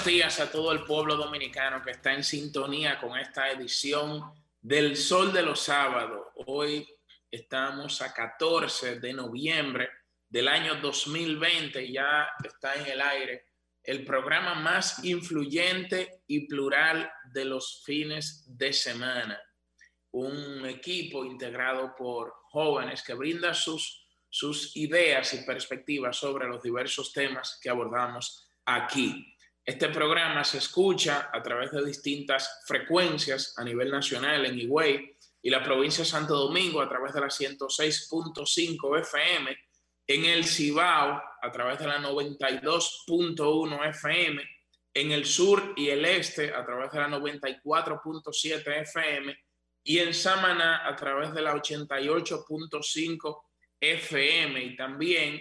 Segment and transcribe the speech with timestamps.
[0.00, 4.32] Buenos días a todo el pueblo dominicano que está en sintonía con esta edición
[4.62, 6.28] del Sol de los Sábados.
[6.46, 6.88] Hoy
[7.30, 9.90] estamos a 14 de noviembre
[10.26, 13.44] del año 2020 y ya está en el aire
[13.84, 19.38] el programa más influyente y plural de los fines de semana.
[20.12, 27.12] Un equipo integrado por jóvenes que brinda sus, sus ideas y perspectivas sobre los diversos
[27.12, 29.29] temas que abordamos aquí.
[29.64, 35.50] Este programa se escucha a través de distintas frecuencias a nivel nacional en Higüey y
[35.50, 39.58] la provincia de Santo Domingo a través de la 106.5 FM,
[40.06, 44.42] en el Cibao a través de la 92.1 FM,
[44.94, 49.36] en el sur y el este a través de la 94.7 FM
[49.84, 53.42] y en Samaná a través de la 88.5
[53.80, 55.40] FM y también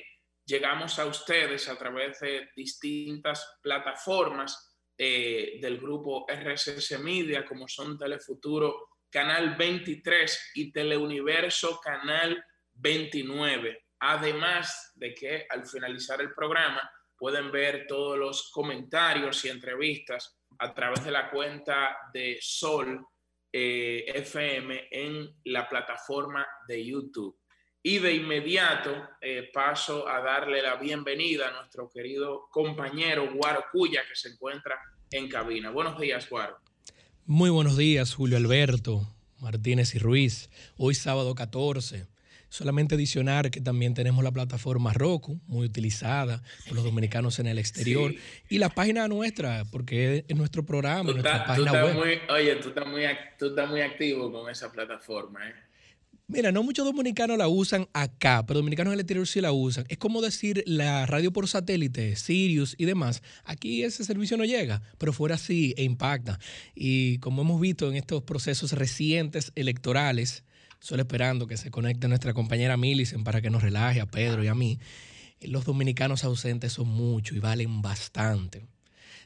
[0.50, 7.98] llegamos a ustedes a través de distintas plataformas eh, del grupo RSS Media, como son
[7.98, 13.86] Telefuturo Canal 23 y Teleuniverso Canal 29.
[14.00, 16.82] Además de que al finalizar el programa
[17.16, 23.06] pueden ver todos los comentarios y entrevistas a través de la cuenta de Sol
[23.52, 27.40] eh, FM en la plataforma de YouTube.
[27.82, 28.92] Y de inmediato
[29.22, 34.76] eh, paso a darle la bienvenida a nuestro querido compañero Guaro Cuya, que se encuentra
[35.12, 35.70] en cabina.
[35.70, 36.58] Buenos días, Guaro.
[37.26, 39.08] Muy buenos días, Julio Alberto,
[39.40, 40.50] Martínez y Ruiz.
[40.76, 42.06] Hoy sábado 14.
[42.50, 47.60] Solamente adicionar que también tenemos la plataforma Roku, muy utilizada por los dominicanos en el
[47.60, 48.14] exterior,
[48.50, 51.96] y la página nuestra, porque es nuestro programa, nuestra página web.
[51.96, 53.04] Muy, oye, tú estás, muy,
[53.38, 55.54] tú estás muy activo con esa plataforma, ¿eh?
[56.32, 59.86] Mira, no muchos dominicanos la usan acá, pero dominicanos en el exterior sí la usan.
[59.90, 63.24] Es como decir la radio por satélite, Sirius y demás.
[63.46, 66.40] Aquí ese servicio no llega, pero fuera sí e impacta.
[66.76, 70.44] Y como hemos visto en estos procesos recientes electorales,
[70.80, 74.50] solo esperando que se conecte nuestra compañera Millicent para que nos relaje a Pedro y
[74.50, 74.78] a mí,
[75.42, 78.68] los dominicanos ausentes son muchos y valen bastante.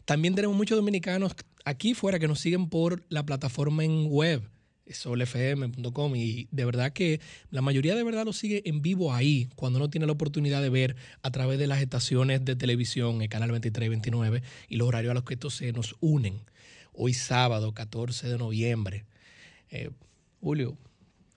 [0.05, 1.33] También tenemos muchos dominicanos
[1.65, 4.52] aquí fuera que nos siguen por la plataforma en web
[4.91, 7.21] solfm.com y de verdad que
[7.51, 10.69] la mayoría de verdad lo sigue en vivo ahí, cuando no tiene la oportunidad de
[10.69, 14.87] ver a través de las estaciones de televisión, el canal 23 y 29 y los
[14.87, 16.41] horarios a los que estos se nos unen.
[16.93, 19.05] Hoy sábado 14 de noviembre.
[19.71, 19.89] Eh,
[20.41, 20.77] Julio,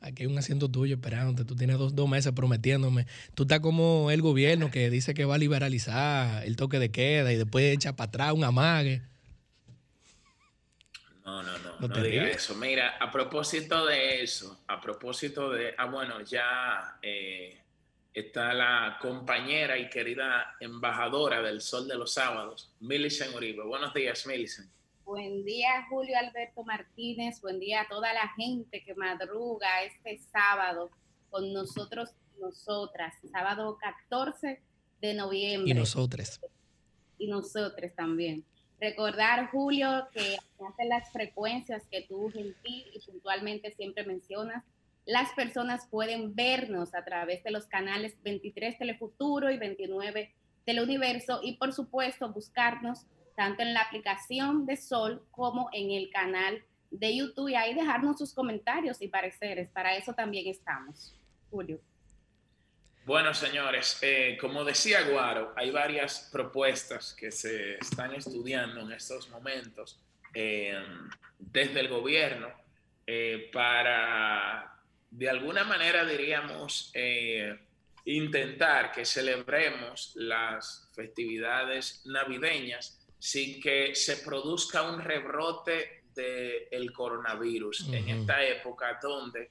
[0.01, 3.07] aquí hay un asiento tuyo esperándote, tú tienes dos, dos meses prometiéndome.
[3.35, 7.33] Tú estás como el gobierno que dice que va a liberalizar el toque de queda
[7.33, 9.03] y después echa para atrás un amague.
[11.27, 12.55] No, no, no, no, diga eso.
[12.55, 17.59] Mira, a propósito de eso, a propósito de, ah, bueno, ya eh,
[18.15, 23.65] está la compañera y querida embajadora del Sol de los Sábados, Millicent Uribe.
[23.65, 24.71] Buenos días, Millicent.
[25.05, 27.41] Buen día, Julio Alberto Martínez.
[27.41, 30.93] Buen día a toda la gente que madruga este sábado
[31.29, 33.15] con nosotros y nosotras.
[33.33, 34.63] Sábado 14
[35.01, 35.73] de noviembre.
[35.73, 36.41] Y nosotros.
[37.19, 38.45] Y nosotros también.
[38.81, 44.65] Recordar, Julio, que hace las frecuencias que tú gentil y puntualmente siempre mencionas,
[45.07, 51.57] las personas pueden vernos a través de los canales 23 Telefuturo y 29 Teleuniverso y
[51.59, 53.07] por supuesto buscarnos
[53.37, 56.61] tanto en la aplicación de Sol como en el canal
[56.91, 59.71] de YouTube y ahí dejarnos sus comentarios y pareceres.
[59.71, 61.15] Para eso también estamos.
[61.51, 61.81] Julio.
[63.07, 69.29] Bueno, señores, eh, como decía Guaro, hay varias propuestas que se están estudiando en estos
[69.29, 70.01] momentos
[70.35, 70.77] eh,
[71.39, 72.53] desde el gobierno
[73.07, 76.93] eh, para, de alguna manera, diríamos,
[78.07, 88.09] intentar que celebremos las festividades navideñas sin que se produzca un rebrote del coronavirus en
[88.09, 89.51] esta época donde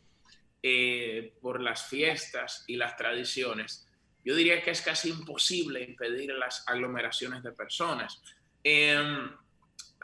[0.68, 3.88] eh, por las fiestas y las tradiciones,
[4.24, 8.20] yo diría que es casi imposible impedir las aglomeraciones de personas.
[8.64, 9.30] Em,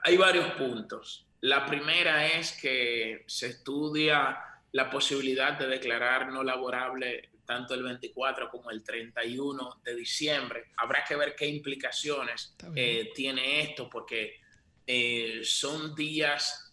[0.03, 1.25] hay varios puntos.
[1.39, 4.37] La primera es que se estudia
[4.73, 10.65] la posibilidad de declarar no laborable tanto el 24 como el 31 de diciembre.
[10.77, 14.39] Habrá que ver qué implicaciones eh, tiene esto, porque
[14.85, 16.71] eh, son días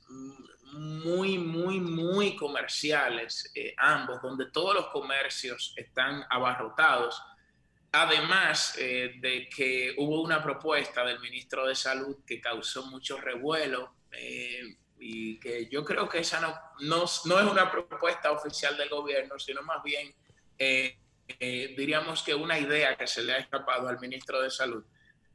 [0.73, 7.23] muy, muy, muy comerciales, eh, ambos, donde todos los comercios están abarrotados.
[7.91, 13.94] Además de que hubo una propuesta del ministro de Salud que causó mucho revuelo
[14.99, 19.38] y que yo creo que esa no, no, no, es una propuesta oficial del gobierno,
[19.38, 20.15] sino más bien
[20.59, 20.99] eh,
[21.38, 24.85] eh, diríamos que una idea que se le ha escapado al ministro de Salud,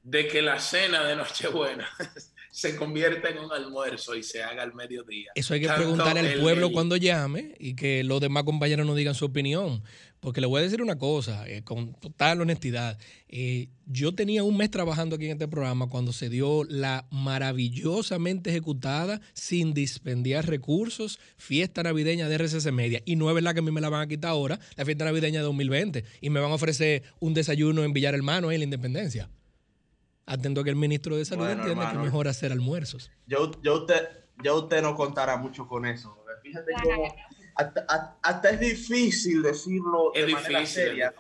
[0.01, 1.87] de que la cena de Nochebuena
[2.53, 5.31] se convierta en un almuerzo y se haga al mediodía.
[5.33, 9.15] Eso hay que preguntarle al pueblo cuando llame y que los demás compañeros nos digan
[9.15, 9.81] su opinión.
[10.19, 12.99] Porque le voy a decir una cosa, eh, con total honestidad.
[13.27, 18.51] Eh, yo tenía un mes trabajando aquí en este programa cuando se dio la maravillosamente
[18.51, 23.01] ejecutada, sin dispendiar recursos, fiesta navideña de RCC Media.
[23.03, 25.05] Y no es verdad que a mí me la van a quitar ahora, la fiesta
[25.05, 26.05] navideña de 2020.
[26.21, 29.27] Y me van a ofrecer un desayuno en Villar Hermano en la Independencia.
[30.25, 33.11] Atento a que el ministro de Salud entienda que es mejor hacer almuerzos.
[33.27, 34.07] Yo, yo, usted,
[34.43, 36.17] yo usted no contará mucho con eso.
[36.41, 37.07] Fíjate cómo
[37.55, 41.13] hasta, es difícil decirlo de manera seria.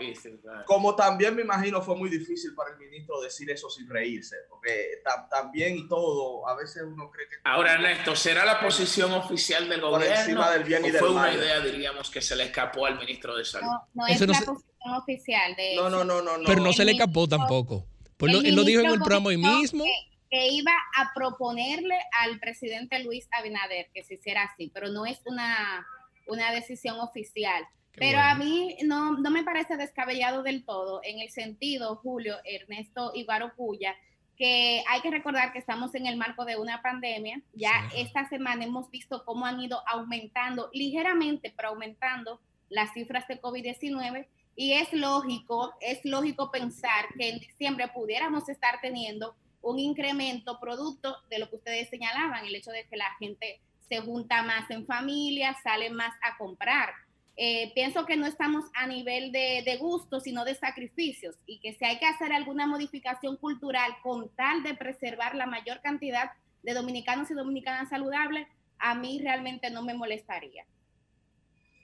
[0.65, 5.01] Como también me imagino fue muy difícil para el ministro decir eso sin reírse, porque
[5.29, 7.35] también y todo, a veces uno cree que...
[7.43, 10.15] Ahora, Ernesto, ¿será la posición oficial del gobierno?
[10.15, 13.35] Encima del bien y o fue una idea, diríamos, que se le escapó al ministro
[13.35, 13.67] de Salud?
[13.67, 15.55] No, no es la posición oficial.
[15.55, 17.85] De no, no, no, no, Pero no se le escapó tampoco.
[18.31, 19.83] Pues él lo dijo en el programa hoy mismo.
[20.29, 25.21] que iba a proponerle al presidente Luis Abinader que se hiciera así, pero no es
[25.25, 25.85] una
[26.27, 27.63] una decisión oficial.
[27.95, 33.11] Pero a mí no, no me parece descabellado del todo en el sentido, Julio, Ernesto
[33.13, 33.95] y Puya,
[34.35, 37.41] que hay que recordar que estamos en el marco de una pandemia.
[37.53, 43.39] Ya esta semana hemos visto cómo han ido aumentando ligeramente, pero aumentando las cifras de
[43.39, 50.59] COVID-19 y es lógico, es lógico pensar que en diciembre pudiéramos estar teniendo un incremento
[50.59, 54.69] producto de lo que ustedes señalaban, el hecho de que la gente se junta más
[54.69, 56.93] en familia, sale más a comprar.
[57.35, 61.73] Eh, pienso que no estamos a nivel de, de gusto, sino de sacrificios y que
[61.73, 66.73] si hay que hacer alguna modificación cultural con tal de preservar la mayor cantidad de
[66.73, 68.47] dominicanos y dominicanas saludables,
[68.77, 70.65] a mí realmente no me molestaría.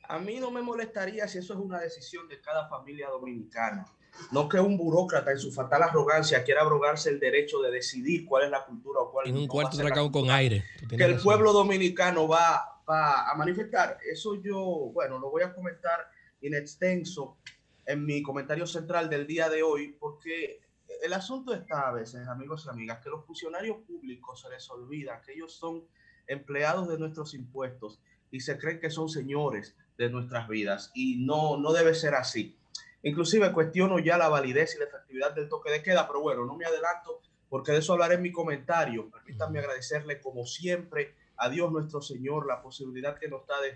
[0.09, 3.85] A mí no me molestaría si eso es una decisión de cada familia dominicana.
[4.31, 8.45] No que un burócrata en su fatal arrogancia quiera abrogarse el derecho de decidir cuál
[8.45, 10.65] es la cultura o cuál en un cuarto tragado con aire.
[10.89, 13.99] Que el pueblo dominicano va, va a manifestar.
[14.11, 16.09] Eso yo, bueno, lo voy a comentar
[16.41, 17.37] en extenso
[17.85, 20.59] en mi comentario central del día de hoy, porque
[21.03, 25.21] el asunto está a veces, amigos y amigas, que los funcionarios públicos se les olvida
[25.21, 25.85] que ellos son
[26.25, 28.01] empleados de nuestros impuestos
[28.31, 32.57] y se creen que son señores de nuestras vidas y no, no debe ser así.
[33.03, 36.55] Inclusive cuestiono ya la validez y la efectividad del toque de queda, pero bueno, no
[36.55, 39.09] me adelanto porque de eso hablaré en mi comentario.
[39.11, 43.73] Permítanme agradecerle como siempre a Dios nuestro Señor la posibilidad que nos da de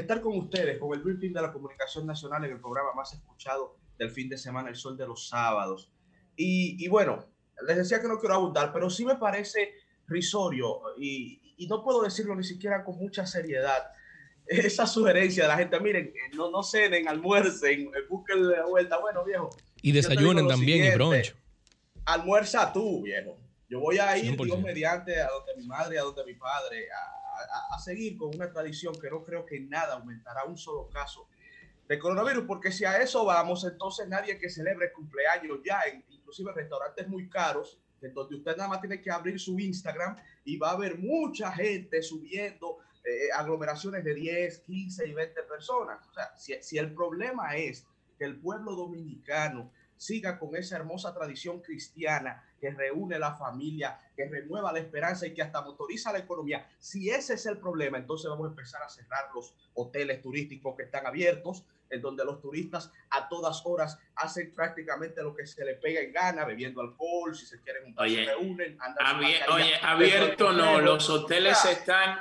[0.00, 3.76] estar con ustedes con el briefing de la comunicación nacional en el programa más escuchado
[3.98, 5.92] del fin de semana, El Sol de los Sábados.
[6.36, 7.24] Y, y bueno,
[7.66, 9.74] les decía que no quiero abundar, pero sí me parece
[10.06, 13.82] risorio y, y no puedo decirlo ni siquiera con mucha seriedad
[14.46, 19.24] esa sugerencia de la gente, miren, no, no cenen, almuercen, eh, busquen la vuelta, bueno,
[19.24, 19.50] viejo.
[19.82, 21.34] Y desayunen también y broncho.
[22.04, 23.38] Almuerza tú, viejo.
[23.68, 27.74] Yo voy a ir, Dios mediante, a donde mi madre, a donde mi padre, a,
[27.74, 31.28] a, seguir con una tradición que no creo que nada aumentará un solo caso
[31.88, 36.52] de coronavirus, porque si a eso vamos, entonces nadie que celebre cumpleaños ya, en, inclusive
[36.52, 40.72] restaurantes muy caros, en donde usted nada más tiene que abrir su Instagram y va
[40.72, 46.06] a ver mucha gente subiendo eh, aglomeraciones de 10, 15 y 20 personas.
[46.08, 47.86] O sea, si, si el problema es
[48.18, 54.28] que el pueblo dominicano siga con esa hermosa tradición cristiana que reúne la familia, que
[54.28, 56.68] renueva la esperanza y que hasta motoriza la economía.
[56.78, 60.84] Si ese es el problema, entonces vamos a empezar a cerrar los hoteles turísticos que
[60.84, 65.78] están abiertos, en donde los turistas a todas horas hacen prácticamente lo que se les
[65.78, 68.78] pega en gana, bebiendo alcohol, si se quieren juntar, se reúnen.
[69.48, 72.20] oye, abierto no, los hoteles están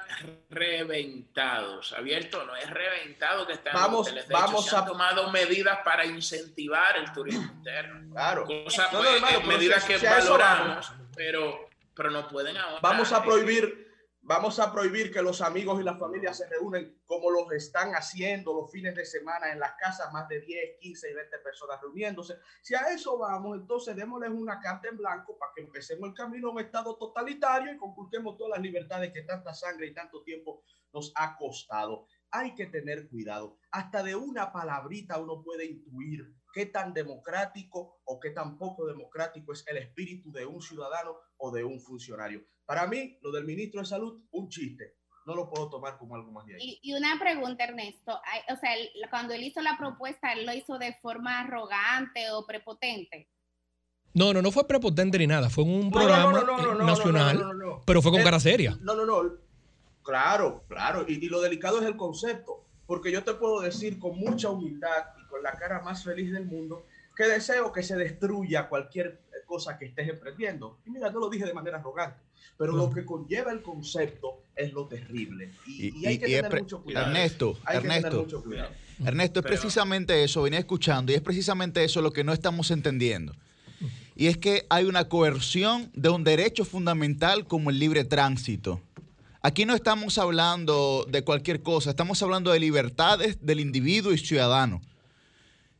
[0.50, 1.94] reventados.
[1.94, 4.80] Abierto no, es reventado que están vamos, los vamos a...
[4.80, 8.12] han tomado medidas para incentivar el turismo interno.
[8.12, 8.46] Claro.
[8.46, 12.80] Cosa, no, pues, medidas que valoramos, pero, pero no pueden ahora.
[12.82, 13.85] Vamos a prohibir
[14.28, 18.56] Vamos a prohibir que los amigos y las familias se reúnen como los están haciendo
[18.56, 22.40] los fines de semana en las casas, más de 10, 15 y 20 personas reuniéndose.
[22.64, 26.48] Si a eso vamos, entonces démosles una carta en blanco para que empecemos el camino
[26.48, 30.64] a un Estado totalitario y conculquemos todas las libertades que tanta sangre y tanto tiempo
[30.92, 32.08] nos ha costado.
[32.32, 33.60] Hay que tener cuidado.
[33.70, 39.52] Hasta de una palabrita uno puede intuir qué tan democrático o qué tan poco democrático
[39.52, 42.46] es el espíritu de un ciudadano o de un funcionario.
[42.66, 44.96] Para mí, lo del ministro de Salud, un chiste.
[45.26, 46.80] No lo puedo tomar como algo más de ahí.
[46.82, 48.14] Y, una pregunta, Ernesto.
[48.14, 48.72] O sea,
[49.10, 53.30] cuando él hizo la propuesta, ¿él lo hizo de forma arrogante o prepotente?
[54.14, 55.50] No, no, no fue prepotente ni nada.
[55.50, 56.42] Fue un programa
[56.86, 57.44] nacional,
[57.86, 58.78] pero fue con cara seria.
[58.80, 59.24] No, no, no.
[60.04, 61.04] Claro, claro.
[61.06, 62.65] Y, y lo delicado es el concepto.
[62.88, 66.86] Porque yo te puedo decir con mucha humildad con la cara más feliz del mundo,
[67.16, 70.78] que deseo que se destruya cualquier cosa que estés emprendiendo.
[70.86, 72.20] Y mira, no lo dije de manera arrogante,
[72.58, 75.52] pero lo que conlleva el concepto es lo terrible.
[75.68, 77.08] Y, hay que tener mucho cuidado.
[77.08, 78.28] Ernesto, Ernesto,
[79.04, 83.34] Ernesto, es precisamente eso, venía escuchando, y es precisamente eso lo que no estamos entendiendo.
[84.16, 88.80] Y es que hay una coerción de un derecho fundamental como el libre tránsito.
[89.46, 94.82] Aquí no estamos hablando de cualquier cosa, estamos hablando de libertades del individuo y ciudadano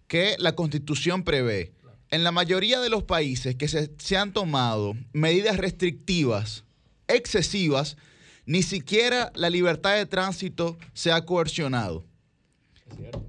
[0.08, 1.74] que la constitución prevé.
[2.12, 6.64] En la mayoría de los países que se, han tomado medidas restrictivas
[7.08, 7.98] excesivas,
[8.46, 12.06] ni siquiera la libertad de tránsito se ha coercionado.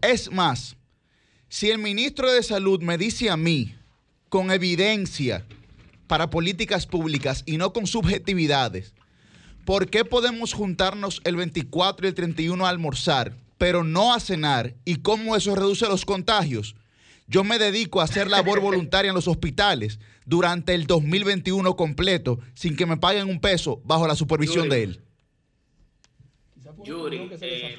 [0.03, 0.77] Es más,
[1.49, 3.75] si el ministro de Salud me dice a mí,
[4.29, 5.47] con evidencia
[6.07, 8.93] para políticas públicas y no con subjetividades,
[9.67, 14.75] ¿por qué podemos juntarnos el 24 y el 31 a almorzar, pero no a cenar?
[14.87, 16.77] ¿Y cómo eso reduce los contagios?
[17.27, 22.77] Yo me dedico a hacer labor voluntaria en los hospitales durante el 2021 completo sin
[22.77, 25.01] que me paguen un peso bajo la supervisión de él.
[26.83, 27.77] Yuri, eh,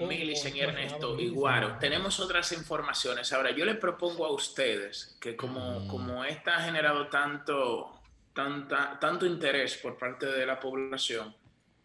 [0.53, 3.31] y Ernesto y Guaro, tenemos otras informaciones.
[3.31, 5.87] Ahora, yo les propongo a ustedes que como, mm.
[5.87, 8.01] como esta ha generado tanto,
[8.33, 11.33] tanta, tanto interés por parte de la población,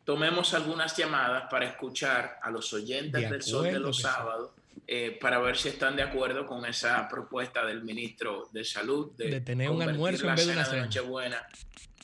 [0.04, 4.50] tomemos algunas llamadas para escuchar a los oyentes del Sol de los Sábados
[4.86, 9.40] eh, para ver si están de acuerdo con esa propuesta del ministro de Salud de,
[9.40, 10.82] tener un almuerzo en vez de una cena.
[10.82, 11.46] Nochebuena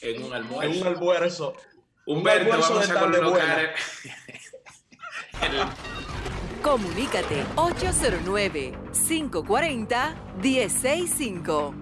[0.01, 0.73] en un almuerzo.
[0.73, 1.55] En un almuerzo.
[2.07, 3.75] Humberto, un vamos a colocar
[6.63, 11.75] Comunícate 809 540 165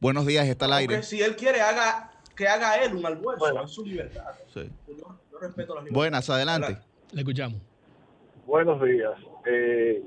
[0.00, 1.02] Buenos días, está al aire.
[1.02, 4.32] si él quiere, haga que haga él un almuerzo, es su libertad.
[4.54, 4.70] Sí.
[5.38, 6.78] respeto la Buenas, adelante.
[7.12, 7.60] Le escuchamos.
[8.46, 9.12] Buenos días.
[9.44, 10.02] Eh,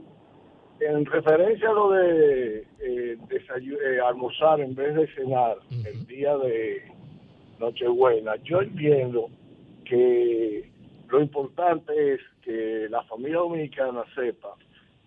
[0.80, 6.92] en referencia a lo de eh, eh, almorzar en vez de cenar el día de
[7.60, 9.30] Nochebuena, yo entiendo
[9.86, 10.70] que
[11.10, 14.56] lo importante es que la familia dominicana sepa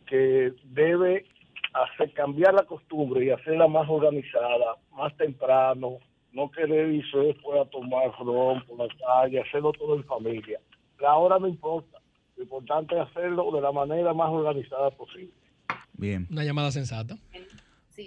[0.06, 1.26] que debe
[1.74, 5.98] hacer cambiar la costumbre y hacerla más organizada, más temprano,
[6.32, 10.60] no querer irse después a tomar ron por la calle, hacerlo todo en familia.
[10.98, 11.98] La hora no importa,
[12.36, 15.32] lo importante es hacerlo de la manera más organizada posible.
[15.98, 16.28] Bien.
[16.30, 17.18] Una llamada sensata.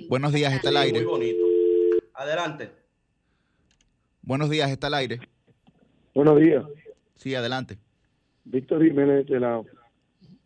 [0.07, 1.01] Buenos días, está al aire.
[1.01, 1.43] Muy bonito.
[2.13, 2.71] Adelante.
[4.21, 5.19] Buenos días, está al aire.
[6.15, 6.63] Buenos días.
[7.15, 7.77] Sí, adelante.
[8.45, 9.65] Víctor Jiménez de lado.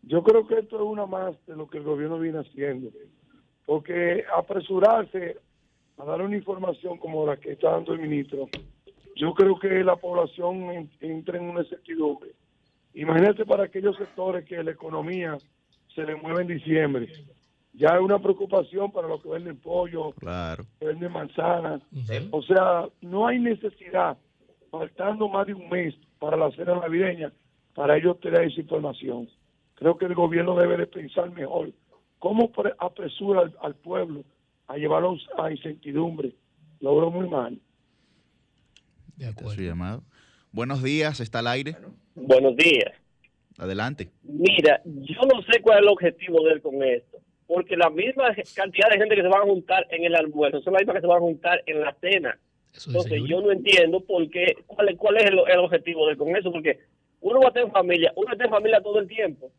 [0.02, 2.90] Yo creo que esto es una más de lo que el gobierno viene haciendo.
[3.64, 5.36] Porque apresurarse
[5.98, 8.48] a dar una información como la que está dando el ministro,
[9.14, 12.32] yo creo que la población entra en una incertidumbre.
[12.94, 15.38] Imagínate para aquellos sectores que la economía
[15.94, 17.08] se le mueve en diciembre.
[17.76, 20.64] Ya hay una preocupación para los que venden pollo, claro.
[20.80, 21.82] que venden manzanas.
[22.30, 24.16] O sea, no hay necesidad,
[24.70, 27.32] faltando más de un mes para la cena navideña,
[27.74, 29.28] para ellos tener esa información.
[29.74, 31.70] Creo que el gobierno debe de pensar mejor
[32.18, 34.24] cómo apresura al, pueblo
[34.68, 36.34] a llevarlos a incertidumbre.
[36.80, 37.60] Lo veo muy mal.
[39.16, 39.62] De acuerdo.
[39.62, 40.02] llamado.
[40.50, 41.76] Buenos días, está al aire.
[42.14, 42.92] Buenos días.
[43.58, 44.10] Adelante.
[44.22, 48.34] Mira, yo no sé cuál es el objetivo de él con esto, porque la misma
[48.54, 51.00] cantidad de gente que se van a juntar en el almuerzo son la misma que
[51.00, 52.38] se van a juntar en la cena.
[52.86, 56.52] Entonces yo no entiendo por qué, cuál, cuál es el, objetivo de él con eso,
[56.52, 56.80] porque
[57.20, 59.50] uno va a tener familia, uno está en familia todo el tiempo.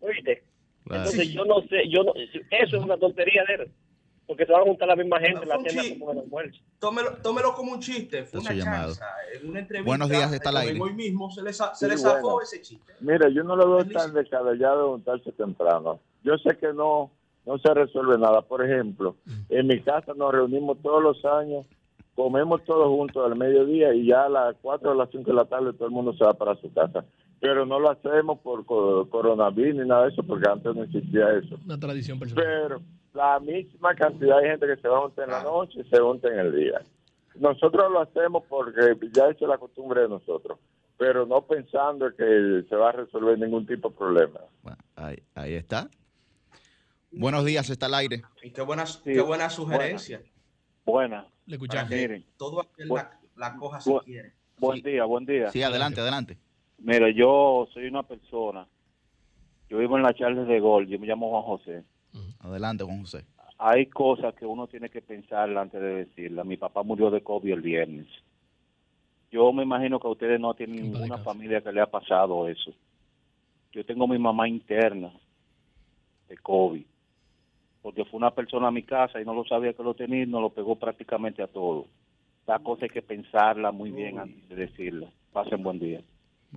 [0.00, 0.42] ¿Oíste?
[0.86, 3.70] Entonces yo no sé, yo no, eso es una tontería de él
[4.26, 6.60] porque se van a juntar la misma gente en la cena como en el almuerzo.
[6.78, 9.90] Tómelo, tómelo, como un chiste, fue una chanza, en una entrevista.
[9.90, 10.80] Buenos días, está al aire.
[10.80, 12.92] Hoy mismo se les, se les zafó ese chiste.
[13.00, 16.00] Mira, yo no lo veo tan descabellado de juntarse temprano.
[16.22, 17.10] Yo sé que no,
[17.44, 18.42] no se resuelve nada.
[18.42, 19.16] Por ejemplo,
[19.48, 21.66] en mi casa nos reunimos todos los años,
[22.14, 25.44] comemos todos juntos al mediodía y ya a las 4 o las 5 de la
[25.44, 27.04] tarde todo el mundo se va para su casa.
[27.44, 31.58] Pero no lo hacemos por coronavirus ni nada de eso, porque antes no existía eso.
[31.62, 32.42] Una tradición personal.
[32.42, 32.82] Pero
[33.12, 36.28] la misma cantidad de gente que se va a juntar en la noche se junta
[36.28, 36.80] en el día.
[37.34, 40.58] Nosotros lo hacemos porque ya es la costumbre de nosotros,
[40.96, 44.40] pero no pensando que se va a resolver ningún tipo de problema.
[44.96, 45.90] ahí, ahí está.
[47.12, 48.22] Buenos días, está al aire.
[48.42, 50.22] Y qué buena, qué buena sugerencia.
[50.86, 51.28] Buena.
[51.44, 51.92] Le escuchamos.
[52.38, 54.32] Todo aquel la, la, coja si quiere.
[54.56, 55.50] Buen día, buen día.
[55.50, 56.38] Sí, adelante, adelante.
[56.78, 58.66] Mira, yo soy una persona.
[59.68, 60.86] Yo vivo en la Charles de Gol.
[60.86, 61.84] Yo me llamo Juan José.
[62.40, 63.24] Adelante, Juan José.
[63.58, 66.44] Hay cosas que uno tiene que pensar antes de decirla.
[66.44, 68.06] Mi papá murió de COVID el viernes.
[69.30, 72.72] Yo me imagino que ustedes no tienen ninguna familia que le ha pasado eso.
[73.72, 75.12] Yo tengo mi mamá interna
[76.28, 76.84] de COVID
[77.84, 80.26] porque fue una persona a mi casa y no lo sabía que lo tenía y
[80.26, 81.84] nos lo pegó prácticamente a todo.
[82.46, 85.10] La cosa hay que pensarla muy bien antes de decirla.
[85.34, 86.00] Pasen buen día.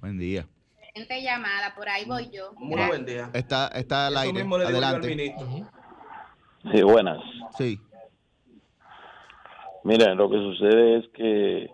[0.01, 0.45] Buen día.
[0.93, 2.53] Gente llamada, por ahí voy yo.
[2.57, 3.29] Muy buen día.
[3.33, 4.41] Está, está al aire.
[4.41, 5.35] Adelante.
[6.71, 7.19] Sí, buenas.
[7.57, 7.79] Sí.
[9.83, 11.69] Mira, lo que sucede es que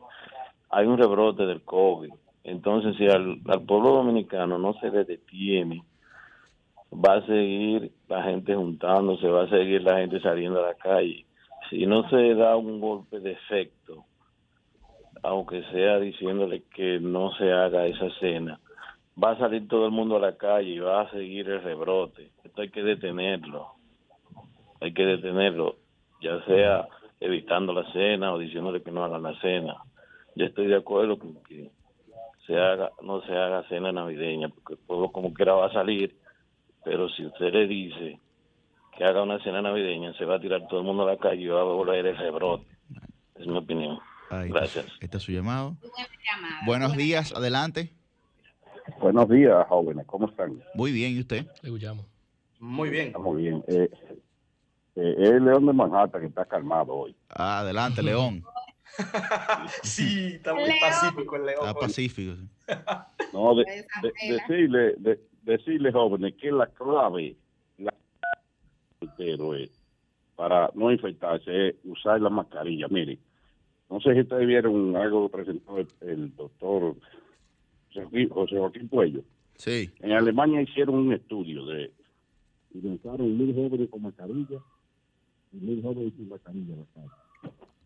[0.70, 2.12] hay un rebrote del COVID.
[2.44, 5.84] Entonces, si al, al pueblo dominicano no se le detiene
[6.94, 11.26] va a seguir la gente juntándose, va a seguir la gente saliendo a la calle.
[11.70, 14.06] Si no se da un golpe de efecto,
[15.24, 18.60] aunque sea diciéndole que no se haga esa cena,
[19.22, 22.32] va a salir todo el mundo a la calle y va a seguir el rebrote.
[22.44, 23.74] Esto hay que detenerlo.
[24.82, 25.78] Hay que detenerlo,
[26.22, 26.88] ya sea
[27.20, 29.78] evitando la cena o diciéndole que no hagan la cena.
[30.36, 31.72] Yo estoy de acuerdo con que
[32.46, 36.14] se haga, no se haga cena navideña, porque el pueblo como quiera va a salir
[36.84, 38.20] pero si usted le dice
[38.98, 41.42] que haga una cena navideña, se va a tirar todo el mundo a la calle
[41.42, 42.66] y va a volver ese rebrote.
[43.36, 44.00] Es mi opinión.
[44.42, 44.86] Gracias.
[45.00, 45.78] Este es su llamado.
[46.66, 47.94] Buenos días, adelante.
[49.00, 50.06] Buenos días, jóvenes.
[50.08, 50.62] ¿Cómo están?
[50.74, 51.46] Muy bien, ¿y usted?
[51.62, 52.06] Le escuchamos.
[52.60, 53.14] Muy bien.
[53.20, 53.64] Muy bien.
[53.68, 53.90] Eh,
[54.96, 57.16] eh, es León de Manhattan que está calmado hoy.
[57.30, 58.44] Ah, adelante, León.
[59.84, 61.68] sí, está muy pacífico el León.
[61.68, 62.36] Está pacífico.
[63.34, 67.36] no, decirle, de, decirle jóvenes que la clave
[67.78, 67.94] la,
[70.36, 72.88] para no infectarse es usar la mascarilla.
[72.90, 73.20] Miren,
[73.94, 76.96] no sé si ustedes vieron algo que presentó el, doctor
[77.94, 79.22] José Joaquín Puello.
[79.56, 79.92] Sí.
[80.00, 81.92] En Alemania hicieron un estudio de
[82.74, 84.58] lanzaron mil jóvenes con mascarilla
[85.52, 86.74] y mil jóvenes sin mascarilla.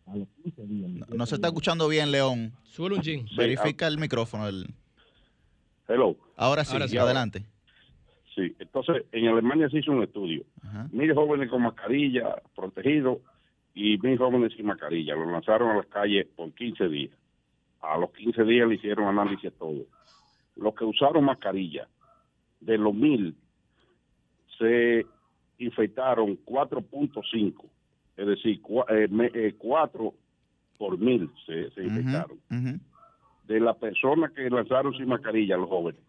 [0.06, 2.54] A los 15 días, no, se está escuchando bien, León.
[2.62, 3.26] Sube un chin.
[3.36, 4.48] Verifica el micrófono.
[4.48, 4.66] El...
[5.88, 6.16] Hello.
[6.36, 7.44] Ahora sí, sí adelante.
[8.34, 10.42] Sí, entonces en Alemania se hizo un estudio.
[10.90, 13.18] Mil jóvenes con mascarilla, protegidos,
[13.74, 15.14] y mil jóvenes sin mascarilla.
[15.14, 17.12] Lo lanzaron a las calles por 15 días.
[17.80, 19.84] A los 15 días le hicieron análisis a todo.
[20.56, 21.86] Los que usaron mascarilla,
[22.60, 23.36] de los mil,
[24.58, 25.06] se
[25.58, 27.64] infectaron 4.5.
[28.16, 29.54] Es decir, 4 eh, eh,
[30.76, 32.38] por mil se, infectaron
[33.48, 36.00] de las personas que lanzaron sin mascarilla, los jóvenes,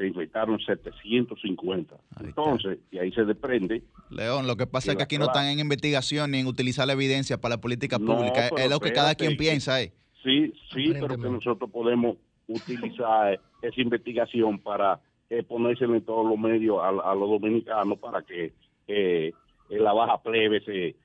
[0.00, 1.94] se infectaron 750.
[2.20, 3.82] Entonces, y ahí se desprende.
[4.08, 6.94] León, lo que pasa es que aquí no están en investigación ni en utilizar la
[6.94, 8.48] evidencia para la política pública.
[8.56, 9.82] Es lo que cada quien piensa.
[9.82, 9.92] ¿eh?
[10.22, 12.16] Sí, sí, pero que nosotros podemos
[12.48, 18.54] utilizar esa investigación para eh, ponérselo en todos los medios a, los dominicanos para que
[18.88, 19.34] eh,
[19.68, 20.96] la baja plebe se,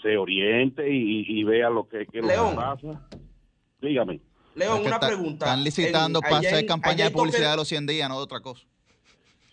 [0.00, 3.08] se, oriente y, vea lo que, que, lo que pasa.
[3.82, 4.20] Dígame.
[4.58, 5.46] León, una pregunta.
[5.46, 8.64] Están licitando para hacer campaña de publicidad de los 100 días, no de otra cosa.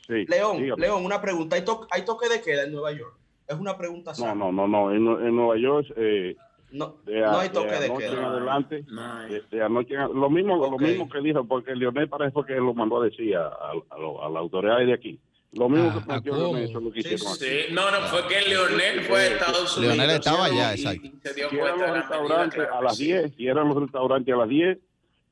[0.07, 1.55] Sí, León, León, una pregunta.
[1.55, 3.15] ¿Hay, toque de queda en Nueva York?
[3.47, 4.91] Es una pregunta No, no, no, no.
[4.91, 6.35] En, Nueva York eh,
[6.71, 8.27] no, no hay toque de, queda.
[8.27, 8.85] adelante,
[9.51, 13.05] De, anoche, lo mismo, lo mismo que dijo, porque Leonel parece que lo mandó a
[13.05, 15.19] decir a, a, a la autoridad de aquí.
[15.55, 19.01] Lo mismo que ah, planteó eso lo que hicieron sí, No, no, fue que Leonel
[19.01, 19.95] fue a Estados Unidos.
[19.95, 21.07] Leonel estaba allá, exacto.
[21.07, 24.37] Y, se dio si eran los restaurantes a las 10, si eran los restaurantes a
[24.37, 24.77] las 10,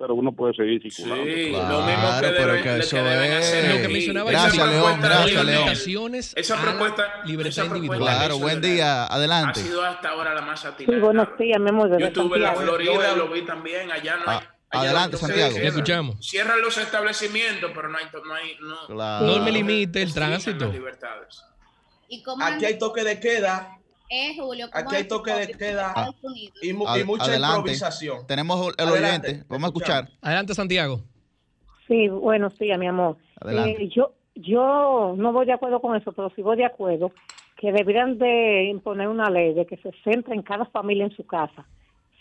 [0.03, 1.23] pero uno puede seguir circulando.
[1.23, 3.73] Sí, lo mismo que, deben, que eso es.
[3.73, 6.15] Lo que mencionaba gracias, León, gracias, León.
[6.15, 7.99] Esa propuesta, libertad individual.
[8.01, 9.61] Claro, buen día, adelante.
[9.61, 10.93] Ha sido hasta ahora la más atinada.
[10.93, 11.97] Sí, buenos días, mi amor.
[11.97, 14.39] Yo estuve en la Florida, lo vi también, allá no hay...
[14.71, 15.57] Ah, adelante, Santiago.
[15.57, 16.17] Le escuchamos.
[16.19, 18.03] Cierran los establecimientos, pero no hay...
[18.11, 19.25] No, hay, no, claro.
[19.25, 20.69] no me limite el tránsito.
[22.41, 23.79] Aquí hay toque de queda
[24.37, 24.67] Julio.
[24.71, 26.13] Aquí hay toque de queda
[26.61, 28.25] y, mucha improvisación.
[28.27, 30.09] Tenemos el oyente, vamos a escuchar.
[30.21, 31.01] Adelante, Santiago.
[31.87, 33.17] Sí, bueno, sí, mi amor.
[33.45, 37.11] Eh, yo, yo no voy de acuerdo con eso, pero sí voy de acuerdo
[37.57, 41.25] que deberían de imponer una ley de que se centre en cada familia en su
[41.25, 41.65] casa,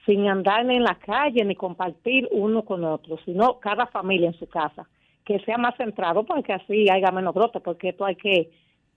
[0.06, 4.48] sin andar en la calle ni compartir uno con otro, sino cada familia en su
[4.48, 4.86] casa,
[5.24, 8.50] que sea más centrado para que así haya menos brote, porque esto hay que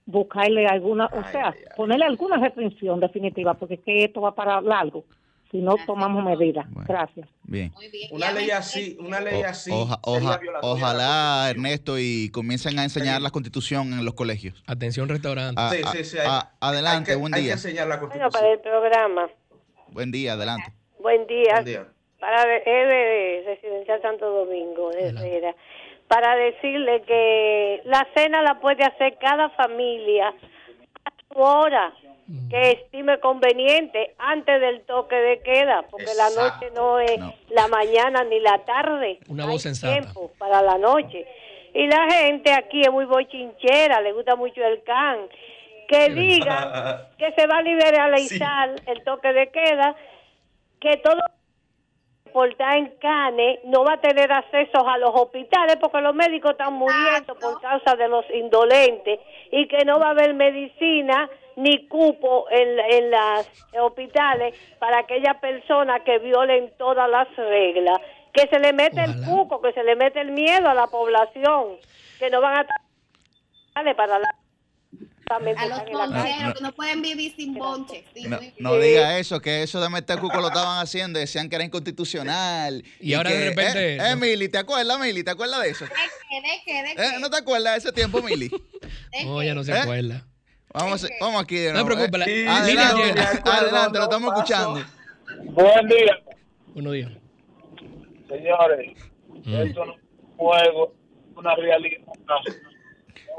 [0.06, 5.04] buscarle alguna, o sea, ponerle alguna restricción definitiva, porque es que esto va para largo
[5.50, 6.66] si no tomamos medidas.
[6.86, 7.28] Gracias.
[7.44, 7.72] Bien.
[8.10, 9.70] Una ley así, una ley así.
[9.72, 14.62] ojalá, Ernesto, y comiencen a enseñar la constitución en los colegios.
[14.66, 15.60] Atención, restaurante.
[15.70, 16.18] sí, sí, sí,
[16.60, 17.40] adelante, buen día.
[17.40, 18.30] Hay que enseñar la constitución.
[18.32, 19.30] Bueno, para el programa.
[19.88, 20.72] Buen día, adelante.
[20.98, 21.52] Buen día.
[21.54, 21.86] Buen día.
[22.18, 25.54] Para de Residencial Santo Domingo, de
[26.08, 30.28] para decirle que la cena la puede hacer cada familia
[31.04, 31.92] a su hora
[32.50, 38.24] que estime conveniente antes del toque de queda, porque la noche no es la mañana
[38.24, 39.20] ni la tarde.
[39.28, 41.24] Una voz tiempo para la noche.
[41.72, 45.18] Y la gente aquí es muy bochinchera, le gusta mucho el can.
[45.88, 49.94] Que diga que se va a liberalizar el toque de queda,
[50.80, 51.20] que todo
[52.36, 56.74] portar en Cane no va a tener acceso a los hospitales porque los médicos están
[56.74, 59.20] muriendo por causa de los indolentes
[59.50, 63.48] y que no va a haber medicina ni cupo en, en los
[63.80, 67.98] hospitales para aquellas personas que violen todas las reglas.
[68.34, 71.78] Que se le mete el cuco, que se le mete el miedo a la población,
[72.18, 72.66] que no van
[73.74, 74.28] a para la
[75.28, 78.04] a los poncheros que no pueden vivir sin bonche.
[78.58, 82.84] no, diga eso, que eso de meter cuco lo estaban haciendo, decían que era inconstitucional.
[83.00, 83.96] Y, ahora de repente.
[83.96, 85.24] Eh, Mili, ¿te acuerdas, Mili?
[85.24, 85.84] ¿Te acuerdas de eso?
[85.84, 85.90] ¿De
[86.64, 86.82] qué?
[86.82, 87.18] ¿De qué?
[87.20, 88.50] ¿No te acuerdas de ese tiempo, Mili?
[89.24, 89.78] no, ya no se ¿Eh?
[89.78, 90.24] acuerda.
[90.72, 91.88] Vamos, vamos aquí de nuevo.
[91.88, 92.28] No te preocupes.
[92.28, 92.48] Eh.
[92.48, 94.84] Adelante, adelante, lo estamos escuchando.
[95.44, 96.18] Buen día.
[96.74, 97.10] Buenos días.
[98.28, 98.92] Señores,
[99.28, 99.54] mm.
[99.54, 100.94] esto no es un juego,
[101.34, 101.98] una realidad.
[102.26, 102.34] No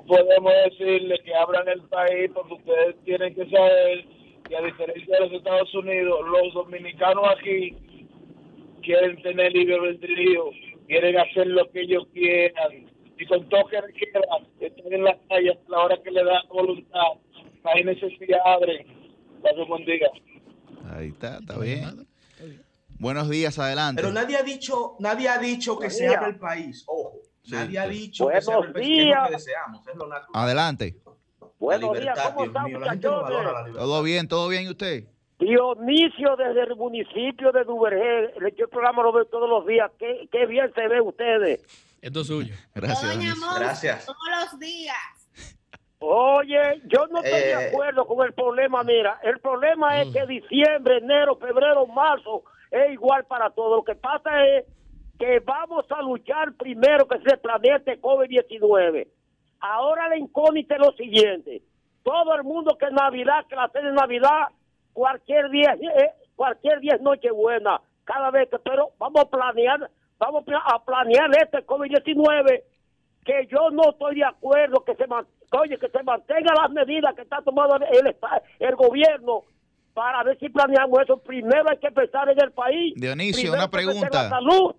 [0.05, 4.05] podemos decirle que abran el país porque ustedes tienen que saber
[4.47, 7.75] que a diferencia de los Estados Unidos, los dominicanos aquí
[8.83, 10.45] quieren tener libre albedrío,
[10.87, 12.87] quieren hacer lo que ellos quieran
[13.19, 14.21] y con toque de queda
[14.59, 16.99] están en la calle hasta la hora que le da voluntad.
[17.63, 18.85] Hay necesidad, abren.
[19.67, 20.09] buen día.
[20.93, 22.07] Ahí está, está bien.
[22.99, 24.01] Buenos días, adelante.
[24.01, 27.19] Pero nadie ha dicho, nadie ha dicho que se abra el país, ojo.
[27.51, 29.27] Nadie ha dicho Buenos que sea días.
[29.27, 30.43] que deseamos, es lo natural.
[30.43, 30.95] Adelante.
[31.59, 33.73] Buenos días, ¿cómo están, muchachones?
[33.75, 35.05] Todo bien, todo bien, ¿y usted?
[35.39, 39.91] Dionisio desde el municipio de Duvergé, el programa lo veo todos los días.
[39.99, 41.63] Qué, qué bien se ve ustedes.
[42.01, 42.55] Esto es suyo.
[42.75, 43.15] Gracias.
[43.59, 44.05] Gracias.
[44.05, 44.17] Todos
[44.51, 44.95] los días.
[45.99, 47.67] Oye, yo no estoy de Eh.
[47.69, 50.13] acuerdo con el problema, mira, el problema es Mm.
[50.13, 53.77] que diciembre, enero, febrero, marzo es igual para todo.
[53.77, 54.65] Lo que pasa es
[55.17, 59.07] que vamos a luchar primero que se planee este COVID-19.
[59.59, 61.61] Ahora la incógnita es lo siguiente.
[62.03, 64.47] Todo el mundo que es Navidad, que la cena de Navidad,
[64.93, 67.81] cualquier día, eh, cualquier día es Nochebuena.
[68.05, 72.63] Cada vez que, pero vamos a planear, vamos a planear este COVID-19
[73.25, 75.05] que yo no estoy de acuerdo que se
[75.51, 78.15] oye, que se mantengan las medidas que está tomando el,
[78.59, 79.43] el gobierno
[79.93, 81.17] para ver si planeamos eso.
[81.17, 82.93] Primero hay que pensar en el país.
[82.95, 84.09] Dionisio, una en pregunta.
[84.11, 84.75] La salud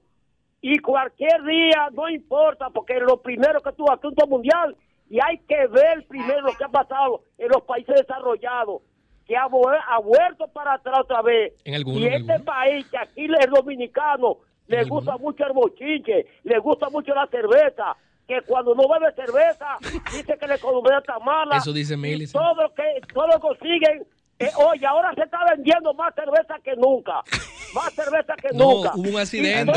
[0.60, 4.76] y cualquier día no importa porque lo primero que tuvo asunto mundial
[5.10, 8.82] y hay que ver primero lo que ha pasado en los países desarrollados
[9.26, 11.52] que ha, vu- ha vuelto para atrás otra vez.
[11.64, 16.58] En y en este país que aquí el dominicano le gusta mucho el bochinche le
[16.58, 19.78] gusta mucho la cerveza que cuando no bebe cerveza
[20.12, 21.56] dice que la economía está mala.
[21.56, 22.82] Eso dice Mili, todo lo que
[23.14, 24.06] todo lo consiguen
[24.38, 27.22] eh, oye ahora se está vendiendo más cerveza que nunca
[27.74, 29.72] más cerveza que No, nunca hubo un accidente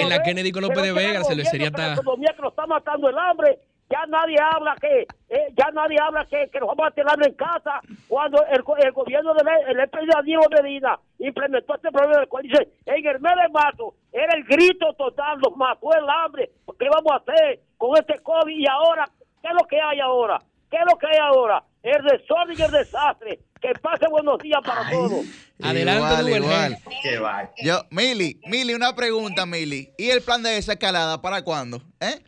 [0.00, 0.22] en la.
[0.22, 3.08] Kennedy con López de Vega, cervecería gobierno, que está- La economía que nos está matando
[3.08, 3.58] el hambre.
[3.88, 7.28] Ya nadie habla que eh, ya nadie habla que, que nos vamos a tener hambre
[7.28, 12.28] en casa cuando el, el gobierno del el ex Diego Medina implementó este problema del
[12.28, 16.50] cual dice en el mes de marzo era el grito total nos mató el hambre
[16.76, 19.08] ¿qué vamos a hacer con este COVID y ahora
[19.40, 22.62] qué es lo que hay ahora qué es lo que hay ahora el desorden y
[22.62, 25.26] el desastre que pase buenos días para todos
[25.62, 26.78] Adelante, Igual, igual.
[27.02, 27.50] Qué va.
[27.62, 29.90] Yo, Mili, Mili, una pregunta, Mili.
[29.96, 31.82] ¿Y el plan de desescalada para cuándo?
[31.98, 32.20] ¿Eh?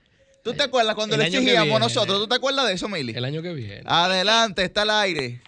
[0.43, 1.81] ¿Tú te acuerdas cuando el le que exigíamos viene.
[1.81, 2.21] nosotros?
[2.21, 3.13] ¿Tú te acuerdas de eso, Mili?
[3.15, 3.83] El año que viene.
[3.85, 5.43] Adelante, está al aire.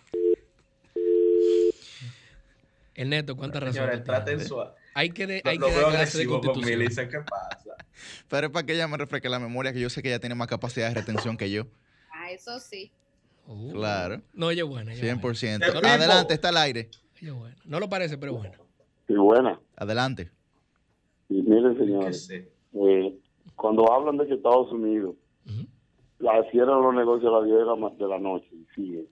[2.94, 3.76] El neto, ¿cuántas razones?
[3.76, 4.72] Señores, traten suave.
[4.92, 7.76] Hay que, de, Lo, hay lo que dar clase de con ¿qué pasa?
[8.28, 10.34] Pero es para que ella me refresque la memoria, que yo sé que ella tiene
[10.34, 11.66] más capacidad de retención que yo.
[12.12, 12.92] Ah, eso sí.
[13.52, 14.22] Uh, Claro.
[14.32, 14.92] No, ella es buena.
[14.92, 15.34] ella es buena.
[15.38, 15.58] 100%.
[15.66, 15.86] Te pipo.
[15.86, 16.88] Adelante, está al aire.
[17.20, 17.56] Ella es buena.
[17.64, 18.54] No lo parece, pero bueno.
[19.08, 19.58] Sí, buena.
[19.76, 20.30] Adelante.
[21.28, 23.18] Y miren, ¿Qué señores, eh,
[23.56, 25.66] cuando hablan de que Estados Unidos Ujú.
[26.20, 29.06] la cierran los negocios a las 10 de la, ma- de la noche y siguen.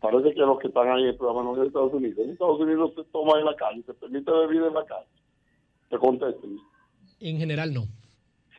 [0.00, 2.18] Parece que los que están ahí en el programa no es de Estados Unidos.
[2.18, 5.08] En Estados Unidos se toma en la calle, se permite bebida en la calle.
[5.88, 6.58] Te contesten.
[7.20, 7.86] En general, no.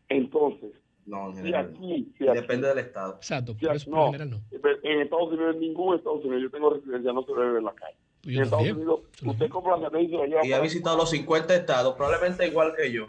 [0.09, 0.71] Entonces,
[1.05, 1.73] No, en general.
[1.75, 3.15] aquí, Depende del estado.
[3.15, 3.55] Exacto,
[3.87, 7.65] no, En Estados Unidos, en ningún Estados Unidos, yo tengo residencia, no se debe en
[7.65, 7.97] la calle.
[8.23, 10.39] en Estados Unidos, usted compra la allá.
[10.43, 13.05] Y ha visitado los 50 estados, probablemente igual que yo.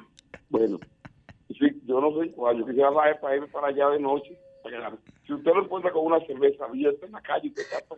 [0.50, 0.78] Bueno,
[1.48, 4.38] sí, yo no sé cuál, yo quisiera para ir para allá de noche.
[5.26, 7.96] Si usted lo encuentra con una cerveza abierta en la calle, usted está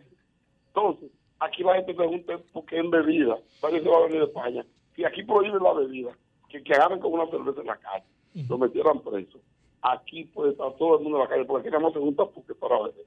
[0.67, 3.37] Entonces, aquí la gente pregunta por qué en bebida.
[3.59, 4.65] ¿Para se va a venir de España?
[4.95, 6.11] Si aquí prohíben la bebida,
[6.47, 8.05] que, que agarren con una cerveza en la calle,
[8.47, 9.39] lo metieran preso.
[9.81, 12.53] Aquí puede estar todo el mundo en la calle, porque aquí no se junta porque
[12.55, 13.05] para beber.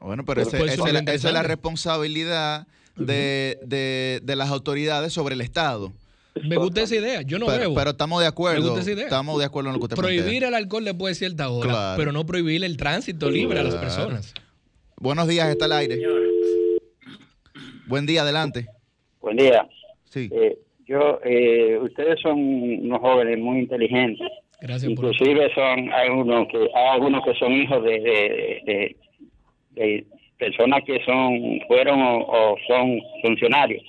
[0.00, 5.92] Bueno, pero, esa, es la, responsabilidad de, de, de las autoridades sobre el Estado.
[6.42, 7.22] Me gusta esa idea.
[7.22, 8.78] Yo no pero, Pero estamos de acuerdo.
[8.78, 12.12] Estamos de acuerdo en lo que usted Prohibir el alcohol después de cierta hora, pero
[12.12, 14.34] no prohibir el tránsito libre a las personas.
[14.96, 16.00] Buenos días, está al aire.
[17.86, 18.66] Buen día, adelante.
[19.20, 19.68] Buen día.
[20.04, 20.30] Sí.
[20.32, 24.28] Eh, yo, eh, ustedes son unos jóvenes muy inteligentes.
[24.62, 28.96] Gracias Inclusive son algunos que hay algunos que son hijos de,
[29.74, 30.06] de,
[30.38, 33.82] personas que son fueron o, son funcionarios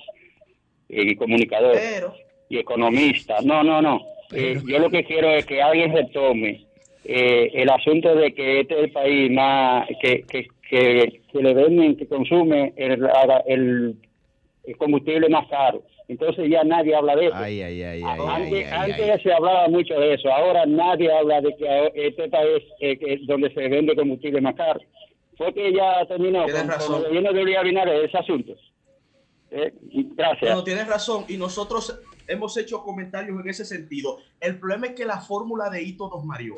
[0.88, 1.80] y comunicadores.
[1.94, 3.44] Pero y economistas.
[3.44, 4.00] No, no, no.
[4.32, 6.64] Eh, yo lo que quiero es que alguien retome
[7.04, 11.96] eh, el asunto de que este es el país más que, que, que, le venden,
[11.96, 13.06] que consume el,
[13.46, 13.96] el,
[14.78, 15.82] combustible más caro.
[16.08, 17.36] Entonces ya nadie habla de eso.
[17.36, 20.30] antes, se hablaba mucho de eso.
[20.30, 24.80] Ahora nadie habla de que este país es eh, donde se vende combustible más caro.
[25.36, 28.54] Fue que ya terminó con, con, el gobierno de ese asunto.
[29.50, 30.54] gracias.
[30.54, 31.24] No, tienes razón.
[31.28, 34.18] Y nosotros hemos hecho comentarios en ese sentido.
[34.40, 36.56] El problema es que la fórmula de Hito nos mareó.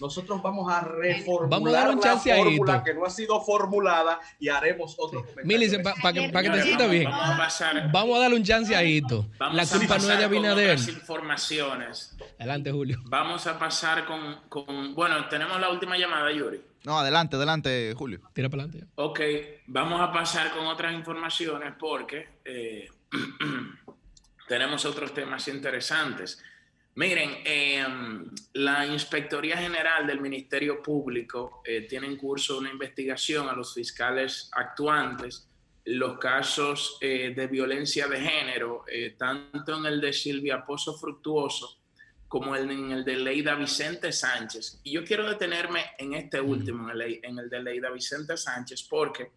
[0.00, 5.82] Nosotros vamos a reformular la fórmula que no ha sido formulada y haremos otro comentario.
[6.02, 9.26] para que, te sientas bien, vamos a, pasar, vamos a darle un chance a Hito.
[9.52, 10.78] La culpa no es de Abinader.
[10.78, 12.16] informaciones.
[12.38, 13.00] Adelante, Julio.
[13.06, 16.60] Vamos a pasar con, con, Bueno, tenemos la última llamada, Yuri.
[16.84, 18.20] No, adelante, adelante, Julio.
[18.32, 18.88] Tira para adelante.
[18.94, 19.20] Ok,
[19.66, 22.28] vamos a pasar con otras informaciones porque...
[22.44, 22.88] Eh,
[24.48, 26.42] tenemos otros temas interesantes.
[26.94, 33.52] Miren, em, la Inspectoría General del Ministerio Público eh, tiene en curso una investigación a
[33.52, 35.48] los fiscales actuantes
[35.84, 41.78] los casos eh, de violencia de género, eh, tanto en el de Silvia Pozo Fructuoso
[42.26, 44.80] como en el de Leida Vicente Sánchez.
[44.82, 48.82] Y yo quiero detenerme en este último, en el, en el de Leida Vicente Sánchez,
[48.82, 49.30] porque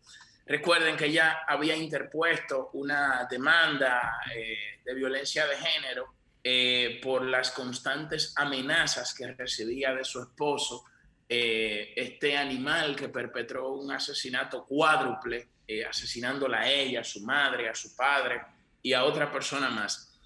[0.45, 7.51] Recuerden que ella había interpuesto una demanda eh, de violencia de género eh, por las
[7.51, 10.85] constantes amenazas que recibía de su esposo,
[11.29, 15.47] eh, este animal que perpetró un asesinato cuádruple,
[15.87, 18.41] asesinándola a ella, a su madre, a su padre
[18.81, 20.19] y a otra persona más.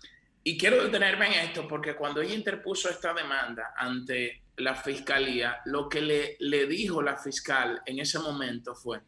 [0.43, 5.87] Y quiero detenerme en esto porque cuando ella interpuso esta demanda ante la fiscalía, lo
[5.87, 9.01] que le, le dijo la fiscal en ese momento fue,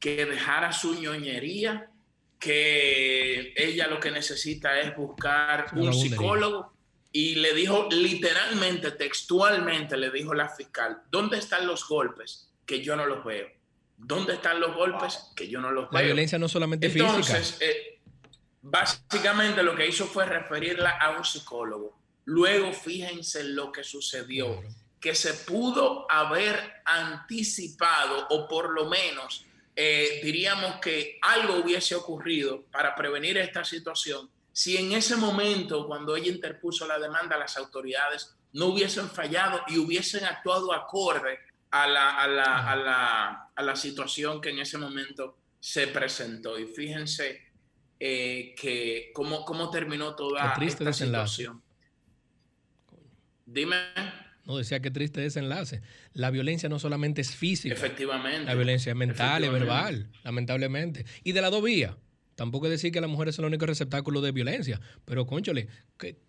[0.00, 1.90] que dejara su ñoñería,
[2.38, 6.72] que ella lo que necesita es buscar un psicólogo.
[7.12, 12.50] Y le dijo literalmente, textualmente, le dijo la fiscal, ¿dónde están los golpes?
[12.64, 13.48] Que yo no los veo.
[13.96, 15.32] ¿Dónde están los golpes?
[15.36, 16.00] Que yo no los veo.
[16.00, 17.98] La violencia no solamente Entonces, Eh,
[18.62, 21.98] básicamente lo que hizo fue referirla a un psicólogo.
[22.24, 24.62] Luego, fíjense lo que sucedió,
[25.00, 32.64] que se pudo haber anticipado o por lo menos eh, diríamos que algo hubiese ocurrido
[32.70, 38.34] para prevenir esta situación si en ese momento, cuando ella interpuso la demanda, las autoridades
[38.52, 41.38] no hubiesen fallado y hubiesen actuado acorde
[41.70, 46.58] a la, a la, a la, a la situación que en ese momento se presentó.
[46.58, 47.40] Y fíjense
[47.98, 51.62] eh, que cómo, cómo terminó toda esta situación.
[53.46, 53.76] Dime.
[54.44, 55.80] No, decía que triste desenlace.
[56.12, 57.74] La violencia no solamente es física.
[57.74, 58.44] Efectivamente.
[58.44, 61.04] La violencia es mental, es verbal, lamentablemente.
[61.22, 61.96] Y de la dos vías.
[62.34, 64.80] Tampoco es decir que las mujeres son el único receptáculo de violencia.
[65.04, 65.68] Pero, conchole,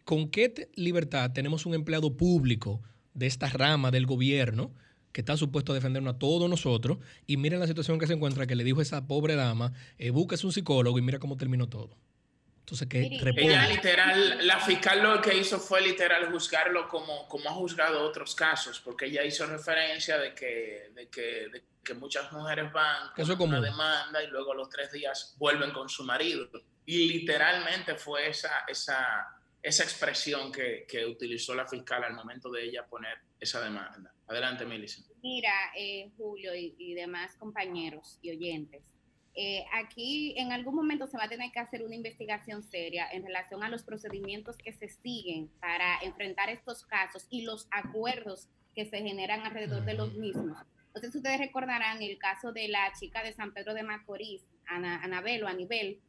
[0.03, 2.81] ¿con qué libertad tenemos un empleado público
[3.13, 4.73] de esta rama del gobierno
[5.13, 6.97] que está supuesto a defendernos a todos nosotros?
[7.27, 10.43] Y miren la situación que se encuentra, que le dijo esa pobre dama, eh, busques
[10.43, 11.97] un psicólogo y mira cómo terminó todo.
[12.71, 17.53] Entonces, ¿qué Ella literal, la fiscal lo que hizo fue literal juzgarlo como, como ha
[17.53, 22.71] juzgado otros casos, porque ella hizo referencia de que, de que, de que muchas mujeres
[22.71, 26.47] van con una demanda y luego a los tres días vuelven con su marido.
[26.86, 29.27] Y literalmente fue esa, esa,
[29.62, 34.13] esa expresión que, que utilizó la fiscal al momento de ella poner esa demanda.
[34.29, 35.01] Adelante, Melissa.
[35.21, 38.81] Mira, eh, Julio y, y demás compañeros y oyentes
[39.33, 43.23] eh, aquí en algún momento se va a tener que hacer una investigación seria en
[43.23, 48.85] relación a los procedimientos que se siguen para enfrentar estos casos y los acuerdos que
[48.85, 50.57] se generan alrededor de los mismos.
[50.87, 55.43] Entonces ustedes recordarán el caso de la chica de San Pedro de Macorís, Ana, Anabel
[55.43, 56.01] o Anibel,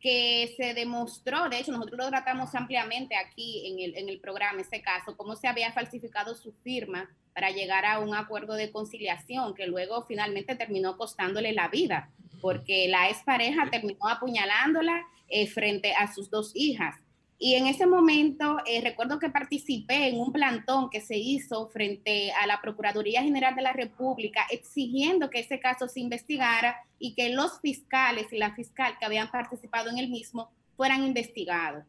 [0.00, 4.60] que se demostró, de hecho nosotros lo tratamos ampliamente aquí en el, en el programa,
[4.60, 9.54] ese caso, cómo se había falsificado su firma para llegar a un acuerdo de conciliación
[9.54, 12.10] que luego finalmente terminó costándole la vida,
[12.40, 16.96] porque la expareja terminó apuñalándola eh, frente a sus dos hijas.
[17.40, 22.32] Y en ese momento eh, recuerdo que participé en un plantón que se hizo frente
[22.32, 27.28] a la Procuraduría General de la República exigiendo que ese caso se investigara y que
[27.28, 31.84] los fiscales y la fiscal que habían participado en el mismo fueran investigados.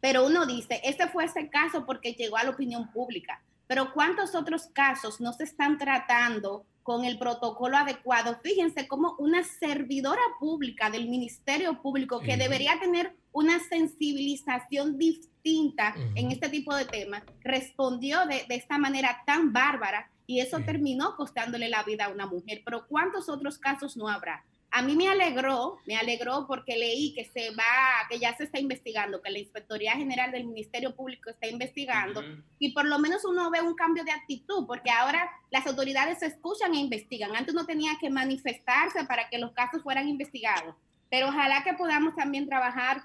[0.00, 4.34] Pero uno dice, este fue ese caso porque llegó a la opinión pública, pero ¿cuántos
[4.34, 8.38] otros casos no se están tratando con el protocolo adecuado?
[8.42, 16.30] Fíjense cómo una servidora pública del Ministerio Público que debería tener una sensibilización distinta en
[16.30, 21.82] este tipo de temas, respondió de, esta manera tan bárbara y eso terminó costándole la
[21.82, 22.62] vida a una mujer.
[22.64, 24.44] Pero ¿cuántos otros casos no habrá?
[24.74, 28.58] A mí me alegró, me alegró porque leí que se va, que ya se está
[28.58, 32.22] investigando, que la Inspectoría General del Ministerio Público está investigando
[32.58, 36.26] y por lo menos uno ve un cambio de actitud porque ahora las autoridades se
[36.26, 37.36] escuchan e investigan.
[37.36, 40.74] Antes no tenía que manifestarse para que los casos fueran investigados,
[41.10, 43.02] pero ojalá que podamos también trabajar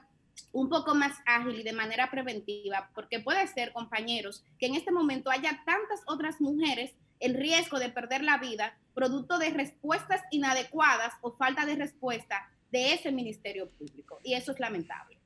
[0.53, 4.91] un poco más ágil y de manera preventiva, porque puede ser, compañeros, que en este
[4.91, 11.13] momento haya tantas otras mujeres en riesgo de perder la vida producto de respuestas inadecuadas
[11.21, 14.19] o falta de respuesta de ese Ministerio Público.
[14.23, 15.17] Y eso es lamentable.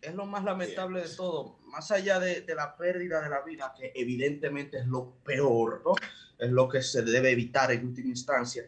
[0.00, 3.92] Es lo más lamentable de todo, más allá de, la pérdida de la vida, que
[3.94, 5.94] evidentemente es lo peor, ¿no?
[6.38, 8.64] Es lo que se debe evitar en última instancia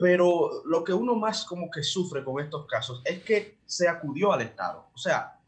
[0.00, 4.32] pero lo que uno más como que sufre con estos casos es que se acudió
[4.32, 4.88] al Estado.
[4.94, 5.38] O sea,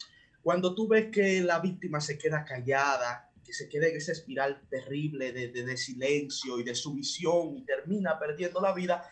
[0.43, 4.63] cuando tú ves que la víctima se queda callada, que se queda en esa espiral
[4.71, 9.07] terrible de, de, silencio y de sumisión y termina perdiendo la vida,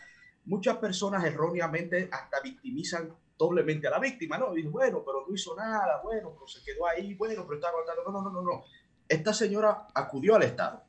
[0.47, 4.57] muchas personas erróneamente hasta victimizan doblemente a la víctima, ¿no?
[4.57, 8.11] Y bueno, pero no hizo nada, bueno, pero se quedó ahí, bueno, pero está aguantando.
[8.11, 8.65] No, no, no, no.
[9.07, 10.85] Esta señora acudió al Estado,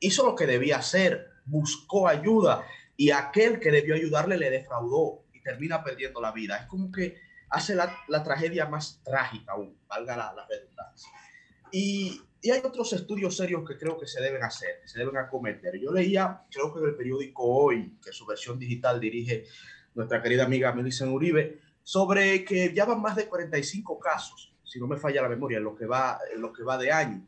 [0.00, 2.66] hizo lo que debía hacer, buscó ayuda
[2.96, 6.56] y aquel que debió ayudarle le defraudó y termina perdiendo la vida.
[6.56, 11.08] Es como que hace la, la tragedia más trágica aún, valga la, la redundancia.
[11.70, 15.16] Y, y, hay otros estudios serios que creo que se deben hacer, que se deben
[15.16, 15.78] acometer.
[15.80, 19.44] Yo leía, creo que en el periódico Hoy, que su versión digital dirige
[19.94, 24.86] nuestra querida amiga Melissa Uribe, sobre que ya van más de 45 casos, si no
[24.86, 27.24] me falla la memoria, en lo que va, en lo que va de año.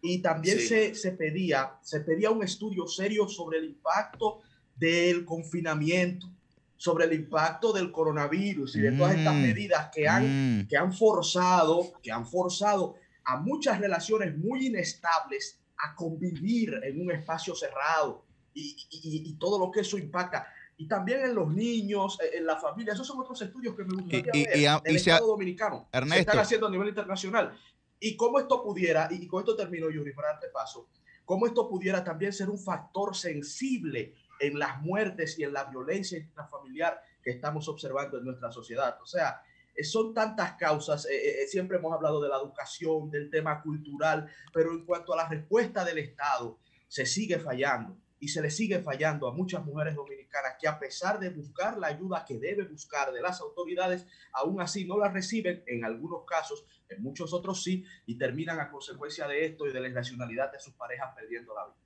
[0.00, 4.40] Y también se, se, pedía, se pedía un estudio serio sobre el impacto
[4.76, 6.30] del confinamiento,
[6.76, 10.68] sobre el impacto del coronavirus y de todas estas mm, medidas que han, mm.
[10.68, 12.94] que han forzado, que han forzado
[13.26, 19.70] a muchas relaciones muy inestables a convivir en un espacio cerrado y, y, todo lo
[19.70, 20.46] que eso impacta.
[20.78, 22.94] Y también en los niños, en la familia.
[22.94, 25.88] Esos son otros estudios que me gustaría ver en el Estado Dominicano.
[25.92, 26.14] Ernesto.
[26.14, 27.58] Se están haciendo a nivel internacional.
[28.00, 30.88] Y cómo esto pudiera, y con esto termino, Yuri, para darte paso,
[31.24, 36.18] cómo esto pudiera también ser un factor sensible en las muertes y en la violencia
[36.18, 38.98] intrafamiliar que estamos observando en nuestra sociedad.
[39.02, 39.45] O sea, eh,
[39.84, 44.72] son tantas causas, eh, eh, siempre hemos hablado de la educación, del tema cultural, pero
[44.72, 46.58] en cuanto a la respuesta del Estado,
[46.88, 51.18] se sigue fallando y se le sigue fallando a muchas mujeres dominicanas que a pesar
[51.18, 55.62] de buscar la ayuda que debe buscar de las autoridades, aún así no la reciben
[55.66, 59.80] en algunos casos, en muchos otros sí, y terminan a consecuencia de esto y de
[59.80, 61.85] la irracionalidad de sus parejas perdiendo la vida.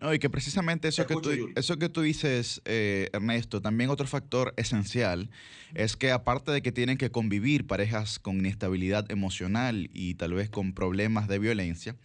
[0.00, 4.06] No, y que precisamente eso, que tú, eso que tú dices, eh, Ernesto, también otro
[4.06, 5.28] factor esencial
[5.74, 10.48] es que aparte de que tienen que convivir parejas con inestabilidad emocional y tal vez
[10.48, 11.96] con problemas de violencia,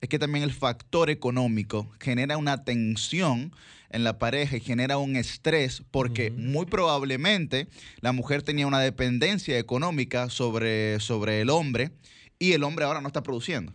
[0.00, 3.52] es que también el factor económico genera una tensión
[3.90, 7.68] en la pareja y genera un estrés porque muy probablemente
[8.00, 11.92] la mujer tenía una dependencia económica sobre, sobre el hombre
[12.40, 13.72] y el hombre ahora no está produciendo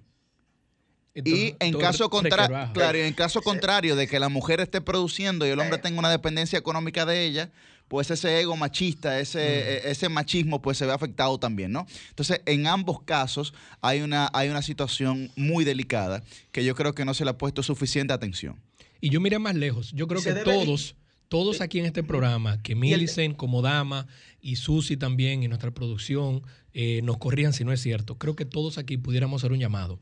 [1.16, 5.50] y en caso, contrario, claro, en caso contrario de que la mujer esté produciendo y
[5.50, 7.52] el hombre tenga una dependencia económica de ella,
[7.88, 11.88] pues ese ego machista, ese, e, ese machismo, pues se ve afectado también, ¿no?
[12.10, 17.04] Entonces, en ambos casos hay una, hay una situación muy delicada que yo creo que
[17.04, 18.62] no se le ha puesto suficiente atención.
[19.02, 19.92] Y yo miré más lejos.
[19.94, 20.96] Yo creo que todos,
[21.30, 24.08] todos aquí en este programa, que Millicent como dama
[24.40, 26.44] y Susi también y nuestra producción
[26.74, 28.18] eh, nos corrían si no es cierto.
[28.20, 30.00] Creo que todos aquí pudiéramos hacer un llamado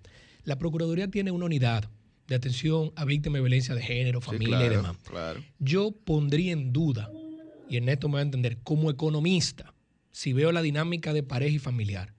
[0.47, 1.89] la Procuraduría tiene una unidad
[2.29, 4.95] de atención a víctimas de violencia de género, familia y demás.
[5.59, 7.11] Yo pondría en duda,
[7.69, 9.73] y en esto me va a entender, como economista,
[10.09, 12.13] si veo la dinámica de pareja y familiar,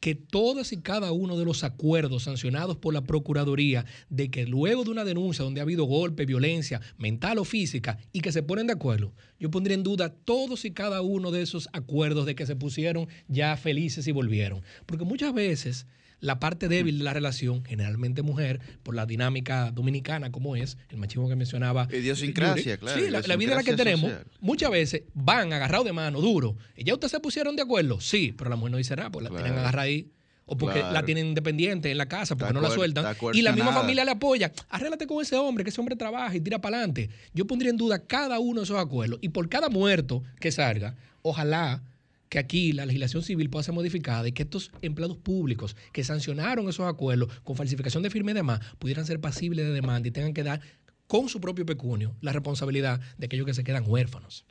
[0.00, 4.82] que todos y cada uno de los acuerdos sancionados por la Procuraduría de que luego
[4.82, 8.66] de una denuncia donde ha habido golpe, violencia mental o física y que se ponen
[8.66, 12.44] de acuerdo, yo pondría en duda todos y cada uno de esos acuerdos de que
[12.44, 14.62] se pusieron ya felices y volvieron.
[14.84, 15.86] Porque muchas veces
[16.20, 20.98] la parte débil de la relación, generalmente mujer, por la dinámica dominicana como es, el
[20.98, 21.88] machismo que mencionaba.
[21.92, 23.00] Idiosincrasia, claro.
[23.00, 26.56] Sí, la, vida la que tenemos, muchas veces van agarrados de mano, duro.
[26.76, 28.00] ¿Y ya ustedes se pusieron de acuerdo?
[28.00, 30.10] Sí, pero la mujer no dice nada, porque la tienen agarrada ahí.
[30.50, 33.14] O porque la tienen independiente en la casa, porque no la sueltan.
[33.34, 34.50] Y la misma familia le apoya.
[34.70, 37.10] Arréglate con ese hombre, que ese hombre trabaja y tira para adelante.
[37.34, 39.18] Yo pondría en duda cada uno de esos acuerdos.
[39.20, 41.82] Y por cada muerto que salga, ojalá
[42.28, 46.68] que aquí la legislación civil pueda ser modificada y que estos empleados públicos que sancionaron
[46.68, 50.34] esos acuerdos con falsificación de firme y demás pudieran ser pasibles de demanda y tengan
[50.34, 50.60] que dar
[51.06, 54.44] con su propio pecunio la responsabilidad de aquellos que se quedan huérfanos.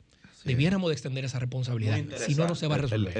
[0.48, 1.98] Debiéramos de extender esa responsabilidad.
[2.26, 3.16] Si no, no se va a resolver.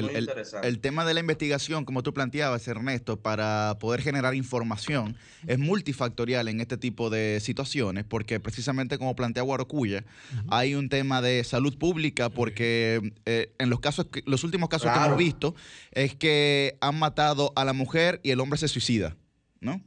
[0.62, 5.16] El, tema de la investigación, como tú planteabas, Ernesto, para poder generar información,
[5.46, 10.04] es multifactorial en este tipo de situaciones, porque precisamente como plantea Guarocuya,
[10.48, 14.98] hay un tema de salud pública, porque eh, en los casos, los últimos casos que
[14.98, 15.54] hemos visto,
[15.92, 19.16] es que han matado a la mujer y el hombre se suicida,
[19.60, 19.82] ¿no?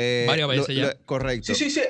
[0.00, 0.96] Eh, Varias veces ya.
[1.04, 1.52] correcto.
[1.52, 1.80] Sí, sí, sí,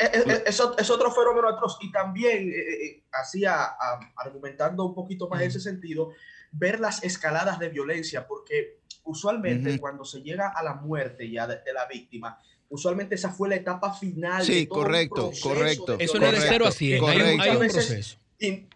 [0.46, 1.76] es, otro fenómeno atroz.
[1.82, 3.76] Y también, eh, hacía,
[4.16, 6.12] argumentando un poquito más en ese sentido,
[6.50, 11.60] ver las escaladas de violencia, porque usualmente cuando se llega a la muerte ya de,
[11.74, 12.38] la víctima,
[12.70, 14.42] usualmente esa fue la etapa final.
[14.42, 15.96] Sí, correcto, correcto.
[15.98, 18.18] Eso no es de cero a cien, hay un proceso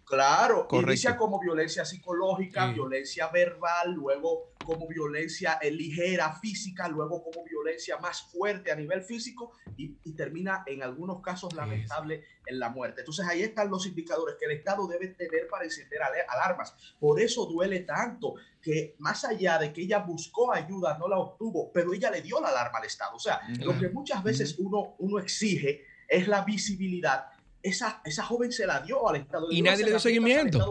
[0.04, 7.44] claro, inicia como violencia psicológica, violencia verbal, luego como violencia eh, ligera física, luego como
[7.44, 13.00] violencia más fuerte a nivel físico y, termina en algunos casos lamentable en la muerte.
[13.00, 16.74] Entonces ahí están los indicadores que el Estado debe tener para encender alarmas.
[17.00, 21.72] Por eso duele tanto que más allá de que ella buscó ayuda, no la obtuvo,
[21.72, 23.16] pero ella le dio la alarma al Estado.
[23.16, 27.26] O sea, lo que muchas veces uno, uno exige es la visibilidad
[27.62, 29.50] esa, esa joven se la dio al Estado.
[29.50, 30.70] Y nadie le dio seguimiento.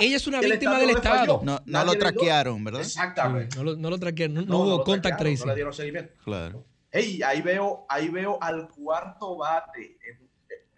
[0.00, 1.40] Ella es una víctima del Estado.
[1.42, 2.82] No, no lo traquearon, ¿verdad?
[2.82, 3.56] Exactamente.
[3.56, 5.46] No, lo, no lo traquearon, no, hubo contact tracing.
[5.46, 6.12] No le dieron seguimiento.
[6.24, 6.64] Claro.
[6.90, 9.98] Hey, ahí veo, ahí veo al cuarto bate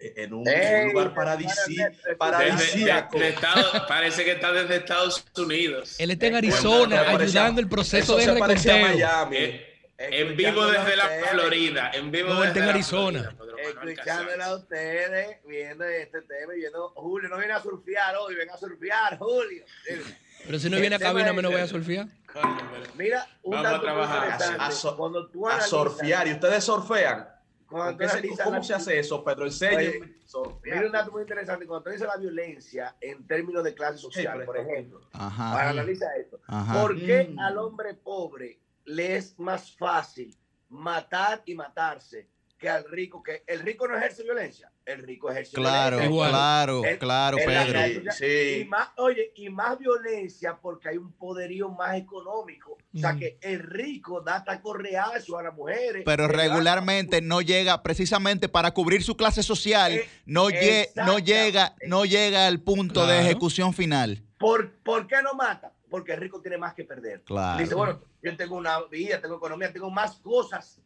[0.01, 0.45] en, un,
[0.93, 3.19] lugar paradisíaco.
[3.89, 5.97] parece que está desde Estados Unidos.
[5.99, 8.79] Él está en Arizona ayudando el proceso de reconteo.
[8.79, 9.61] Miami.
[9.99, 11.91] En vivo desde la Florida.
[11.93, 13.35] En vivo desde en Arizona.
[13.61, 18.49] Escuchándola a ustedes, viendo este tema y viendo, Julio, no viene a surfear hoy, ven
[18.49, 19.65] a surfear, Julio.
[20.47, 22.07] Pero si no viene a cabina, me no voy a surfear.
[22.95, 24.61] Mira, un Vamos a trabajar.
[24.61, 26.29] A, a, surfear.
[26.29, 27.29] ¿Y ustedes surfean?
[27.67, 29.47] ¿Cómo se hace eso, Pedro?
[29.47, 30.01] Enseñe.
[30.63, 31.67] Mira un dato muy interesante.
[31.67, 36.41] Cuando tú dices la violencia en términos de clase social, por ejemplo, para analizar esto,
[36.73, 37.39] ¿por qué mm.
[37.41, 40.35] al hombre pobre le es más fácil
[40.71, 42.29] matar y matarse
[42.59, 46.29] que al rico, que el rico no ejerce violencia, el rico ejerce claro, violencia.
[46.29, 48.11] Claro, claro, Pedro.
[48.11, 48.63] sí.
[48.63, 52.77] Y más, oye, y más violencia porque hay un poderío más económico.
[52.93, 56.03] O sea que el rico da taco reacio a las mujeres.
[56.05, 60.49] Pero regularmente no llega, precisamente para cubrir su clase social, eh, no,
[61.05, 64.25] no, llega, no llega al punto de ejecución final.
[64.37, 65.73] ¿Por, ¿Por qué no mata?
[65.91, 67.23] Porque el rico tiene más que perder.
[67.23, 67.59] Claro.
[67.59, 70.81] Dice, bueno, yo tengo una vida, tengo economía, tengo más cosas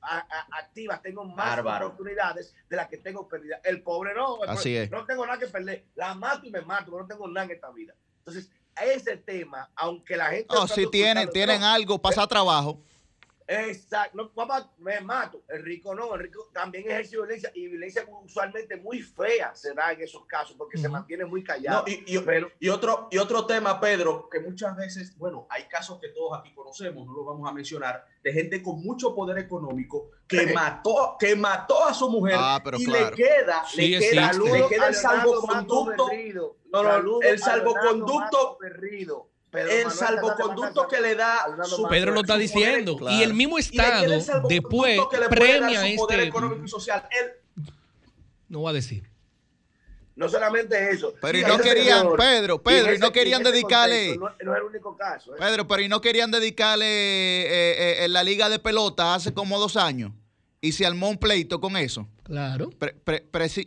[0.52, 3.60] activas, tengo más oportunidades de las que tengo perdidas.
[3.64, 4.90] El pobre no, Así es.
[4.90, 7.70] no tengo nada que perder, la mato y me mato, no tengo nada en esta
[7.70, 7.94] vida.
[8.18, 8.50] Entonces,
[8.80, 10.54] ese tema, aunque la gente...
[10.54, 12.80] No, si tienen, tienen algo, pasa trabajo.
[13.52, 15.42] Exacto, no, papá, me mato.
[15.48, 19.92] El rico no, el rico también ejerce violencia y violencia usualmente muy fea se da
[19.92, 21.84] en esos casos porque se mantiene muy callado.
[21.86, 22.16] y, y,
[22.68, 27.06] otro, y otro tema, Pedro, que muchas veces, bueno, hay casos que todos aquí conocemos,
[27.06, 31.84] no los vamos a mencionar, de gente con mucho poder económico que mató, que mató
[31.84, 36.08] a su mujer ah, y le queda, le, queda le queda el salvoconducto.
[36.72, 38.58] No, no, el salvoconducto
[39.52, 44.12] el salvoconducto que le da su Pedro lo está diciendo y el mismo estado
[44.48, 47.06] después premia este poder económico y social
[48.48, 49.10] no va a decir.
[50.14, 54.34] No solamente eso pero y no querían Pedro Pedro y, no querían dedicarle no, es
[54.40, 55.38] el único caso ¿eh?
[55.38, 59.58] Pedro pero y no querían dedicarle eh, eh, en la liga de pelota hace como
[59.58, 60.12] dos años
[60.60, 62.70] y se armó un pleito con eso Claro.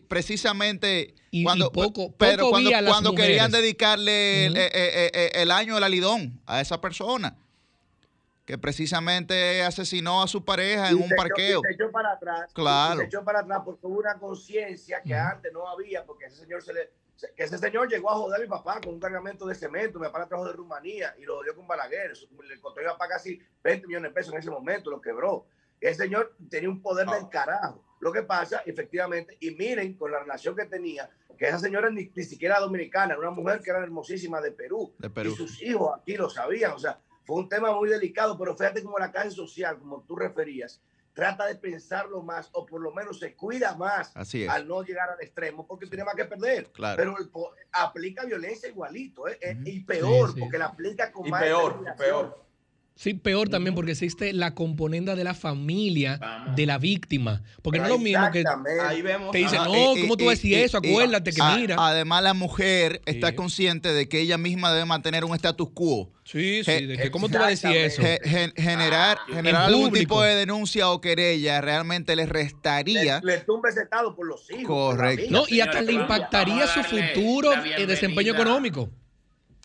[0.08, 1.14] precisamente
[1.44, 1.72] cuando,
[2.18, 7.38] pero cuando, cuando querían dedicarle eh, eh, eh, el, año del alidón a esa persona
[8.44, 11.62] que precisamente asesinó a su pareja en un parqueo.
[11.62, 12.52] se echó para atrás.
[12.54, 13.02] Claro.
[13.02, 16.64] se echó para atrás porque hubo una conciencia que antes no había, porque ese señor
[16.64, 16.90] se le
[17.38, 20.08] que ese señor llegó a joder a mi papá con un cargamento de cemento, mi
[20.08, 22.14] papá trajo de Rumanía y lo dio con Balaguer,
[22.50, 25.46] le costó a mi papá casi 20 millones de pesos en ese momento, lo quebró.
[25.80, 27.85] Ese señor tenía un poder del carajo.
[28.00, 32.10] Lo que pasa, efectivamente, y miren con la relación que tenía, que esa señora ni,
[32.24, 35.32] siquiera dominicana, era una mujer que era hermosísima de Perú, de Perú.
[35.32, 36.72] Y sus hijos aquí lo sabían.
[36.72, 40.16] O sea, fue un tema muy delicado, pero fíjate como la clase social, como tú
[40.16, 40.82] referías,
[41.16, 45.22] trata de pensarlo más o por lo menos se cuida más al no llegar al
[45.22, 46.70] extremo porque tiene más que perder.
[46.96, 47.16] Pero
[47.72, 49.40] aplica violencia igualito ¿eh?
[49.42, 52.45] Eh, y peor porque la aplica con y peor, peor.
[52.98, 57.44] Sí, peor también porque existe la componenda de la familia de la víctima.
[57.62, 58.46] Porque no es lo mismo que
[58.86, 60.78] Ahí vemos, te dicen, no, ¿cómo tú decís eso?
[60.78, 61.76] Acuérdate que mira.
[61.78, 66.10] Además, la mujer está consciente de que ella misma debe mantener un status quo.
[66.24, 68.02] Sí, sí, de que cómo tú vas a decir eso.
[68.56, 73.20] generar ah, generar algún tipo de denuncia o querella realmente le restaría.
[73.24, 74.66] Le, tumba ese estado por los hijos.
[74.66, 75.28] Correcto.
[75.30, 78.90] No, y hasta le impactaría su futuro y desempeño económico.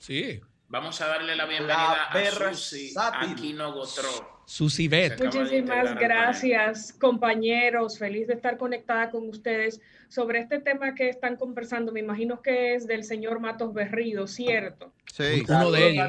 [0.00, 0.40] Sí.
[0.70, 4.08] Vamos a darle la bienvenida a Susi Aquino Gotro.
[4.44, 5.20] Susi Bet.
[5.20, 7.98] Muchísimas gracias, compañeros.
[7.98, 11.90] Feliz de estar conectada con ustedes sobre este tema que están conversando.
[11.90, 14.92] Me imagino que es del señor Matos Berrido, ¿cierto?
[15.12, 16.08] Sí, uno de ellos.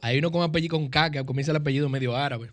[0.00, 2.50] Hay uno con apellido con K, que comienza el apellido medio árabe.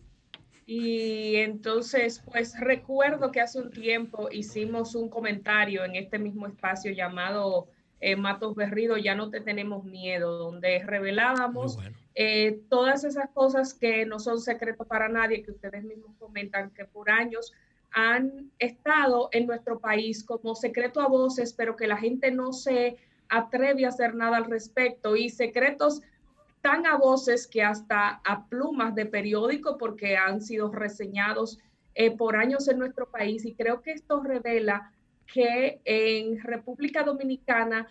[0.66, 6.92] Y entonces, pues recuerdo que hace un tiempo hicimos un comentario en este mismo espacio
[6.92, 7.70] llamado
[8.00, 11.78] eh, Matos Berrido, ya no te tenemos miedo, donde revelábamos
[12.16, 16.86] eh, todas esas cosas que no son secretos para nadie, que ustedes mismos comentan que
[16.86, 17.54] por años
[17.92, 22.98] han estado en nuestro país como secreto a voces, pero que la gente no se
[23.30, 25.16] atreve a hacer nada al respecto.
[25.16, 26.02] Y secretos
[26.62, 31.60] tan a voces que hasta a plumas de periódico porque han sido reseñados
[31.96, 33.46] eh, por años en nuestro país.
[33.46, 34.92] Y creo que esto revela
[35.32, 37.88] que en República Dominicana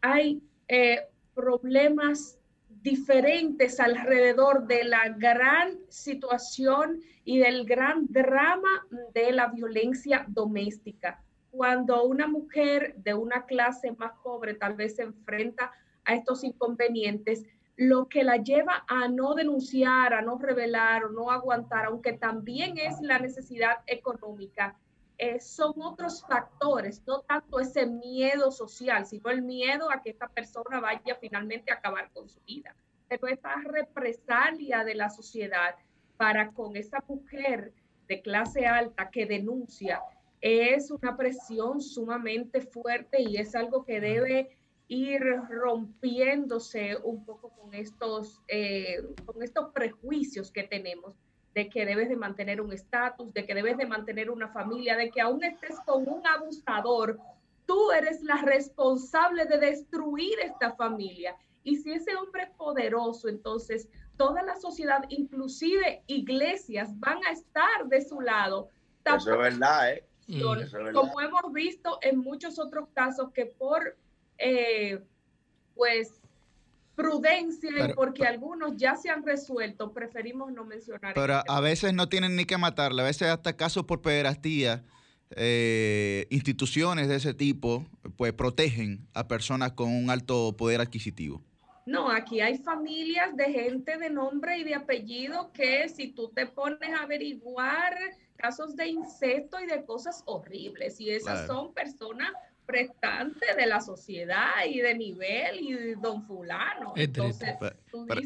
[0.00, 1.00] hay eh,
[1.34, 2.38] problemas
[2.82, 11.20] diferentes alrededor de la gran situación y del gran drama de la violencia doméstica.
[11.50, 15.72] Cuando una mujer de una clase más pobre tal vez se enfrenta
[16.04, 17.44] a estos inconvenientes,
[17.76, 22.78] lo que la lleva a no denunciar, a no revelar o no aguantar, aunque también
[22.78, 24.78] es la necesidad económica,
[25.18, 30.28] eh, son otros factores, no tanto ese miedo social, sino el miedo a que esta
[30.28, 32.76] persona vaya finalmente a acabar con su vida.
[33.08, 35.74] Pero esta represalia de la sociedad
[36.16, 37.72] para con esa mujer
[38.08, 40.02] de clase alta que denuncia
[40.40, 44.56] es una presión sumamente fuerte y es algo que debe
[44.88, 51.14] ir rompiéndose un poco con estos, eh, con estos prejuicios que tenemos
[51.56, 55.10] de que debes de mantener un estatus, de que debes de mantener una familia, de
[55.10, 57.18] que aún estés con un abusador,
[57.64, 61.34] tú eres la responsable de destruir esta familia.
[61.64, 63.88] Y si ese hombre es poderoso, entonces
[64.18, 68.68] toda la sociedad, inclusive iglesias, van a estar de su lado.
[69.06, 70.04] Eso es verdad, ¿eh?
[70.92, 73.96] Como hemos visto en muchos otros casos que por,
[74.36, 75.02] eh,
[75.74, 76.20] pues,
[76.96, 81.14] prudencia y porque algunos ya se han resuelto, preferimos no mencionar.
[81.14, 84.82] Pero a veces no tienen ni que matarla, a veces hasta casos por pederastía,
[85.30, 87.84] eh, instituciones de ese tipo,
[88.16, 91.42] pues protegen a personas con un alto poder adquisitivo.
[91.84, 96.46] No, aquí hay familias de gente de nombre y de apellido que si tú te
[96.46, 97.94] pones a averiguar
[98.36, 102.32] casos de incesto y de cosas horribles, y esas son personas
[102.66, 106.92] prestante de la sociedad y de nivel y don fulano.
[106.96, 107.54] Entonces,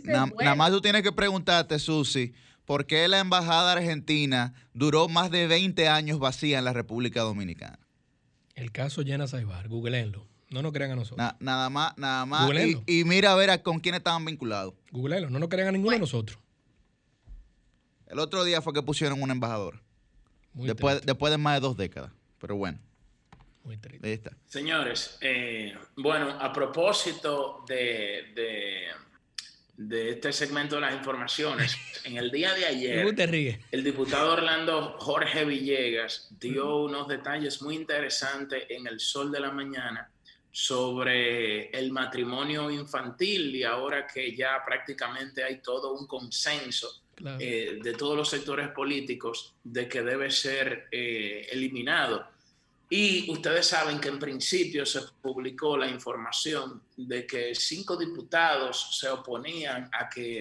[0.05, 2.33] nada más tú tienes que preguntarte, Susi,
[2.65, 7.79] ¿por qué la embajada argentina duró más de 20 años vacía en la República Dominicana?
[8.55, 10.27] El caso Llena Saibar, googleenlo.
[10.51, 11.35] No nos crean a nosotros.
[11.39, 12.51] nada más, nada más.
[12.87, 14.75] Y, mira a ver con quién estaban vinculados.
[14.91, 16.39] Googleenlo, no nos crean a ninguno de nosotros.
[18.09, 19.81] El otro día fue que pusieron un embajador.
[20.55, 22.11] después, después de más de dos décadas.
[22.41, 22.79] Pero bueno.
[24.47, 28.33] Señores, eh, bueno, a propósito de,
[29.77, 35.45] de, este segmento de las informaciones, en el día de ayer, el diputado Orlando Jorge
[35.45, 40.11] Villegas dio unos detalles muy interesantes en el sol de la mañana
[40.53, 47.03] sobre el matrimonio infantil y ahora que ya prácticamente hay todo un consenso
[47.39, 52.27] eh, de todos los sectores políticos de que debe ser eh, eliminado
[52.93, 59.09] y ustedes saben que en principio se publicó la información de que cinco diputados se
[59.09, 60.41] oponían a que,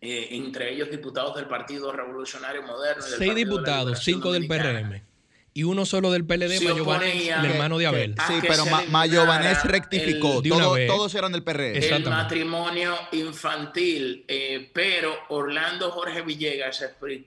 [0.00, 3.02] eh, entre ellos diputados del Partido Revolucionario Moderno.
[3.02, 5.11] Seis diputados, cinco del PRM.
[5.54, 8.14] Y uno solo del PLD, Mayobanés, el hermano de Abel.
[8.26, 10.42] sí, pero Mayobanés rectificó.
[10.42, 11.94] todos eran del PRD.
[11.94, 16.84] El matrimonio infantil, eh, pero Orlando Jorge Villegas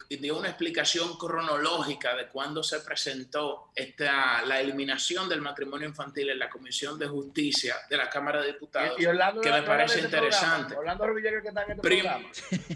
[0.09, 6.39] dio una explicación cronológica de cuándo se presentó esta, la eliminación del matrimonio infantil en
[6.39, 10.76] la Comisión de Justicia de la Cámara de Diputados, que me parece este interesante.
[10.76, 12.26] Orlando Jorge Villegas que está en este programa.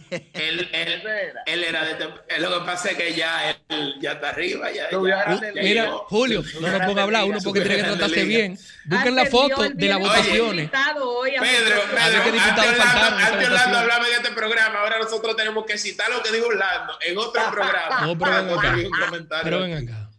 [0.34, 0.70] él,
[1.46, 4.72] él, era de este, lo que pasa es que ya, él, ya está arriba.
[4.72, 4.90] Ya,
[5.56, 8.58] Mira, Julio, no nos ponga a hablar uno porque tiene que tratarse bien.
[8.86, 10.70] Busquen la foto de las votaciones.
[10.70, 16.32] Pedro, Pedro, antes Orlando hablaba de este programa, ahora nosotros tenemos que citar lo que
[16.32, 18.08] dijo Orlando en otro programa.
[18.08, 20.10] No, pero ven acá.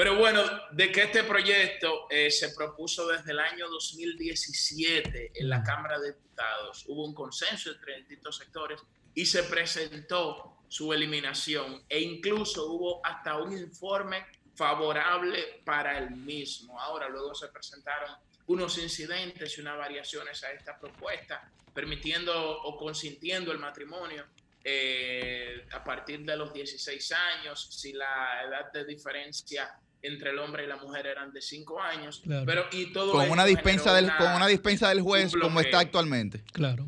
[0.00, 5.62] Pero bueno, de que este proyecto eh, se propuso desde el año 2017 en la
[5.62, 8.80] Cámara de Diputados, hubo un consenso entre distintos sectores
[9.14, 11.82] y se presentó su eliminación.
[11.86, 14.24] E incluso hubo hasta un informe
[14.60, 16.78] favorable para el mismo.
[16.78, 18.10] Ahora luego se presentaron
[18.48, 24.26] unos incidentes y unas variaciones a esta propuesta, permitiendo o consintiendo el matrimonio
[24.62, 30.64] eh, a partir de los 16 años, si la edad de diferencia entre el hombre
[30.64, 34.32] y la mujer eran de 5 años, pero y todo con una dispensa del con
[34.32, 36.44] una dispensa del juez como está actualmente.
[36.52, 36.86] Claro.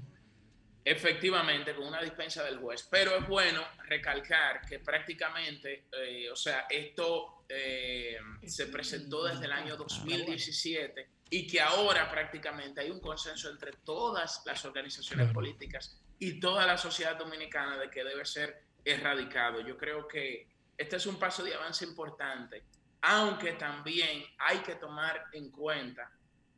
[0.85, 2.89] Efectivamente, con una dispensa del juez.
[2.91, 9.53] Pero es bueno recalcar que prácticamente, eh, o sea, esto eh, se presentó desde el
[9.53, 16.41] año 2017 y que ahora prácticamente hay un consenso entre todas las organizaciones políticas y
[16.41, 19.61] toda la sociedad dominicana de que debe ser erradicado.
[19.61, 22.63] Yo creo que este es un paso de avance importante,
[23.03, 26.11] aunque también hay que tomar en cuenta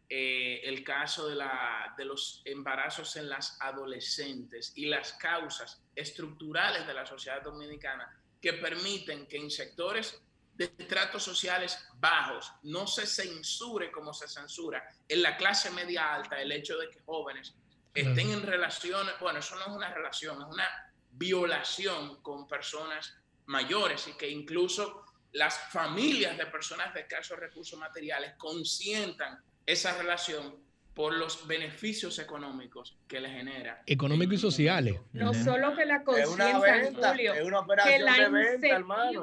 [0.09, 6.87] eh, el caso de, la, de los embarazos en las adolescentes y las causas estructurales
[6.87, 10.23] de la sociedad dominicana que permiten que en sectores
[10.57, 16.41] de estratos sociales bajos no se censure como se censura en la clase media alta
[16.41, 17.55] el hecho de que jóvenes
[17.93, 20.69] estén en relaciones, bueno, eso no es una relación, es una
[21.13, 23.15] violación con personas
[23.47, 30.63] mayores y que incluso las familias de personas de escasos recursos materiales consientan esa relación
[30.95, 33.83] por los beneficios económicos que le genera.
[33.87, 35.01] Económicos y sociales.
[35.13, 39.23] No solo que la conciencia, Julio, es una operación que la de venta, hermano.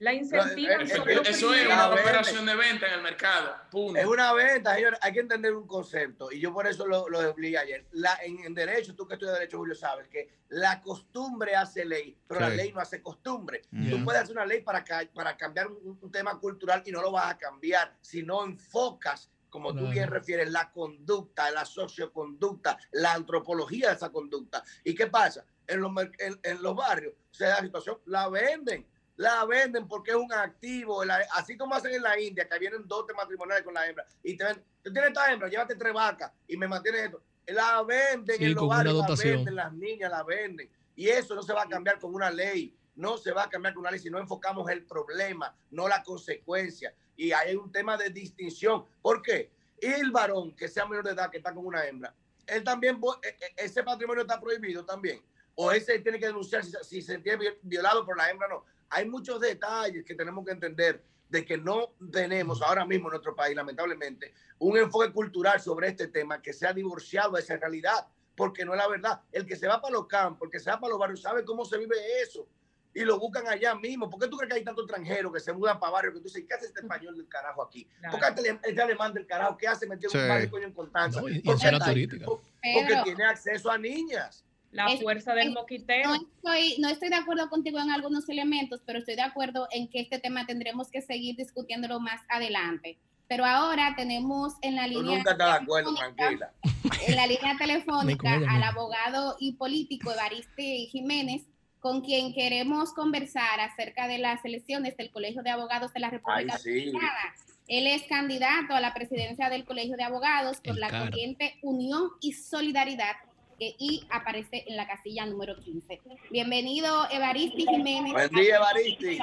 [0.00, 0.74] La incentiva.
[0.74, 3.56] Eh, eh, eso es una operación de venta en el mercado.
[3.96, 4.98] Es una venta, señores.
[5.02, 6.30] Hay que entender un concepto.
[6.30, 7.86] Y yo por eso lo, lo expliqué ayer.
[7.92, 12.40] La, en, derecho, tú que estudias derecho, Julio, sabes que la costumbre hace ley, pero
[12.40, 13.62] la ley no hace costumbre.
[13.90, 17.12] Tú puedes hacer una ley para, para cambiar un, un, tema cultural y no lo
[17.12, 23.14] vas a cambiar si no enfocas como tú bien refieres, la conducta, la socioconducta, la
[23.14, 24.62] antropología de esa conducta.
[24.84, 25.44] ¿Y qué pasa?
[25.66, 28.86] En los, en, los barrios se da la situación, la venden,
[29.18, 31.02] la venden porque es un activo,
[31.34, 34.44] así como hacen en la India, que vienen dos matrimoniales con la hembra, y te
[34.44, 37.22] ven, tú tienes esta hembra, llévate tres vacas y me mantienes esto.
[37.48, 40.70] La venden en los barrios, la venden, las niñas la venden.
[40.94, 43.74] Y eso no se va a cambiar con una ley, no se va a cambiar
[43.74, 47.96] con una ley si no enfocamos el problema, no la consecuencia y hay un tema
[47.98, 48.86] de distinción.
[49.02, 49.50] ¿Por qué?
[49.80, 52.12] el varón que sea menor de edad, que está con una hembra,
[52.46, 55.22] él también, e, e, ese patrimonio está prohibido también.
[55.54, 58.64] O ese tiene que denunciar si, se siente violado por la hembra, no.
[58.90, 63.34] Hay muchos detalles que tenemos que entender de que no tenemos ahora mismo en nuestro
[63.36, 68.64] país, lamentablemente, un enfoque cultural sobre este tema que sea divorciado de esa realidad, porque
[68.64, 69.20] no es la verdad.
[69.32, 71.44] El que se va para los campos, el que se va para los barrios, sabe
[71.44, 72.48] cómo se vive eso
[72.94, 74.08] y lo buscan allá mismo.
[74.10, 76.24] ¿Por qué tú crees que hay tantos extranjeros que se mudan para barrios que tú
[76.24, 77.88] dices, ¿qué hace este español del carajo aquí?
[78.10, 79.56] ¿Por qué este, este alemán del carajo?
[79.56, 81.20] ¿Qué hace metido en un barrio en Constanza?
[81.20, 84.44] porque, tiene acceso a niñas.
[84.70, 86.08] La fuerza del moquiteo.
[86.08, 89.88] No estoy, no estoy de acuerdo contigo en algunos elementos, pero estoy de acuerdo en
[89.88, 92.98] que este tema tendremos que seguir discutiéndolo más adelante.
[93.28, 95.16] Pero ahora tenemos en la línea.
[95.16, 96.52] nunca estás de acuerdo, tranquila.
[97.06, 101.42] En la línea telefónica al abogado y político Evariste Jiménez,
[101.80, 106.58] con quien queremos conversar acerca de las elecciones del Colegio de Abogados de la República
[106.58, 107.34] Dominicana.
[107.68, 112.32] Él es candidato a la presidencia del Colegio de Abogados por la corriente Unión y
[112.32, 113.16] Solidaridad
[113.58, 116.00] y aparece en la casilla número 15.
[116.30, 118.12] Bienvenido, Evaristi Jiménez.
[118.12, 119.18] Buen día, Evaristi.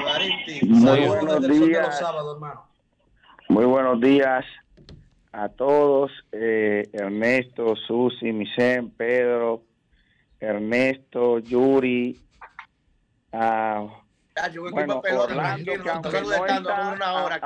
[0.00, 0.66] Evaristi.
[0.66, 2.02] Muy buenos días.
[3.48, 4.44] Muy buenos días
[5.32, 6.12] a todos.
[6.30, 9.62] Eh, Ernesto, Susi, Misen, Pedro,
[10.40, 12.18] Ernesto, Yuri,
[14.70, 15.02] bueno,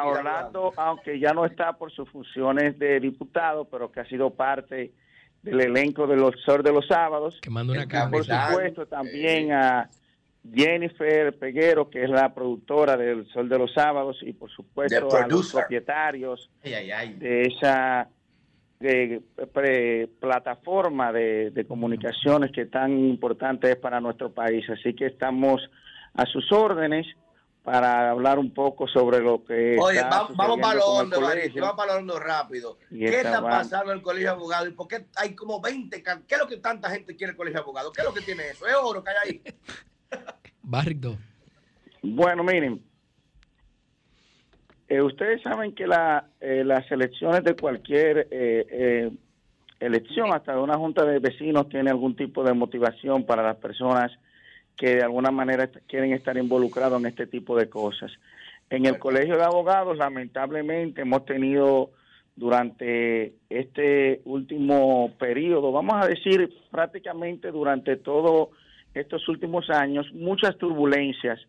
[0.04, 4.92] Orlando, aunque ya no está por sus funciones de diputado, pero que ha sido parte
[5.46, 7.38] del elenco de los Sol de los Sábados.
[7.40, 9.88] Que manda una Por supuesto, también a
[10.52, 15.26] Jennifer Peguero, que es la productora del Sol de los Sábados, y por supuesto a
[15.26, 18.08] los propietarios de esa
[20.20, 24.68] plataforma de, comunicaciones que tan importante es para nuestro país.
[24.68, 25.60] Así que estamos
[26.14, 27.06] a sus órdenes
[27.66, 29.76] para hablar un poco sobre lo que.
[29.80, 32.78] Oye, vamos, para lo hondo, vamos para lo hondo rápido.
[32.88, 34.68] ¿Qué está pasando en el colegio de abogados?
[34.68, 36.00] ¿Y por qué hay como 20?
[36.00, 37.92] ¿Qué es lo que tanta gente quiere el colegio de abogados?
[37.92, 38.68] ¿Qué es lo que tiene eso?
[38.68, 39.42] ¿Es oro que hay ahí?
[40.62, 41.16] Barrido.
[42.02, 42.80] Bueno, miren.
[44.86, 49.10] Eh, ustedes saben que la, eh, las elecciones de cualquier eh,
[49.80, 54.12] elección, hasta de una junta de vecinos, tiene algún tipo de motivación para las personas
[54.76, 58.12] que de alguna manera quieren estar involucrados en este tipo de cosas.
[58.68, 61.90] En el Colegio de Abogados, lamentablemente, hemos tenido
[62.34, 68.48] durante este último periodo, vamos a decir prácticamente durante todos
[68.92, 71.40] estos últimos años, muchas turbulencias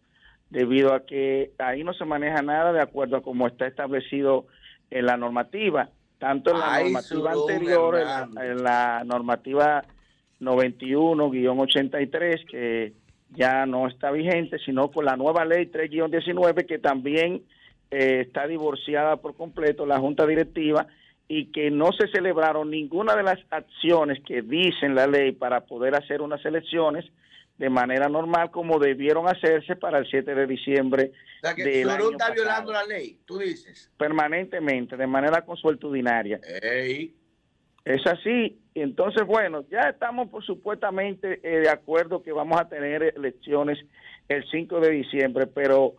[0.49, 4.45] debido a que ahí no se maneja nada de acuerdo a cómo está establecido
[4.89, 7.99] en la normativa, tanto en la normativa anterior,
[8.41, 9.83] en la normativa
[10.39, 12.93] 91-83, que
[13.29, 17.43] ya no está vigente, sino con la nueva ley 3-19 que también
[17.91, 20.87] eh, está divorciada por completo la Junta Directiva
[21.27, 25.95] y que no se celebraron ninguna de las acciones que dicen la ley para poder
[25.95, 27.05] hacer unas elecciones
[27.57, 31.11] de manera normal como debieron hacerse para el 7 de diciembre.
[31.37, 33.91] O sea que está violando la ley, tú dices.
[33.97, 36.39] Permanentemente, de manera consuetudinaria.
[37.83, 38.59] Es así.
[38.81, 43.79] Entonces, bueno, ya estamos por supuestamente eh, de acuerdo que vamos a tener elecciones
[44.27, 45.95] el 5 de diciembre, pero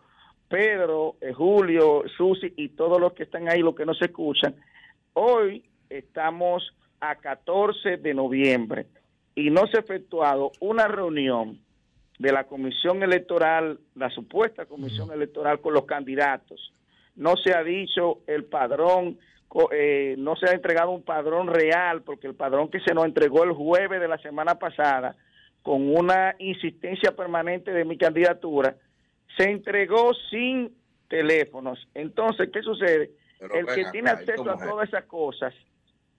[0.49, 4.55] Pedro, eh, Julio, Susi y todos los que están ahí, los que no se escuchan,
[5.15, 8.87] hoy estamos a 14 de noviembre
[9.35, 11.59] y no se ha efectuado una reunión
[12.19, 16.73] de la comisión electoral, la supuesta comisión electoral con los candidatos.
[17.15, 19.19] No se ha dicho el padrón
[19.73, 23.45] eh, no se ha entregado un padrón real, porque el padrón que se nos entregó
[23.45, 25.17] el jueves de la semana pasada,
[25.63, 28.77] con una insistencia permanente de mi candidatura,
[29.37, 30.75] se entregó sin
[31.09, 31.89] teléfonos.
[31.95, 33.11] Entonces, ¿qué sucede?
[33.41, 35.55] el que tiene acceso a todas esas cosas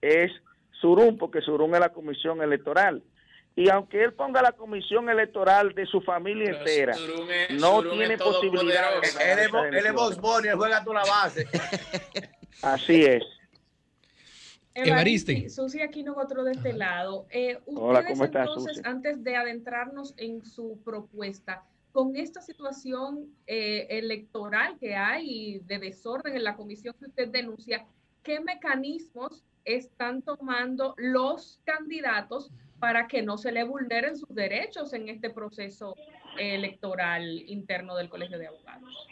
[0.00, 0.32] es
[0.80, 3.02] Surum, porque Surum es la comisión electoral.
[3.56, 6.94] Y aunque él ponga la comisión electoral de su familia entera,
[7.50, 8.90] no tiene posibilidad.
[9.20, 11.46] Él es Box él juega toda la base.
[12.62, 13.24] Así es.
[14.74, 15.48] Evariste.
[15.50, 17.26] Susi aquí nosotros de este lado.
[17.30, 23.86] Eh, Hola, ¿cómo estás, entonces, antes de adentrarnos en su propuesta, con esta situación eh,
[23.90, 27.84] electoral que hay de desorden en la comisión que usted denuncia,
[28.22, 35.08] ¿qué mecanismos están tomando los candidatos para que no se le vulneren sus derechos en
[35.08, 35.94] este proceso
[36.40, 39.08] electoral interno del Colegio de Abogados?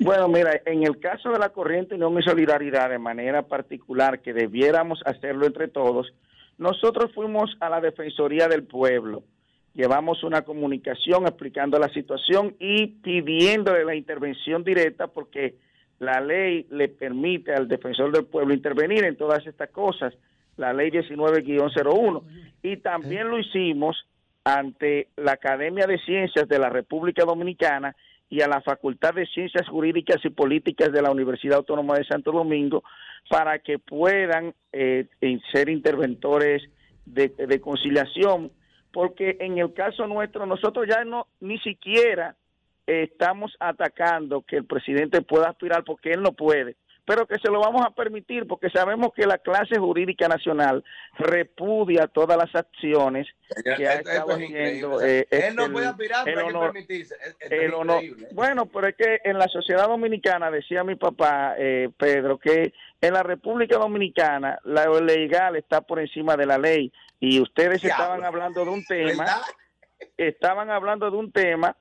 [0.00, 4.32] Bueno, mira, en el caso de la corriente Unión y Solidaridad, de manera particular, que
[4.32, 6.12] debiéramos hacerlo entre todos,
[6.58, 9.22] nosotros fuimos a la Defensoría del Pueblo,
[9.74, 15.54] llevamos una comunicación explicando la situación y pidiéndole la intervención directa porque
[15.98, 20.14] la ley le permite al defensor del pueblo intervenir en todas estas cosas,
[20.56, 22.22] la ley 19-01.
[22.62, 23.96] Y también lo hicimos
[24.48, 27.94] ante la Academia de Ciencias de la República Dominicana
[28.30, 32.32] y a la Facultad de Ciencias Jurídicas y Políticas de la Universidad Autónoma de Santo
[32.32, 32.82] Domingo
[33.28, 35.06] para que puedan eh,
[35.52, 36.62] ser interventores
[37.04, 38.50] de, conciliación,
[38.90, 42.34] porque en el caso nuestro nosotros ya no ni siquiera
[42.86, 46.76] estamos atacando que el presidente pueda aspirar porque él no puede
[47.08, 50.84] pero que se lo vamos a permitir porque sabemos que la clase jurídica nacional
[51.16, 53.26] repudia todas las acciones
[53.64, 55.00] que ha estado haciendo.
[55.00, 57.16] Eh, él no puede aspirar, pero hay que permitirse.
[58.32, 63.14] bueno, pero es que en la sociedad dominicana, decía mi papá, eh, Pedro, que en
[63.14, 68.66] la República Dominicana la legal está por encima de la ley y ustedes estaban hablando
[68.66, 69.24] de un tema,
[70.18, 71.74] estaban hablando de un tema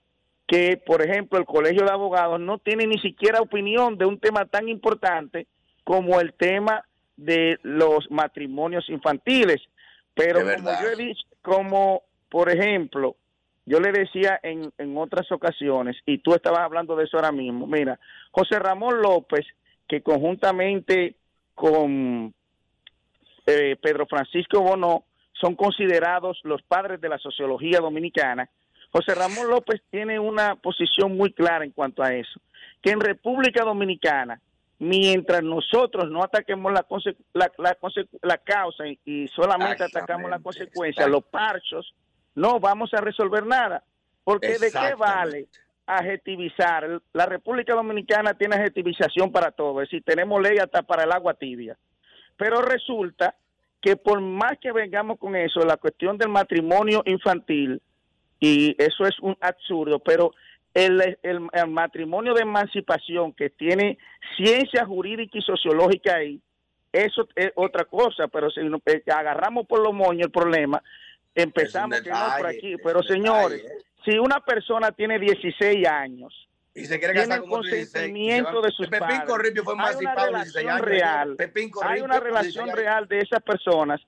[0.48, 4.46] que, por ejemplo, el Colegio de Abogados no tiene ni siquiera opinión de un tema
[4.46, 5.46] tan importante
[5.84, 6.84] como el tema
[7.18, 9.62] de los matrimonios infantiles.
[10.14, 13.16] Pero como yo he dicho, como por ejemplo,
[13.66, 17.68] yo le decía en, en otras ocasiones, y tú estabas hablando de eso ahora mismo,
[17.68, 18.00] mira,
[18.32, 19.46] José Ramón López,
[19.88, 21.16] que conjuntamente
[21.54, 22.34] con
[23.46, 28.50] eh, Pedro Francisco Bono son considerados los padres de la sociología dominicana,
[28.98, 32.40] José Ramón López tiene una posición muy clara en cuanto a eso,
[32.82, 34.42] que en República Dominicana,
[34.80, 36.84] mientras nosotros no ataquemos la,
[37.34, 41.94] la, causa y solamente atacamos la consecuencia, los parchos,
[42.34, 43.84] no vamos a resolver nada.
[44.24, 45.48] Porque de qué vale
[45.86, 47.00] adjetivizar.
[47.14, 51.36] La República Dominicana tiene adjetivización para todo, es decir, tenemos ley hasta para el agua
[51.36, 51.78] tibia.
[52.36, 53.36] Pero resulta
[53.80, 57.80] que por más que vengamos con eso, la cuestión del matrimonio infantil,
[58.40, 60.32] y eso es un absurdo, pero
[60.74, 63.98] el, matrimonio de emancipación que tiene
[64.36, 66.40] ciencia jurídica y sociológica ahí,
[66.92, 70.82] eso es otra cosa, pero si eh, agarramos por los moños el problema,
[71.36, 72.76] empezamos que por aquí.
[72.84, 73.86] Pero señores, ¿eh?
[74.06, 79.22] si una persona tiene 16 años y se quiere casar con consentimiento de sus Pepín
[79.26, 81.38] padres, fue hay una relación real,
[81.84, 84.00] hay una relación real de esas personas,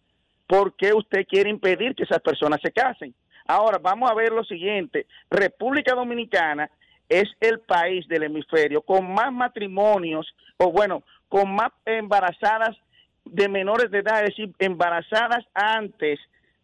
[0.48, 3.14] ¿por qué usted quiere impedir que esas personas se casen?
[3.50, 5.08] Ahora, vamos a ver lo siguiente.
[5.28, 6.70] República Dominicana
[7.10, 10.28] es el país del hemisferio con más matrimonios,
[10.58, 12.78] o bueno, con más embarazadas
[13.26, 16.20] de menores de edad, es decir, embarazadas antes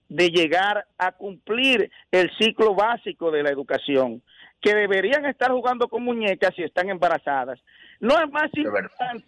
[0.09, 4.21] de llegar a cumplir el ciclo básico de la educación,
[4.61, 7.59] que deberían estar jugando con muñecas si están embarazadas.
[7.99, 9.25] No es más importante,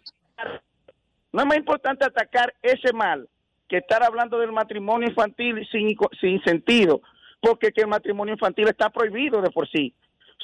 [1.34, 3.28] no es más importante atacar ese mal
[3.68, 7.01] que estar hablando del matrimonio infantil sin, sin sentido,
[7.39, 9.93] porque que el matrimonio infantil está prohibido de por sí.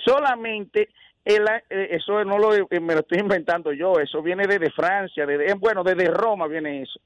[0.06, 0.90] Solamente
[1.26, 5.26] el, eh, eso no lo eh, me lo estoy inventando yo, eso viene desde Francia,
[5.26, 7.00] desde, eh, bueno, desde Roma viene eso.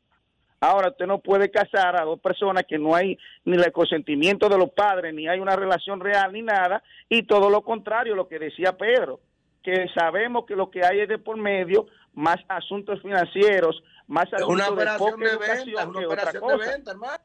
[0.59, 3.15] Ahora usted no puede casar a dos personas que no hay
[3.45, 7.49] ni el consentimiento de los padres, ni hay una relación real, ni nada, y todo
[7.51, 9.19] lo contrario, lo que decía Pedro,
[9.61, 11.85] que sabemos que lo que hay es de por medio
[12.15, 17.23] más asuntos financieros, más asuntos una operación de, venta, una operación de venta, hermano.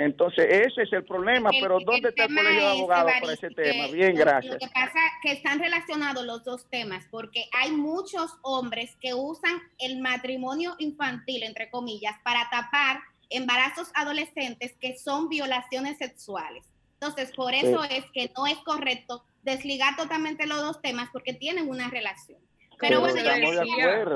[0.00, 3.86] Entonces, ese es el problema, pero ¿dónde está el colegio de abogados para ese tema?
[3.88, 4.54] Bien, gracias.
[4.54, 9.12] Lo que pasa es que están relacionados los dos temas, porque hay muchos hombres que
[9.12, 16.64] usan el matrimonio infantil, entre comillas, para tapar embarazos adolescentes que son violaciones sexuales.
[16.94, 21.68] Entonces, por eso es que no es correcto desligar totalmente los dos temas, porque tienen
[21.68, 22.38] una relación.
[22.78, 24.06] Pero, bueno, yo decía,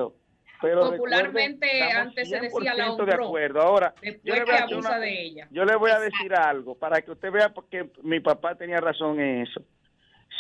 [0.73, 3.61] Popularmente antes se decía la honró, de acuerdo.
[3.61, 5.49] Ahora, yo le, voy a abusa de ella.
[5.51, 9.21] yo le voy a decir algo para que usted vea porque mi papá tenía razón
[9.21, 9.63] en eso.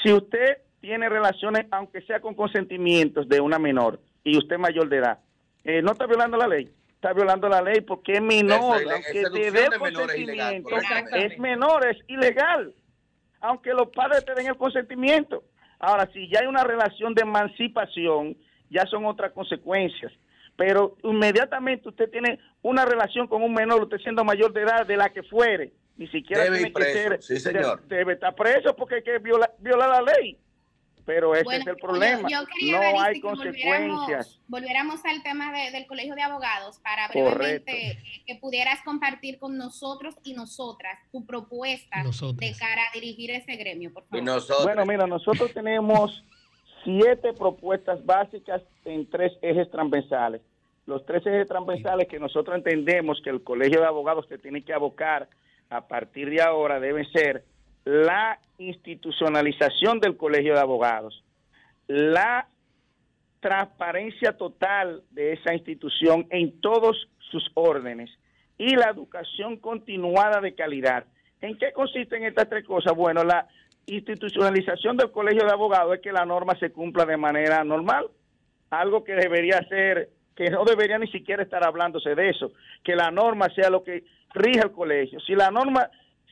[0.02, 4.98] Si usted tiene relaciones, aunque sea con consentimientos de una menor y usted mayor de
[4.98, 5.18] edad,
[5.64, 6.70] eh, no está violando la ley.
[6.94, 10.76] Está violando la ley porque es menor, aunque te dé consentimiento,
[11.14, 12.74] es menor, es ilegal.
[13.40, 15.44] Aunque los padres te den el consentimiento.
[15.78, 18.36] Ahora, si ya hay una relación de emancipación,
[18.70, 20.12] ya son otras consecuencias.
[20.56, 24.96] Pero inmediatamente usted tiene una relación con un menor, usted siendo mayor de edad, de
[24.96, 27.82] la que fuere, ni siquiera debe tiene que ser, sí, señor.
[27.86, 30.38] Debe, estar preso porque hay que violar, la ley.
[31.04, 32.26] Pero ese es el problema.
[32.26, 34.40] no hay consecuencias.
[34.48, 40.32] Volviéramos, al tema del Colegio de Abogados para brevemente que pudieras compartir con nosotros y
[40.32, 44.64] nosotras tu propuesta de cara a dirigir ese gremio, por favor.
[44.64, 46.24] Bueno, mira, nosotros tenemos
[46.84, 50.42] siete propuestas básicas en tres ejes transversales.
[50.86, 54.74] Los tres ejes transversales que nosotros entendemos que el Colegio de Abogados se tiene que
[54.74, 55.28] abocar
[55.70, 57.44] a partir de ahora deben ser
[57.84, 61.24] la institucionalización del Colegio de Abogados,
[61.86, 62.46] la
[63.40, 68.10] transparencia total de esa institución en todos sus órdenes
[68.56, 71.04] y la educación continuada de calidad.
[71.40, 72.94] ¿En qué consisten estas tres cosas?
[72.96, 73.46] Bueno, la
[73.86, 78.06] institucionalización del colegio de abogados es que la norma se cumpla de manera normal,
[78.70, 83.10] algo que debería ser, que no debería ni siquiera estar hablándose de eso, que la
[83.10, 85.20] norma sea lo que rige el colegio.
[85.20, 85.88] Si la norma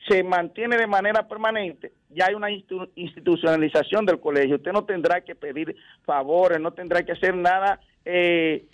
[0.07, 4.57] se mantiene de manera permanente, ya hay una institucionalización del colegio.
[4.57, 8.65] Usted no tendrá que pedir favores, no tendrá que hacer nada, eh,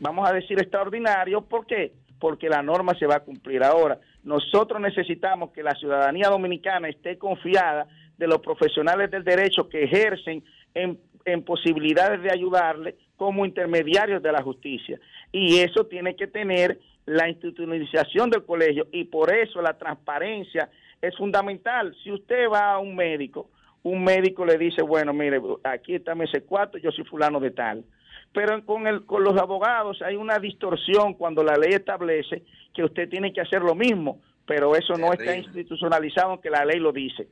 [0.00, 1.42] vamos a decir, extraordinario.
[1.42, 1.92] ¿Por qué?
[2.18, 3.98] Porque la norma se va a cumplir ahora.
[4.26, 7.86] Nosotros necesitamos que la ciudadanía dominicana esté confiada
[8.18, 10.42] de los profesionales del derecho que ejercen
[10.74, 10.98] en,
[11.44, 14.98] posibilidades de ayudarle como intermediarios de la justicia.
[15.30, 20.70] Y eso tiene que tener la institucionalización del colegio y por eso la transparencia
[21.00, 21.94] es fundamental.
[22.02, 23.50] Si usted va a un médico,
[23.84, 27.84] un médico le dice, bueno, mire, aquí está ese cuarto, yo soy fulano de tal.
[28.36, 32.42] Pero con, el, con los abogados hay una distorsión cuando la ley establece
[32.74, 36.78] que usted tiene que hacer lo mismo, pero eso no está institucionalizado aunque la ley
[36.78, 37.28] lo dice.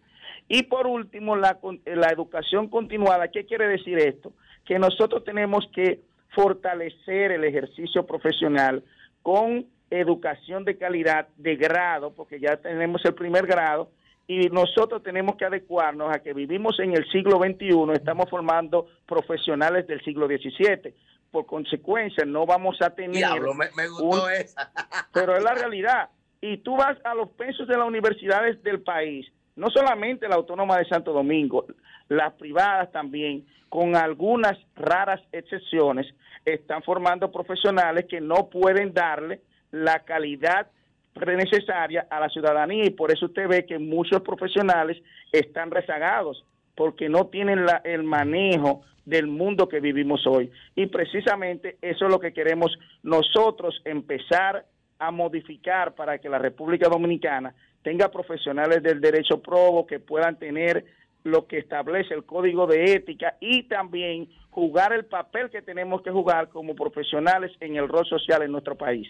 [0.48, 3.28] Y por último, la, la educación continuada.
[3.28, 4.32] ¿Qué quiere decir esto?
[4.64, 6.00] Que nosotros tenemos que
[6.30, 8.82] fortalecer el ejercicio profesional
[9.20, 13.90] con educación de calidad de grado, porque ya tenemos el primer grado,
[14.26, 19.86] y nosotros tenemos que adecuarnos a que vivimos en el siglo XXI, estamos formando profesionales
[19.86, 20.94] del siglo XVII
[21.30, 23.16] por consecuencia no vamos a tener...
[23.16, 24.70] Diablo, me, gustó esa.
[25.12, 26.08] pero es la realidad.
[26.40, 30.78] Y tú vas a los pensos de las universidades del país no solamente la Autónoma
[30.78, 31.66] de Santo Domingo,
[32.08, 36.06] las privadas también, con algunas raras excepciones,
[36.44, 40.68] están formando profesionales que no pueden darle la calidad
[41.14, 44.96] necesaria a la ciudadanía y por eso usted ve que muchos profesionales
[45.32, 46.44] están rezagados
[46.74, 50.50] porque no tienen la, el manejo del mundo que vivimos hoy.
[50.74, 54.64] Y precisamente eso es lo que queremos nosotros empezar
[54.98, 60.84] a modificar para que la República Dominicana tenga profesionales del derecho probo que puedan tener
[61.22, 66.10] lo que establece el código de ética y también jugar el papel que tenemos que
[66.10, 69.08] jugar como profesionales en el rol social en nuestro país.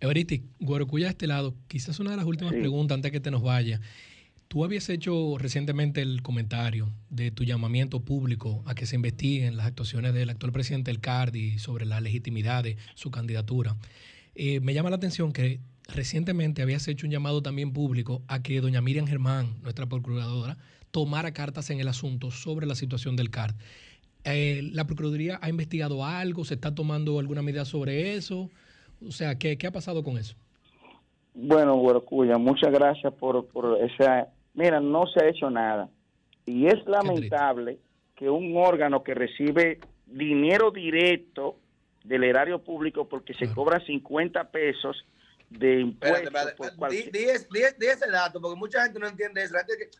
[0.00, 3.42] Everiti, Guarocuya de este lado, quizás una de las últimas preguntas antes que te nos
[3.42, 3.80] vaya.
[4.46, 9.66] Tú habías hecho recientemente el comentario de tu llamamiento público a que se investiguen las
[9.66, 13.76] actuaciones del actual presidente del CARDI sobre la legitimidad de su candidatura.
[14.34, 18.60] Eh, me llama la atención que recientemente habías hecho un llamado también público a que
[18.60, 20.56] doña Miriam Germán, nuestra procuradora,
[20.92, 23.56] tomara cartas en el asunto sobre la situación del CARD.
[24.24, 26.44] Eh, ¿La Procuraduría ha investigado algo?
[26.44, 28.50] ¿Se está tomando alguna medida sobre eso?
[29.06, 30.34] O sea, ¿qué, ha pasado con eso?
[31.34, 34.28] Bueno, Huercuya, muchas gracias por, por esa...
[34.54, 35.88] Mira, no se ha hecho nada.
[36.46, 37.78] Y es lamentable
[38.16, 41.56] que un órgano que recibe dinero directo
[42.02, 45.04] del erario público porque se cobra 50 pesos
[45.50, 46.32] de impuestos.
[46.90, 49.56] Di, ese dato, porque mucha gente no entiende eso.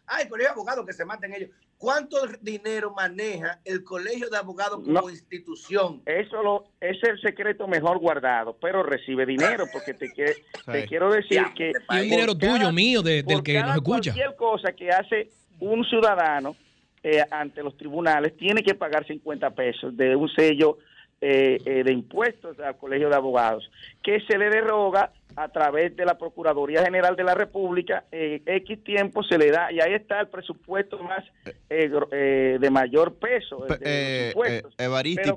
[0.07, 1.51] ay, el colegio de abogados que se maten ellos.
[1.79, 6.03] ¿Cuánto dinero maneja el colegio de abogados como institución?
[6.07, 10.09] Eso lo, es el secreto mejor guardado, pero recibe dinero, porque te,
[10.73, 11.73] te quiero decir que...
[11.91, 14.13] Y un dinero tuyo, mío, de, del que nos escucha.
[14.13, 15.31] Cualquier cosa que hace
[15.61, 16.57] un ciudadano
[17.05, 20.79] eh, ante los tribunales tiene que pagar 50 pesos de un sello
[21.21, 23.69] eh, eh, de impuestos al Colegio de Abogados,
[24.03, 28.85] que se le deroga a través de la Procuraduría General de la República, eh, X
[28.85, 31.25] tiempo se le da, y ahí está el presupuesto más
[31.69, 33.67] de mayor peso.
[33.81, 35.31] De Evaristi,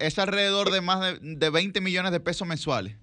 [0.00, 2.96] es alrededor de más de, de 20 millones de pesos mensuales.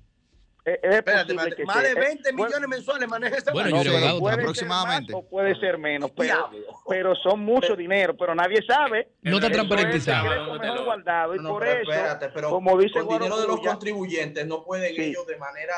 [0.66, 1.34] Espérate,
[1.66, 5.14] más de 20 millones mensuales maneja ese Bueno, yo puede aproximadamente.
[5.14, 6.50] o puede ser menos, pero,
[6.88, 9.10] pero son mucho dinero, pero nadie sabe.
[9.22, 10.58] No está transparentizado.
[10.86, 11.92] guardado y por eso,
[12.34, 15.76] pero como dice el dinero de los contribuyentes no pueden ellos de manera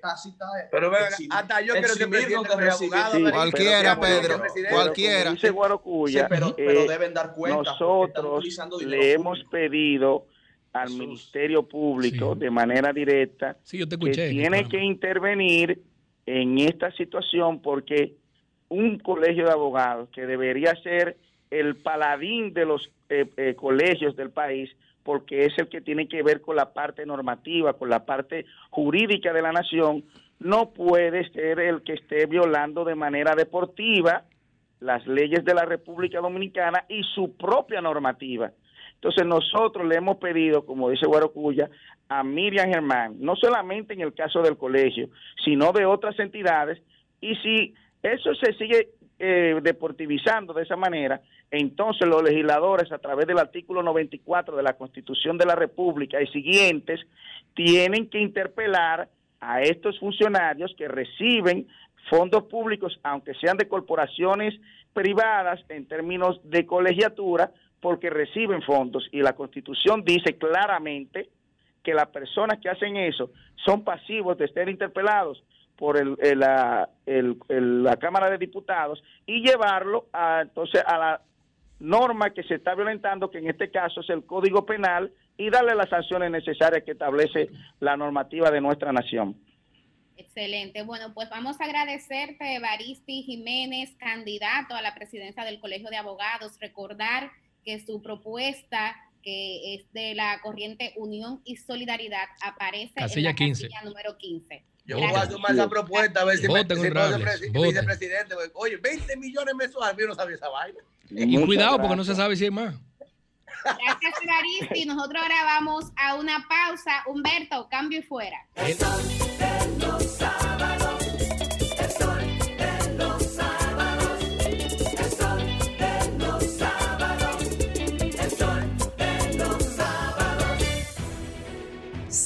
[0.00, 0.46] tácita.
[0.70, 2.10] Pero vean, hasta yo quiero que el
[2.56, 5.30] presidente Cualquiera, Pedro, cualquiera.
[5.30, 7.72] Dice Guarocuya, pero, pero deben dar cuenta.
[7.72, 8.44] Nosotros
[8.80, 10.26] le hemos pedido
[10.72, 15.80] al Ministerio Público de manera directa que tiene que intervenir
[16.26, 18.14] en esta situación porque
[18.68, 21.16] un colegio de abogados que debería ser
[21.50, 24.70] el paladín de los eh, eh, colegios del país
[25.02, 29.32] porque es el que tiene que ver con la parte normativa, con la parte jurídica
[29.32, 30.04] de la nación,
[30.38, 34.24] no puede ser el que esté violando de manera deportiva
[34.80, 38.52] las leyes de la República Dominicana y su propia normativa.
[38.98, 41.70] Entonces nosotros le hemos pedido, como dice Guarocuya,
[42.08, 45.08] a Miriam Germán, no solamente en el caso del colegio,
[45.44, 46.82] sino de otras entidades,
[47.20, 48.88] y si eso se sigue
[49.20, 51.20] eh, deportivizando de esa manera,
[51.50, 56.26] entonces los legisladores a través del artículo 94 de la Constitución de la República y
[56.26, 57.00] siguientes
[57.54, 59.08] tienen que interpelar
[59.40, 61.68] a estos funcionarios que reciben
[62.10, 64.54] fondos públicos, aunque sean de corporaciones
[64.92, 71.28] privadas en términos de colegiatura, porque reciben fondos y la constitución dice claramente
[71.82, 73.30] que las personas que hacen eso
[73.64, 75.42] son pasivos de ser interpelados
[75.76, 81.20] por el, la, la Cámara de Diputados y llevarlo a, entonces a la
[81.78, 85.76] norma que se está violentando, que en este caso es el Código Penal, y darle
[85.76, 87.48] las sanciones necesarias que establece
[87.78, 89.36] la normativa de nuestra nación.
[90.16, 90.82] Excelente.
[90.82, 96.58] Bueno, pues vamos a agradecerte, Baristi Jiménez, candidato a la presidencia del Colegio de Abogados.
[96.60, 97.30] Recordar
[97.68, 103.68] que su propuesta, que es de la corriente Unión y Solidaridad, aparece en la 15.
[103.68, 104.64] casilla número 15.
[104.86, 108.34] Yo voy a tomar esa propuesta a ver si me si vicepresidente.
[108.54, 110.78] Oye, 20 millones mensuales, yo no sabía esa vaina.
[111.10, 112.74] Y cuidado, porque no se sabe si hay más.
[113.62, 114.86] Gracias, Evaristi.
[114.86, 117.02] Nosotros ahora vamos a una pausa.
[117.06, 118.46] Humberto, cambio y fuera.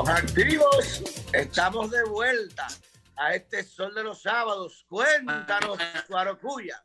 [0.00, 1.02] Estamos activos,
[1.34, 2.66] estamos de vuelta
[3.18, 4.86] a este sol de los sábados.
[4.88, 5.76] Cuéntanos,
[6.08, 6.82] Guarocuya.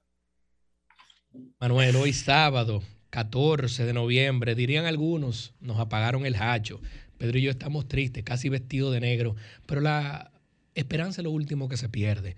[1.58, 6.82] Manuel, hoy sábado, 14 de noviembre, dirían algunos, nos apagaron el hacho.
[7.18, 10.34] Pedro y yo estamos tristes, casi vestidos de negro, pero la
[10.74, 12.36] esperanza es lo último que se pierde.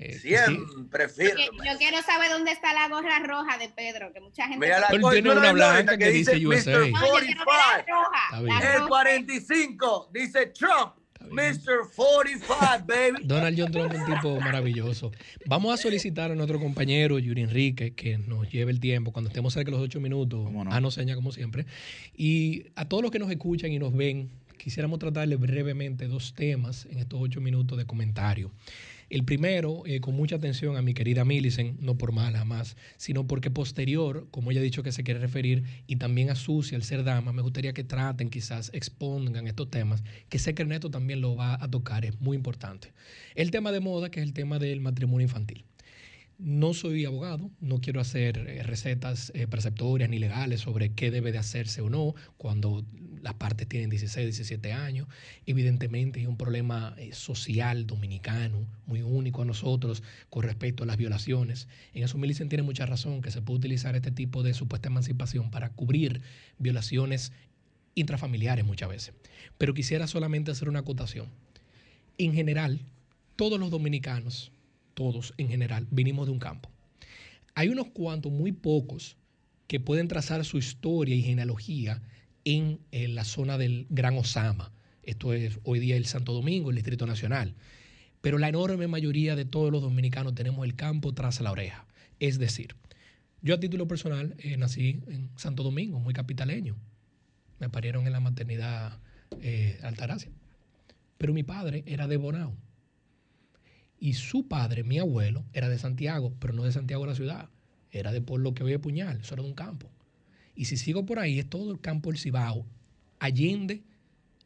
[0.00, 1.44] Eh, Siempre firme.
[1.44, 4.64] Yo quiero saber dónde está la gorra roja de Pedro, que mucha gente...
[4.64, 6.78] Mira, la, Él tiene una blanca que, dice USA.
[6.78, 6.92] Mr.
[6.94, 8.76] 45.
[8.76, 10.94] el 45 dice Trump.
[11.28, 11.90] Mr.
[11.94, 13.18] 45, baby.
[13.24, 15.12] Donald John Trump es un tipo maravilloso.
[15.44, 19.52] Vamos a solicitar a nuestro compañero Yuri Enrique que nos lleve el tiempo cuando estemos
[19.52, 20.50] cerca de los ocho minutos.
[20.50, 20.62] No?
[20.62, 21.66] A no seña, como siempre.
[22.16, 26.86] Y a todos los que nos escuchan y nos ven, quisiéramos tratarles brevemente dos temas
[26.86, 28.50] en estos ocho minutos de comentario.
[29.10, 33.26] El primero, eh, con mucha atención a mi querida Millicent, no por mala más, sino
[33.26, 36.84] porque posterior, como ella ha dicho que se quiere referir, y también a Susi, al
[36.84, 41.20] ser dama, me gustaría que traten, quizás expongan estos temas, que sé que Ernesto también
[41.20, 42.92] lo va a tocar, es muy importante.
[43.34, 45.64] El tema de moda, que es el tema del matrimonio infantil.
[46.42, 51.32] No soy abogado, no quiero hacer eh, recetas eh, preceptorias ni legales sobre qué debe
[51.32, 52.82] de hacerse o no cuando
[53.20, 55.06] las partes tienen 16, 17 años.
[55.44, 60.96] Evidentemente hay un problema eh, social dominicano muy único a nosotros con respecto a las
[60.96, 61.68] violaciones.
[61.92, 65.50] En eso Millicent tiene mucha razón que se puede utilizar este tipo de supuesta emancipación
[65.50, 66.22] para cubrir
[66.58, 67.32] violaciones
[67.94, 69.14] intrafamiliares muchas veces.
[69.58, 71.28] Pero quisiera solamente hacer una acotación.
[72.16, 72.80] En general,
[73.36, 74.52] todos los dominicanos
[74.94, 76.70] todos en general, vinimos de un campo.
[77.54, 79.16] Hay unos cuantos, muy pocos,
[79.66, 82.02] que pueden trazar su historia y genealogía
[82.44, 84.72] en, la zona del Gran Osama.
[85.02, 87.54] Esto es hoy día el Santo Domingo, el Distrito Nacional.
[88.20, 91.86] Pero la enorme mayoría de todos los dominicanos tenemos el campo tras la oreja.
[92.18, 92.76] Es decir,
[93.42, 96.76] yo a título personal eh, nací en Santo Domingo, muy capitaleño.
[97.58, 98.98] Me parieron en la maternidad
[99.40, 100.30] eh, Altagracia.
[101.16, 102.56] Pero mi padre era de Bonao
[104.00, 107.50] y su padre, mi abuelo, era de Santiago, pero no de Santiago de la ciudad.
[107.92, 109.90] Era de por lo que veía Puñal, eso era de un campo.
[110.54, 112.66] Y si sigo por ahí, es todo el campo del Cibao,
[113.18, 113.82] allende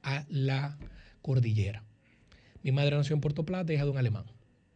[0.03, 0.77] a la
[1.23, 1.85] cordillera.
[2.63, 4.25] Mi madre nació en Puerto Plata, hija de un alemán.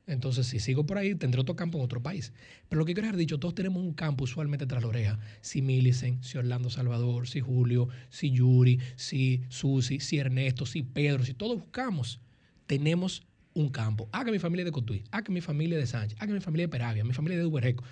[0.06, 2.32] Entonces, si sigo por ahí, tendré otro campo en otro país.
[2.68, 5.18] Pero lo que quiero haber dicho, todos tenemos un campo usualmente tras la oreja.
[5.42, 11.24] Si Millicent, si Orlando Salvador, si Julio, si Yuri, si Susi, si Ernesto, si Pedro,
[11.24, 12.20] si todos buscamos,
[12.66, 13.27] tenemos
[13.58, 14.08] un campo.
[14.12, 16.64] Ah, mi familia de Cotuí, ah, que mi familia de Sánchez, ah, que mi familia
[16.64, 17.84] de Peravia, mi familia de Ubereco.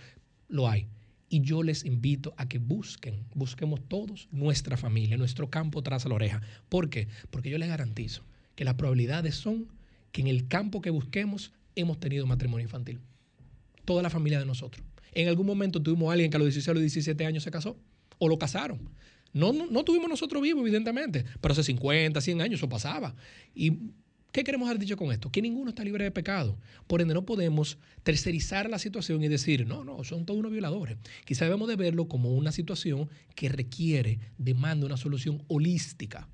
[0.49, 0.89] Lo hay.
[1.29, 6.15] Y yo les invito a que busquen, busquemos todos nuestra familia, nuestro campo tras la
[6.15, 6.41] oreja.
[6.69, 7.09] ¿Por qué?
[7.31, 8.23] Porque yo les garantizo
[8.55, 9.69] que las probabilidades son
[10.13, 13.01] que en el campo que busquemos hemos tenido matrimonio infantil.
[13.85, 14.85] Toda la familia de nosotros.
[15.13, 17.51] En algún momento tuvimos a alguien que a los 16 o los 17 años se
[17.51, 17.77] casó
[18.19, 18.89] o lo casaron.
[19.33, 23.15] No, no, no tuvimos nosotros vivos, evidentemente, pero hace 50, 100 años eso pasaba.
[23.55, 23.73] Y
[24.37, 25.33] ¿Qué queremos haber dicho con esto?
[25.33, 26.59] Que ninguno está libre de pecado.
[26.87, 30.99] Por ende, no podemos tercerizar la situación y decir, no, no, son todos unos violadores.
[31.25, 36.29] Quizá debemos de verlo como una situación que requiere, demanda una solución holística.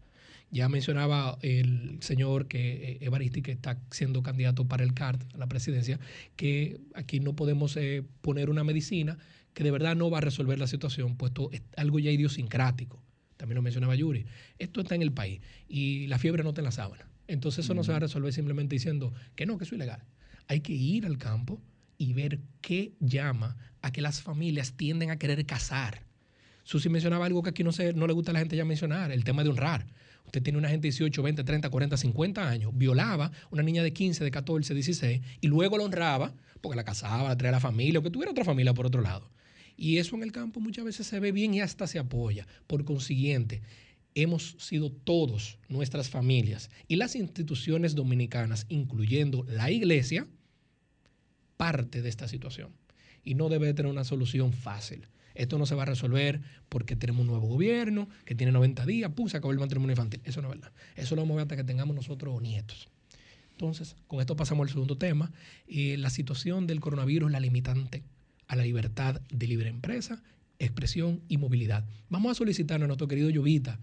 [0.51, 5.39] Ya mencionaba el señor que eh, Evaristi, que está siendo candidato para el CART, a
[5.39, 6.01] la presidencia,
[6.35, 9.17] que aquí no podemos eh, poner una medicina
[9.55, 13.01] que de verdad no va a resolver la situación, puesto es algo ya idiosincrático.
[13.37, 14.27] También lo mencionaba Yuri.
[14.59, 17.12] Esto está en el país y la fiebre no está en la sábana.
[17.33, 20.05] Entonces eso no se va a resolver simplemente diciendo que no, que eso es ilegal.
[20.49, 21.61] Hay que ir al campo
[21.97, 26.03] y ver qué llama a que las familias tienden a querer casar.
[26.65, 29.11] Susi mencionaba algo que aquí no, se, no le gusta a la gente ya mencionar,
[29.11, 29.87] el tema de honrar.
[30.27, 33.93] Usted tiene una gente de 18, 20, 30, 40, 50 años, violaba una niña de
[33.93, 37.61] 15, de 14, 16 y luego la honraba porque la casaba, la traía a la
[37.61, 39.31] familia o que tuviera otra familia por otro lado.
[39.77, 42.47] Y eso en el campo muchas veces se ve bien y hasta se apoya.
[42.67, 43.63] Por consiguiente,
[44.15, 50.27] hemos sido todos, nuestras familias y las instituciones dominicanas, incluyendo la iglesia,
[51.57, 52.73] parte de esta situación.
[53.25, 55.07] Y no debe tener una solución fácil.
[55.35, 59.13] Esto no se va a resolver porque tenemos un nuevo gobierno que tiene 90 días,
[59.13, 60.21] pum, se acabó el matrimonio infantil.
[60.25, 60.73] Eso no es verdad.
[60.97, 62.89] Eso lo vamos a ver hasta que tengamos nosotros nietos.
[63.53, 65.33] Entonces, con esto pasamos al segundo tema.
[65.69, 68.03] Eh, la situación del coronavirus, la limitante
[68.49, 70.23] a la libertad de libre empresa,
[70.59, 71.87] expresión y movilidad.
[72.09, 73.81] Vamos a solicitar a nuestro querido Llovita,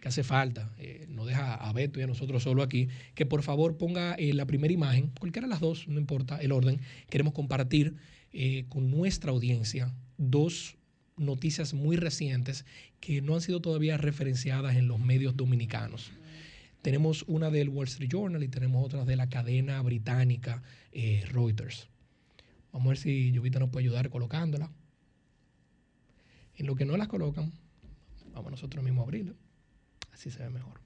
[0.00, 3.42] que hace falta, eh, no deja a Beto y a nosotros solo aquí, que por
[3.42, 7.34] favor ponga eh, la primera imagen, cualquiera de las dos, no importa el orden, queremos
[7.34, 7.96] compartir
[8.32, 10.76] eh, con nuestra audiencia dos
[11.16, 12.64] noticias muy recientes
[12.98, 16.12] que no han sido todavía referenciadas en los medios dominicanos.
[16.80, 20.62] Tenemos una del Wall Street Journal y tenemos otra de la cadena británica
[21.28, 21.88] Reuters.
[22.72, 24.70] Vamos a ver si Jovita nos puede ayudar colocándola.
[26.56, 27.52] En lo que no las colocan,
[28.32, 29.34] vamos nosotros mismos a abrirla.
[30.12, 30.80] Así se ve mejor.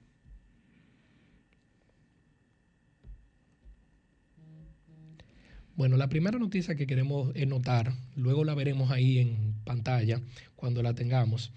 [5.75, 10.21] Bueno, la primera noticia que queremos notar, luego la veremos ahí en pantalla
[10.55, 11.51] cuando la tengamos.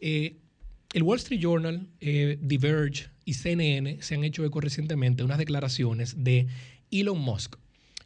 [0.00, 0.38] Eh,
[0.92, 6.24] el Wall Street Journal, eh, Diverge y CNN se han hecho eco recientemente unas declaraciones
[6.24, 6.48] de
[6.90, 7.59] Elon Musk,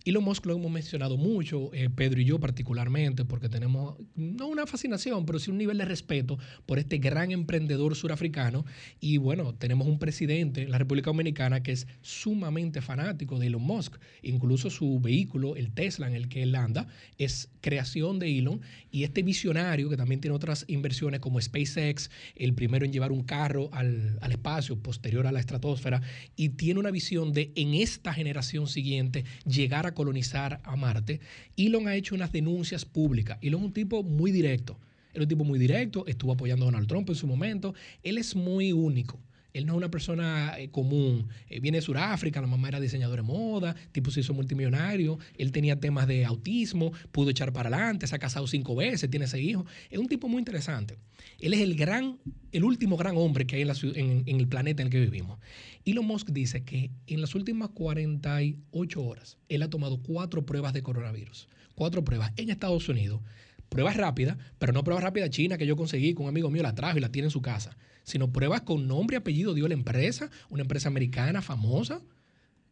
[0.06, 4.66] Elon Musk lo hemos mencionado mucho, eh, Pedro y yo particularmente, porque tenemos no una
[4.66, 8.66] fascinación, pero sí un nivel de respeto por este gran emprendedor surafricano.
[9.00, 13.62] Y bueno, tenemos un presidente en la República Dominicana que es sumamente fanático de Elon
[13.62, 13.96] Musk.
[14.20, 16.86] Incluso su vehículo, el Tesla en el que él anda,
[17.16, 18.60] es creación de Elon.
[18.90, 23.22] Y este visionario, que también tiene otras inversiones como SpaceX, el primero en llevar un
[23.22, 26.02] carro al, al espacio, posterior a la estratosfera,
[26.36, 31.20] y tiene una visión de en esta generación siguiente llegar a colonizar a Marte,
[31.56, 33.38] Elon ha hecho unas denuncias públicas.
[33.40, 34.78] Elon es un tipo muy directo.
[35.14, 37.74] Él un tipo muy directo, estuvo apoyando a Donald Trump en su momento.
[38.02, 39.18] Él es muy único.
[39.54, 41.28] Él no es una persona eh, común.
[41.48, 45.16] Eh, viene de Sudáfrica, la mamá era diseñadora de moda, tipo se hizo multimillonario.
[45.38, 49.28] Él tenía temas de autismo, pudo echar para adelante, se ha casado cinco veces, tiene
[49.28, 49.64] seis hijos.
[49.90, 50.98] Es un tipo muy interesante.
[51.38, 52.18] Él es el gran,
[52.50, 55.38] el último gran hombre que hay en, en el planeta en el que vivimos.
[55.84, 60.82] Elon Musk dice que en las últimas 48 horas él ha tomado cuatro pruebas de
[60.82, 61.48] coronavirus.
[61.76, 63.20] Cuatro pruebas en Estados Unidos.
[63.68, 66.74] Pruebas rápidas, pero no pruebas rápidas china que yo conseguí, con un amigo mío la
[66.74, 69.54] trajo y la tiene en su casa, sino pruebas con nombre y apellido.
[69.54, 72.00] Dio la empresa, una empresa americana famosa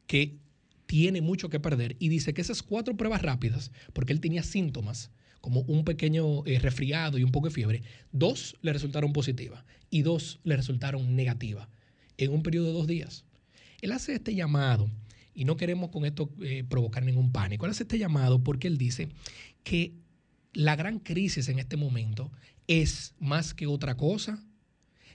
[0.07, 0.39] que
[0.87, 1.97] tiene mucho que perder.
[1.99, 5.11] Y dice que esas cuatro pruebas rápidas, porque él tenía síntomas
[5.41, 7.83] como un pequeño eh, resfriado y un poco de fiebre,
[8.13, 11.69] dos le resultaron positivas y dos le resultaron negativas
[12.17, 13.25] en un periodo de dos días.
[13.81, 14.89] Él hace este llamado,
[15.35, 18.79] y no queremos con esto eh, provocar ningún pánico, él hace este llamado porque él
[18.79, 19.09] dice
[19.65, 19.95] que
[20.53, 22.31] la gran crisis en este momento
[22.69, 24.45] es más que otra cosa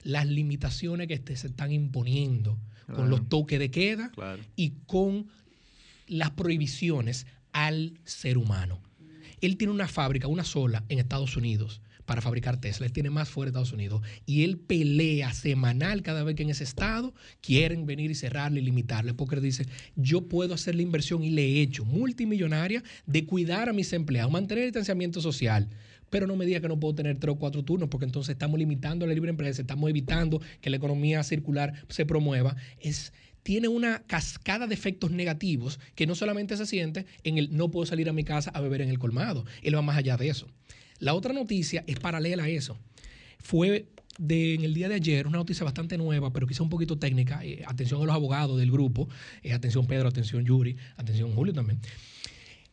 [0.07, 2.57] las limitaciones que se están imponiendo
[2.95, 4.09] con los toques de queda
[4.55, 5.27] y con
[6.07, 8.79] las prohibiciones al ser humano.
[9.41, 12.85] Él tiene una fábrica, una sola, en Estados Unidos, para fabricar Tesla.
[12.85, 14.01] Él tiene más fuera de Estados Unidos.
[14.25, 18.63] Y él pelea semanal cada vez que en ese estado quieren venir y cerrarle y
[18.63, 19.13] limitarle.
[19.13, 19.67] Porque él dice,
[19.97, 24.31] yo puedo hacer la inversión y le he hecho multimillonaria de cuidar a mis empleados,
[24.31, 25.67] mantener el distanciamiento social.
[26.09, 28.59] Pero no me diga que no puedo tener tres o cuatro turnos porque entonces estamos
[28.59, 32.55] limitando la libre empresa, estamos evitando que la economía circular se promueva.
[32.79, 33.13] Es
[33.43, 37.85] tiene una cascada de efectos negativos que no solamente se siente en el no puedo
[37.85, 40.47] salir a mi casa a beber en el colmado, él va más allá de eso.
[40.99, 42.77] La otra noticia es paralela a eso.
[43.39, 43.88] Fue
[44.19, 47.39] en el día de ayer, una noticia bastante nueva, pero quizá un poquito técnica.
[47.45, 49.07] Eh, atención a los abogados del grupo.
[49.43, 51.79] Eh, atención Pedro, atención Yuri, atención Julio también.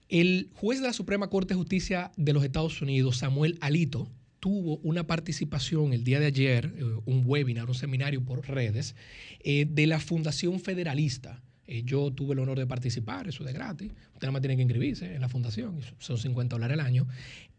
[0.09, 4.09] El juez de la Suprema Corte de Justicia de los Estados Unidos, Samuel Alito,
[4.39, 8.94] tuvo una participación el día de ayer, eh, un webinar, un seminario por redes,
[9.43, 11.43] de la Fundación Federalista.
[11.66, 13.90] yo tuve el honor de participar, eso es de gratis.
[14.12, 17.06] Usted nada más tiene que inscribirse en la fundación, son 50 dólares al año.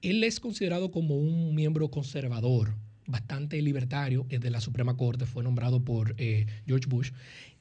[0.03, 2.75] Él es considerado como un miembro conservador,
[3.07, 7.11] bastante libertario de la Suprema Corte, fue nombrado por eh, George Bush,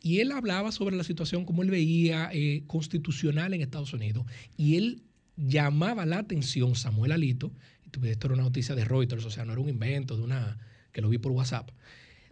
[0.00, 4.26] y él hablaba sobre la situación como él veía eh, constitucional en Estados Unidos,
[4.56, 5.02] y él
[5.36, 7.52] llamaba la atención, Samuel Alito,
[8.02, 10.58] esto era una noticia de Reuters, o sea, no era un invento de una
[10.92, 11.70] que lo vi por WhatsApp,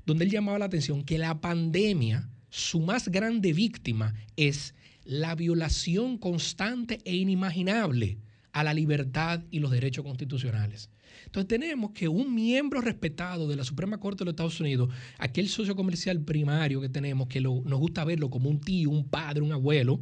[0.07, 4.75] donde él llamaba la atención que la pandemia, su más grande víctima es
[5.05, 8.19] la violación constante e inimaginable
[8.53, 10.91] a la libertad y los derechos constitucionales.
[11.25, 15.49] Entonces tenemos que un miembro respetado de la Suprema Corte de los Estados Unidos, aquel
[15.49, 19.53] socio comercial primario que tenemos, que nos gusta verlo como un tío, un padre, un
[19.53, 20.01] abuelo,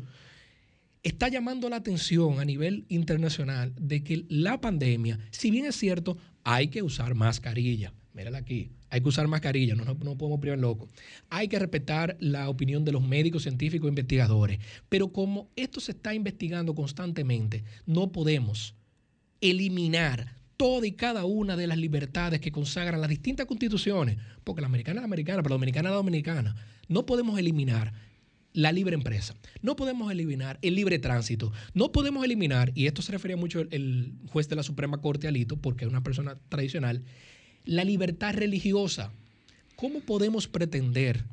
[1.02, 6.18] está llamando la atención a nivel internacional de que la pandemia, si bien es cierto,
[6.44, 10.88] hay que usar mascarilla, mírala aquí, hay que usar mascarilla, no, no, podemos privar loco.
[11.30, 14.58] Hay que respetar la opinión de los médicos, científicos e investigadores.
[14.88, 18.74] Pero como esto se está investigando constantemente, no podemos
[19.40, 24.66] eliminar toda y cada una de las libertades que consagran las distintas constituciones, porque la
[24.66, 26.56] americana es la americana, pero la dominicana es la dominicana.
[26.88, 27.94] No podemos eliminar
[28.52, 29.34] la libre empresa.
[29.62, 31.52] No podemos eliminar el libre tránsito.
[31.72, 35.56] No podemos eliminar, y esto se refería mucho el juez de la Suprema Corte Alito,
[35.56, 37.04] porque es una persona tradicional,
[37.64, 39.12] la libertad religiosa.
[39.76, 41.24] ¿Cómo podemos pretender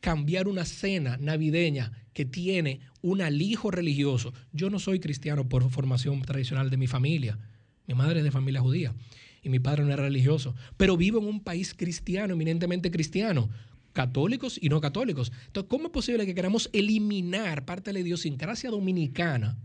[0.00, 4.32] cambiar una cena navideña que tiene un alijo religioso?
[4.52, 7.38] Yo no soy cristiano por formación tradicional de mi familia.
[7.86, 8.94] Mi madre es de familia judía
[9.42, 13.50] y mi padre no era religioso, pero vivo en un país cristiano, eminentemente cristiano
[13.92, 15.32] católicos y no católicos.
[15.46, 19.56] Entonces, ¿cómo es posible que queramos eliminar parte de la idiosincrasia dominicana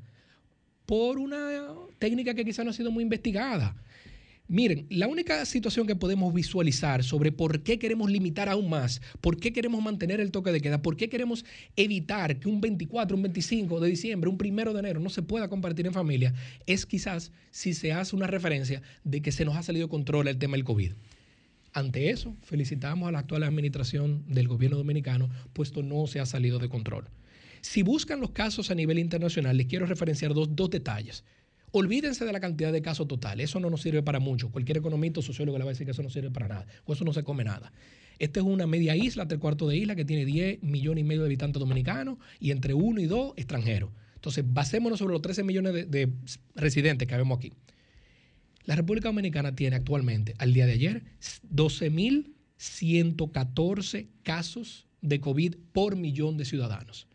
[0.85, 3.75] por una técnica que quizá no ha sido muy investigada?
[4.49, 9.35] Miren, la única situación que podemos visualizar sobre por qué queremos limitar aún más, por
[9.35, 11.43] qué queremos mantener el toque de queda, por qué queremos
[11.75, 15.49] evitar que un 24, un 25 de diciembre, un primero de enero no se pueda
[15.49, 16.33] compartir en familia,
[16.65, 20.37] es quizás si se hace una referencia de que se nos ha salido control el
[20.37, 20.93] tema del COVID.
[21.73, 26.57] Ante eso, felicitamos a la actual administración del gobierno dominicano, puesto no se ha salido
[26.57, 27.09] de control.
[27.59, 31.25] Si buscan los casos a nivel internacional, les quiero referenciar dos, dos detalles.
[31.71, 34.49] Olvídense de la cantidad de casos totales, eso no nos sirve para mucho.
[34.51, 36.93] Cualquier economista o sociólogo le va a decir que eso no sirve para nada, o
[36.93, 37.73] eso no se come nada.
[38.19, 41.21] Esta es una media isla, tres cuartos de isla, que tiene 10 millones y medio
[41.21, 43.91] de habitantes dominicanos y entre uno y dos extranjeros.
[44.15, 46.09] Entonces, basémonos sobre los 13 millones de, de
[46.55, 47.53] residentes que vemos aquí.
[48.63, 51.03] La República Dominicana tiene actualmente, al día de ayer,
[51.53, 57.07] 12.114 casos de COVID por millón de ciudadanos.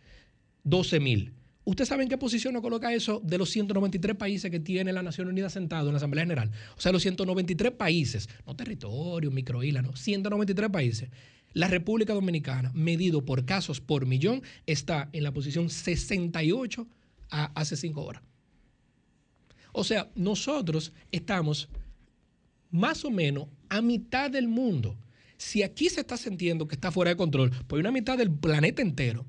[0.65, 1.33] 12.000.
[1.65, 5.03] ¿Usted sabe en qué posición nos coloca eso de los 193 países que tiene la
[5.03, 6.51] Nación Unida sentado en la Asamblea General?
[6.77, 11.11] O sea, los 193 países, no territorio, microisla, no, 193 países.
[11.53, 16.89] La República Dominicana, medido por casos por millón, está en la posición 68
[17.31, 18.23] a hace cinco horas.
[19.73, 21.69] O sea, nosotros estamos
[22.71, 24.99] más o menos a mitad del mundo.
[25.37, 28.83] Si aquí se está sintiendo que está fuera de control, pues una mitad del planeta
[28.83, 29.27] entero,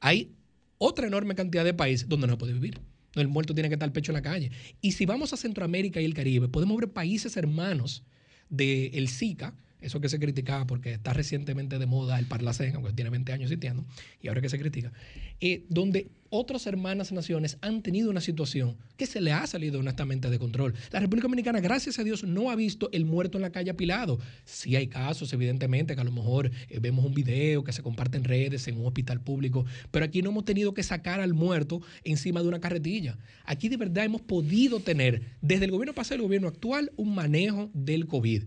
[0.00, 0.32] hay
[0.78, 2.80] otra enorme cantidad de países donde no puede vivir.
[3.14, 4.50] El muerto tiene que estar el pecho en la calle.
[4.80, 8.04] Y si vamos a Centroamérica y el Caribe, podemos ver países hermanos
[8.48, 13.10] del Zika, eso que se criticaba porque está recientemente de moda el Parlacén, aunque tiene
[13.10, 13.84] 20 años existiendo,
[14.20, 14.92] y ahora que se critica,
[15.40, 20.30] eh, donde otras hermanas naciones han tenido una situación que se le ha salido honestamente
[20.30, 20.74] de control.
[20.90, 24.18] La República Dominicana, gracias a Dios, no ha visto el muerto en la calle apilado.
[24.44, 28.16] Sí hay casos, evidentemente, que a lo mejor eh, vemos un video que se comparte
[28.16, 31.82] en redes, en un hospital público, pero aquí no hemos tenido que sacar al muerto
[32.02, 33.16] encima de una carretilla.
[33.44, 37.14] Aquí de verdad hemos podido tener, desde el gobierno pasado y el gobierno actual, un
[37.14, 38.44] manejo del COVID.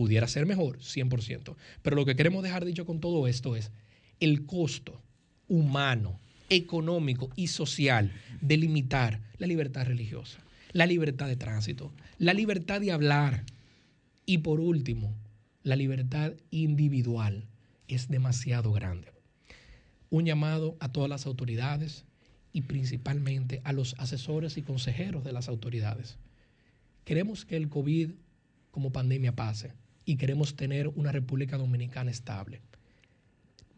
[0.00, 1.56] Pudiera ser mejor, 100%.
[1.82, 3.70] Pero lo que queremos dejar dicho con todo esto es
[4.18, 4.98] el costo
[5.46, 6.18] humano,
[6.48, 8.10] económico y social
[8.40, 10.38] de limitar la libertad religiosa,
[10.72, 13.44] la libertad de tránsito, la libertad de hablar
[14.24, 15.14] y por último,
[15.64, 17.44] la libertad individual
[17.86, 19.12] es demasiado grande.
[20.08, 22.06] Un llamado a todas las autoridades
[22.54, 26.16] y principalmente a los asesores y consejeros de las autoridades.
[27.04, 28.12] Queremos que el COVID
[28.70, 29.74] como pandemia pase
[30.10, 32.62] y queremos tener una República Dominicana estable.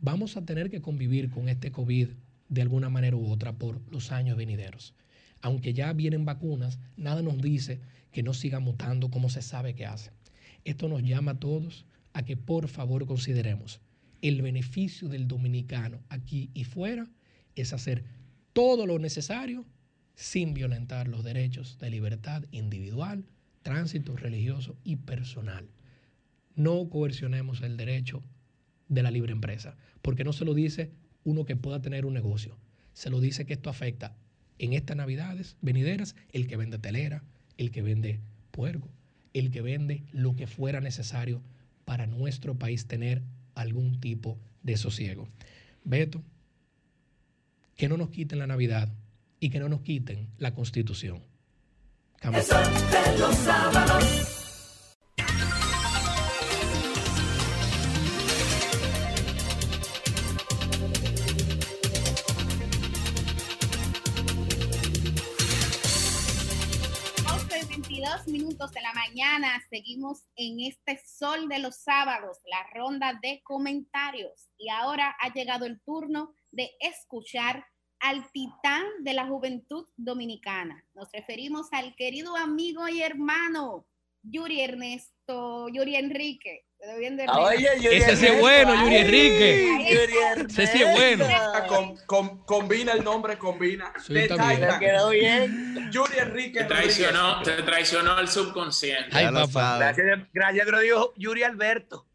[0.01, 2.09] Vamos a tener que convivir con este COVID
[2.49, 4.95] de alguna manera u otra por los años venideros.
[5.43, 7.83] Aunque ya vienen vacunas, nada nos dice
[8.13, 10.11] que no siga mutando como se sabe que hace.
[10.65, 11.85] Esto nos llama a todos
[12.15, 13.83] a que por favor consideremos
[14.23, 17.11] el beneficio del dominicano aquí y fuera
[17.57, 18.05] es hacer
[18.55, 19.67] todo lo necesario
[20.15, 23.27] sin violentar los derechos de libertad individual,
[23.61, 25.69] tránsito religioso y personal.
[26.55, 28.23] No coercionemos el derecho
[28.89, 30.93] de la libre empresa, porque no se lo dice
[31.25, 32.59] uno que pueda tener un negocio.
[32.93, 34.15] Se lo dice que esto afecta
[34.59, 37.25] en estas navidades venideras el que vende telera,
[37.57, 38.21] el que vende
[38.51, 38.89] puerco,
[39.33, 41.43] el que vende lo que fuera necesario
[41.85, 43.23] para nuestro país tener
[43.55, 45.29] algún tipo de sosiego.
[45.85, 46.23] Beto,
[47.77, 48.89] que no nos quiten la Navidad
[49.41, 51.21] y que no nos quiten la Constitución.
[53.39, 54.42] sábados.
[69.71, 74.49] Seguimos en este sol de los sábados, la ronda de comentarios.
[74.59, 77.65] Y ahora ha llegado el turno de escuchar
[78.01, 80.85] al titán de la juventud dominicana.
[80.95, 83.87] Nos referimos al querido amigo y hermano
[84.23, 86.67] Yuri Ernesto, Yuri Enrique.
[87.29, 90.47] Ah, oye, Yuri Ese sí es bueno, Yuri Enrique.
[90.49, 91.25] Ese sí es bueno.
[92.45, 93.93] combina el nombre, combina.
[94.05, 94.29] Te
[94.81, 95.91] quedó bien.
[95.93, 96.59] Yuri Enrique.
[96.61, 99.17] Te traicionó, te traicionó el subconsciente.
[99.17, 99.79] Ay, papá.
[99.79, 100.67] Gracias, gracias,
[101.17, 102.07] Yuri Alberto.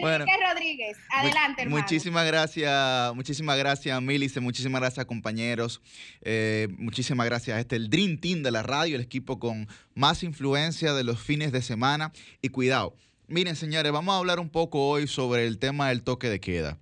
[0.00, 1.82] Bueno, Rodríguez, adelante, hermano.
[1.82, 5.80] Muchísimas gracias, muchísimas gracias, Milice, muchísimas gracias, compañeros.
[6.22, 10.22] Eh, muchísimas gracias a este, el Dream Team de la radio, el equipo con más
[10.22, 12.12] influencia de los fines de semana.
[12.42, 12.94] Y cuidado.
[13.30, 16.78] Miren, señores, vamos a hablar un poco hoy sobre el tema del toque de queda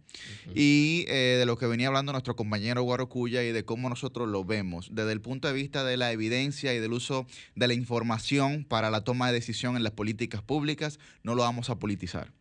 [0.54, 4.46] y eh, de lo que venía hablando nuestro compañero Guarocuya y de cómo nosotros lo
[4.46, 8.64] vemos desde el punto de vista de la evidencia y del uso de la información
[8.64, 10.98] para la toma de decisión en las políticas públicas.
[11.22, 12.32] No lo vamos a politizar.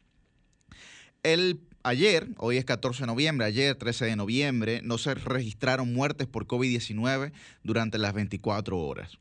[1.24, 6.28] El ayer, hoy es 14 de noviembre, ayer 13 de noviembre, no se registraron muertes
[6.28, 9.20] por COVID-19 durante las 24 horas.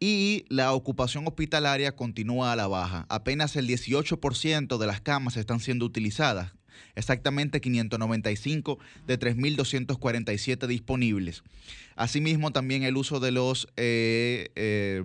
[0.00, 3.06] Y la ocupación hospitalaria continúa a la baja.
[3.08, 6.54] Apenas el 18% de las camas están siendo utilizadas,
[6.96, 11.44] exactamente 595 de 3.247 disponibles.
[11.94, 15.04] Asimismo, también el uso de los eh, eh,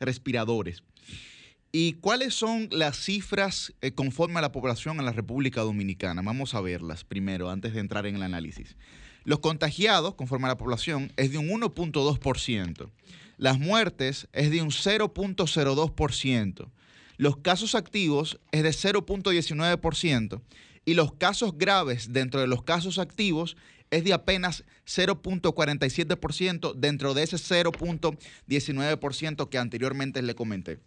[0.00, 0.82] respiradores.
[1.72, 6.22] ¿Y cuáles son las cifras eh, conforme a la población en la República Dominicana?
[6.22, 8.76] Vamos a verlas primero, antes de entrar en el análisis.
[9.24, 12.90] Los contagiados, conforme a la población, es de un 1.2%.
[13.36, 16.70] Las muertes es de un 0.02%.
[17.18, 20.40] Los casos activos es de 0.19%.
[20.84, 23.56] Y los casos graves dentro de los casos activos
[23.90, 30.78] es de apenas 0.47% dentro de ese 0.19% que anteriormente le comenté.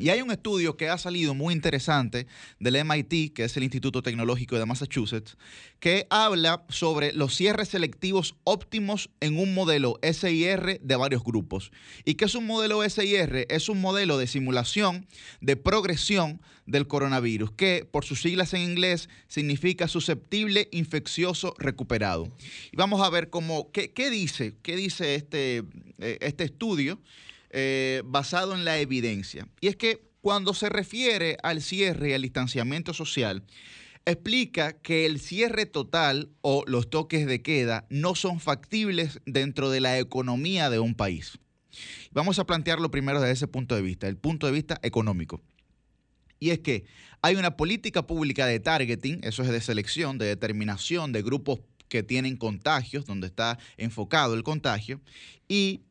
[0.00, 2.26] Y hay un estudio que ha salido muy interesante
[2.58, 5.36] del MIT, que es el Instituto Tecnológico de Massachusetts,
[5.78, 11.70] que habla sobre los cierres selectivos óptimos en un modelo SIR de varios grupos.
[12.06, 13.46] ¿Y qué es un modelo SIR?
[13.50, 15.06] Es un modelo de simulación
[15.42, 22.26] de progresión del coronavirus, que por sus siglas en inglés significa susceptible, infeccioso, recuperado.
[22.72, 25.64] Y vamos a ver cómo, qué, dice, qué dice este,
[25.98, 26.98] eh, este estudio
[27.50, 29.48] eh, basado en la evidencia.
[29.60, 33.44] Y es que cuando se refiere al cierre y al distanciamiento social,
[34.04, 39.80] explica que el cierre total o los toques de queda no son factibles dentro de
[39.80, 41.38] la economía de un país.
[42.10, 45.40] Vamos a plantearlo primero desde ese punto de vista, el punto de vista económico.
[46.38, 46.84] Y es que
[47.22, 52.02] hay una política pública de targeting, eso es de selección, de determinación de grupos que
[52.02, 55.00] tienen contagios, donde está enfocado el contagio,
[55.48, 55.82] y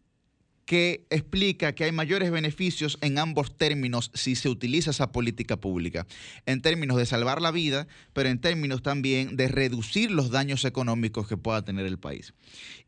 [0.70, 6.06] que explica que hay mayores beneficios en ambos términos si se utiliza esa política pública,
[6.46, 11.28] en términos de salvar la vida, pero en términos también de reducir los daños económicos
[11.28, 12.36] que pueda tener el país.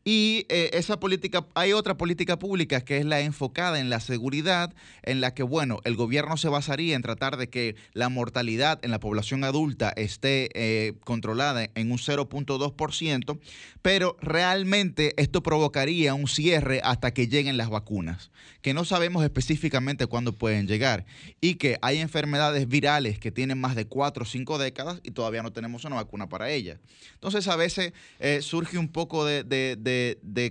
[0.04, 4.74] Y eh, esa política, hay otra política pública que es la enfocada en la seguridad,
[5.02, 8.90] en la que, bueno, el gobierno se basaría en tratar de que la mortalidad en
[8.90, 13.38] la población adulta esté eh, controlada en un 0.2%,
[13.80, 20.06] pero realmente esto provocaría un cierre hasta que lleguen las vacunas, que no sabemos específicamente
[20.06, 21.04] cuándo pueden llegar
[21.40, 25.44] y que hay enfermedades virales que tienen más de cuatro o cinco décadas y todavía
[25.44, 26.80] no tenemos una vacuna para ellas.
[27.14, 29.44] Entonces a veces eh, surge un poco de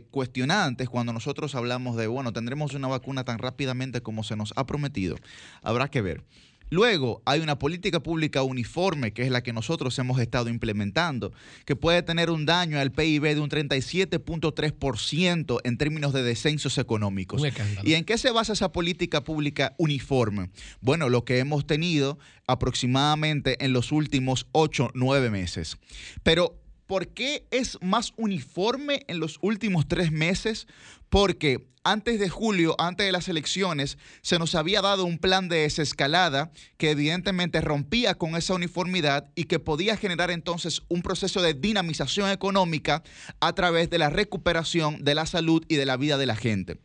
[0.09, 4.65] cuestionantes cuando nosotros hablamos de, bueno, tendremos una vacuna tan rápidamente como se nos ha
[4.65, 5.17] prometido.
[5.61, 6.23] Habrá que ver.
[6.71, 11.33] Luego hay una política pública uniforme, que es la que nosotros hemos estado implementando,
[11.65, 17.43] que puede tener un daño al PIB de un 37.3% en términos de descensos económicos.
[17.83, 20.49] ¿Y en qué se basa esa política pública uniforme?
[20.79, 25.75] Bueno, lo que hemos tenido aproximadamente en los últimos 8, 9 meses.
[26.23, 26.60] Pero
[26.91, 30.67] ¿por qué es más uniforme en los últimos tres meses?
[31.11, 35.57] Porque antes de julio, antes de las elecciones, se nos había dado un plan de
[35.57, 41.53] desescalada que evidentemente rompía con esa uniformidad y que podía generar entonces un proceso de
[41.55, 43.03] dinamización económica
[43.39, 46.77] a través de la recuperación de la salud y de la vida de la gente.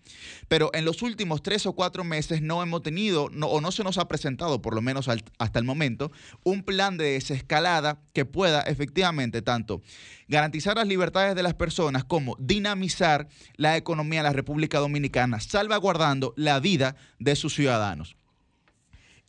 [0.49, 3.99] Pero en los últimos tres o cuatro meses no hemos tenido, o no se nos
[3.99, 5.09] ha presentado, por lo menos
[5.39, 6.11] hasta el momento,
[6.43, 9.83] un plan de desescalada que pueda efectivamente tanto
[10.29, 16.35] garantizar las libertades de las personas como dinamizar la economía de la República Dominicana, salvaguardando
[16.37, 18.17] la vida de sus ciudadanos.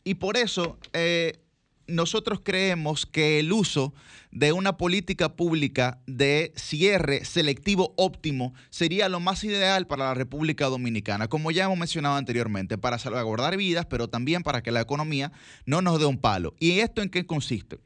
[0.04, 1.40] Y por eso eh,
[1.88, 3.94] nosotros creemos que el uso
[4.30, 10.66] de una política pública de cierre selectivo óptimo sería lo más ideal para la República
[10.66, 15.32] Dominicana, como ya hemos mencionado anteriormente, para salvaguardar vidas, pero también para que la economía
[15.66, 16.54] no nos dé un palo.
[16.60, 17.78] ¿Y esto en qué consiste?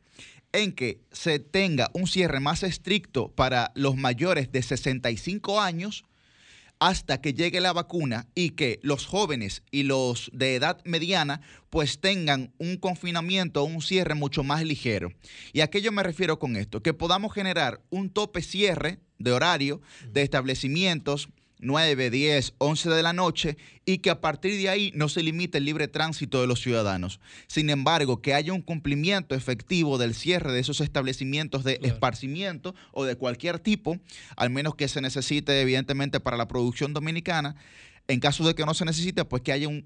[0.54, 6.04] en que se tenga un cierre más estricto para los mayores de 65 años
[6.82, 11.40] hasta que llegue la vacuna y que los jóvenes y los de edad mediana
[11.70, 15.12] pues tengan un confinamiento o un cierre mucho más ligero.
[15.52, 16.82] ¿Y a qué yo me refiero con esto?
[16.82, 19.80] Que podamos generar un tope cierre de horario
[20.10, 21.28] de establecimientos
[21.62, 25.58] 9, 10, 11 de la noche y que a partir de ahí no se limite
[25.58, 27.20] el libre tránsito de los ciudadanos.
[27.46, 33.04] Sin embargo, que haya un cumplimiento efectivo del cierre de esos establecimientos de esparcimiento o
[33.04, 33.98] de cualquier tipo,
[34.36, 37.56] al menos que se necesite evidentemente para la producción dominicana.
[38.08, 39.84] En caso de que no se necesite, pues que haya un,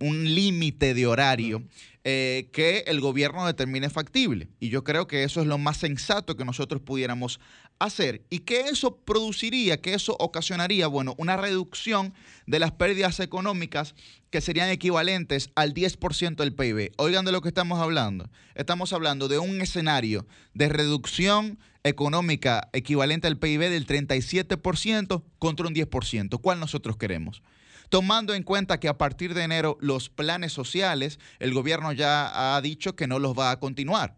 [0.00, 1.64] límite de horario
[2.04, 4.48] eh, que el gobierno determine factible.
[4.60, 7.40] Y yo creo que eso es lo más sensato que nosotros pudiéramos
[7.84, 8.24] hacer.
[8.30, 9.80] ¿Y qué eso produciría?
[9.80, 10.86] ¿Qué eso ocasionaría?
[10.86, 12.14] Bueno, una reducción
[12.46, 13.94] de las pérdidas económicas
[14.30, 16.92] que serían equivalentes al 10% del PIB.
[16.96, 18.30] Oigan de lo que estamos hablando.
[18.54, 25.74] Estamos hablando de un escenario de reducción económica equivalente al PIB del 37% contra un
[25.74, 26.40] 10%.
[26.40, 27.42] ¿Cuál nosotros queremos?
[27.88, 32.58] tomando en cuenta que a partir de enero los planes sociales, el gobierno ya ha
[32.62, 34.16] dicho que no los va a continuar.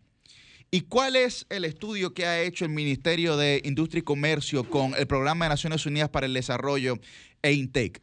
[0.75, 4.93] ¿Y cuál es el estudio que ha hecho el Ministerio de Industria y Comercio con
[4.97, 6.99] el Programa de Naciones Unidas para el Desarrollo
[7.43, 8.03] e INTEC?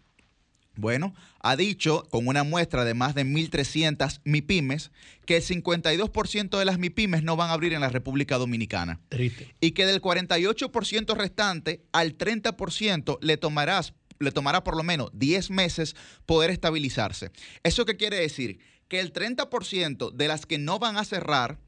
[0.77, 4.91] Bueno, ha dicho con una muestra de más de 1.300 MIPIMES
[5.25, 9.01] que el 52% de las MIPIMES no van a abrir en la República Dominicana.
[9.09, 9.53] Triste.
[9.59, 15.49] Y que del 48% restante al 30% le tomarás le tomará por lo menos 10
[15.49, 15.93] meses
[16.25, 17.31] poder estabilizarse.
[17.63, 18.59] ¿Eso qué quiere decir?
[18.87, 21.59] Que el 30% de las que no van a cerrar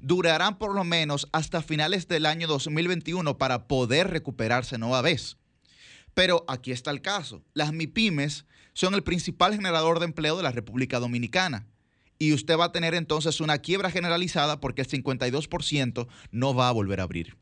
[0.00, 5.36] durarán por lo menos hasta finales del año 2021 para poder recuperarse nueva vez.
[6.14, 7.44] Pero aquí está el caso.
[7.54, 11.66] Las MIPIMES son el principal generador de empleo de la República Dominicana.
[12.18, 16.72] Y usted va a tener entonces una quiebra generalizada porque el 52% no va a
[16.72, 17.36] volver a abrir.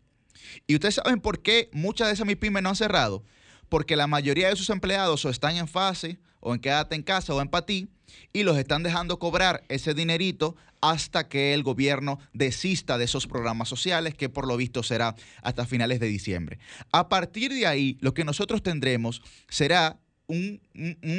[0.66, 3.24] ¿Y ustedes saben por qué muchas de esas MIPIMES no han cerrado?
[3.68, 7.34] Porque la mayoría de sus empleados o están en fase, o en quédate en casa,
[7.34, 7.88] o en patí,
[8.32, 13.68] y los están dejando cobrar ese dinerito hasta que el gobierno desista de esos programas
[13.68, 16.58] sociales, que por lo visto será hasta finales de diciembre.
[16.92, 20.60] A partir de ahí, lo que nosotros tendremos será un,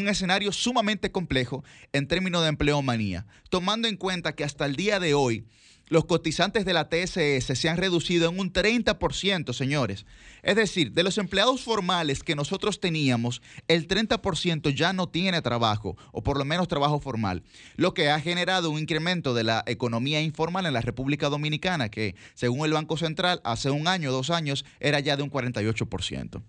[0.07, 5.14] escenario sumamente complejo en términos de empleomanía, tomando en cuenta que hasta el día de
[5.14, 5.45] hoy
[5.89, 10.05] los cotizantes de la TSS se han reducido en un 30%, señores.
[10.43, 15.97] Es decir, de los empleados formales que nosotros teníamos, el 30% ya no tiene trabajo,
[16.11, 17.43] o por lo menos trabajo formal,
[17.76, 22.15] lo que ha generado un incremento de la economía informal en la República Dominicana, que
[22.34, 26.41] según el Banco Central, hace un año, dos años, era ya de un 48%.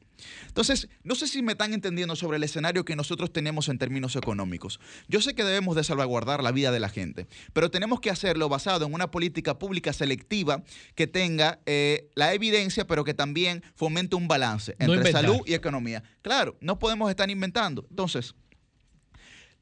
[0.47, 4.17] Entonces, no sé si me están entendiendo sobre el escenario que nosotros tenemos en términos
[4.17, 4.81] económicos.
[5.09, 8.49] Yo sé que debemos de salvaguardar la vida de la gente, pero tenemos que hacerlo
[8.49, 10.63] basado en una política pública selectiva
[10.95, 16.03] que tenga eh, la evidencia, pero que también fomente un balance entre salud y economía.
[16.23, 17.87] Claro, no podemos estar inventando.
[17.91, 18.35] Entonces,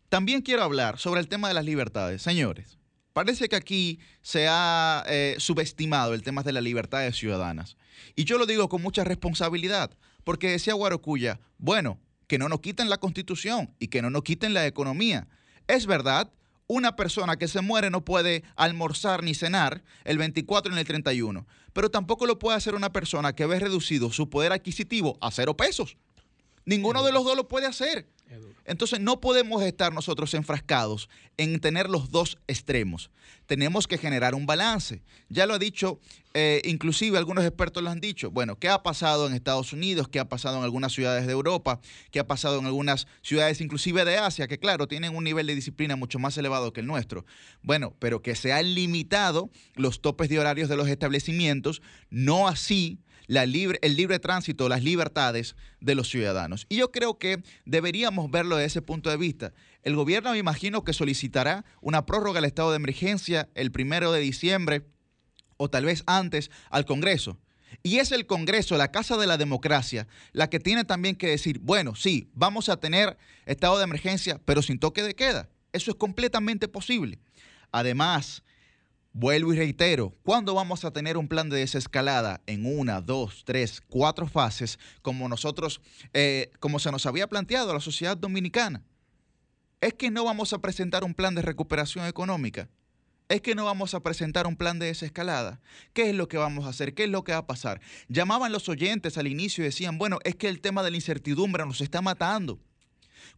[0.09, 2.23] también quiero hablar sobre el tema de las libertades.
[2.23, 2.79] Señores,
[3.13, 7.77] parece que aquí se ha eh, subestimado el tema de las libertades ciudadanas.
[8.15, 9.97] Y yo lo digo con mucha responsabilidad.
[10.27, 14.55] Porque decía Guarocuya, bueno, que no nos quiten la constitución y que no nos quiten
[14.55, 15.29] la economía.
[15.69, 16.33] Es verdad,
[16.67, 21.47] una persona que se muere no puede almorzar ni cenar el 24 ni el 31,
[21.73, 25.57] pero tampoco lo puede hacer una persona que ve reducido su poder adquisitivo a cero
[25.57, 25.97] pesos.
[26.67, 28.09] Ninguno de los dos lo puede hacer.
[28.65, 33.11] Entonces no podemos estar nosotros enfrascados en tener los dos extremos.
[33.47, 35.03] Tenemos que generar un balance.
[35.29, 36.01] Ya lo ha dicho,
[36.35, 38.33] eh, inclusive algunos expertos lo han dicho.
[38.33, 40.09] Bueno, ¿qué ha pasado en Estados Unidos?
[40.09, 41.81] ¿Qué ha pasado en algunas ciudades de Europa?
[42.11, 44.49] ¿Qué ha pasado en algunas ciudades inclusive de Asia?
[44.49, 47.25] Que claro, tienen un nivel de disciplina mucho más elevado que el nuestro.
[47.63, 51.81] Bueno, pero que se han limitado los topes de horarios de los establecimientos,
[52.11, 52.99] no así
[53.29, 56.67] libre, el libre tránsito, las libertades de los ciudadanos.
[56.69, 59.53] Y yo creo que deberíamos verlo desde ese punto de vista.
[59.83, 64.21] El gobierno me imagino que solicitará una prórroga al estado de emergencia el primero de
[64.21, 64.87] diciembre
[65.57, 67.39] o tal vez antes al Congreso.
[67.83, 71.59] Y es el Congreso, la Casa de la Democracia, la que tiene también que decir,
[71.61, 75.49] bueno, sí, vamos a tener estado de emergencia, pero sin toque de queda.
[75.73, 77.19] Eso es completamente posible.
[77.73, 78.43] Además,
[79.19, 83.81] Vuelvo y reitero, ¿cuándo vamos a tener un plan de desescalada en una, dos, tres,
[83.89, 85.81] cuatro fases como nosotros,
[86.13, 88.85] eh, como se nos había planteado a la sociedad dominicana?
[89.81, 92.69] Es que no vamos a presentar un plan de recuperación económica.
[93.31, 95.63] Es que no vamos a presentar un plan de desescalada.
[95.95, 96.93] ¿Qué es lo que vamos a hacer?
[96.93, 97.81] ¿Qué es lo que va a pasar?
[98.09, 101.65] Llamaban los oyentes al inicio y decían, bueno, es que el tema de la incertidumbre
[101.65, 102.61] nos está matando.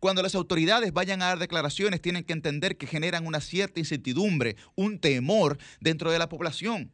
[0.01, 4.57] Cuando las autoridades vayan a dar declaraciones, tienen que entender que generan una cierta incertidumbre,
[4.75, 6.93] un temor dentro de la población.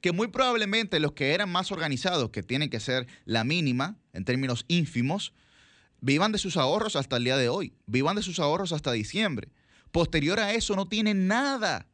[0.00, 4.24] Que muy probablemente los que eran más organizados, que tienen que ser la mínima en
[4.24, 5.32] términos ínfimos,
[6.00, 9.48] vivan de sus ahorros hasta el día de hoy, vivan de sus ahorros hasta diciembre.
[9.90, 11.86] Posterior a eso no tienen nada.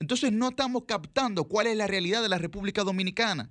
[0.00, 3.50] Entonces no estamos captando cuál es la realidad de la República Dominicana.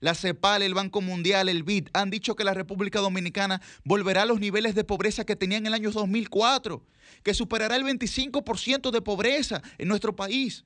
[0.00, 4.26] La CEPAL, el Banco Mundial, el BID han dicho que la República Dominicana volverá a
[4.26, 6.84] los niveles de pobreza que tenía en el año 2004,
[7.22, 10.64] que superará el 25% de pobreza en nuestro país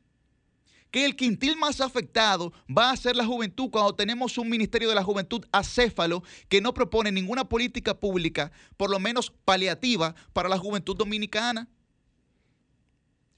[0.91, 4.95] que el quintil más afectado va a ser la juventud cuando tenemos un Ministerio de
[4.95, 10.59] la Juventud acéfalo que no propone ninguna política pública, por lo menos paliativa, para la
[10.59, 11.69] juventud dominicana.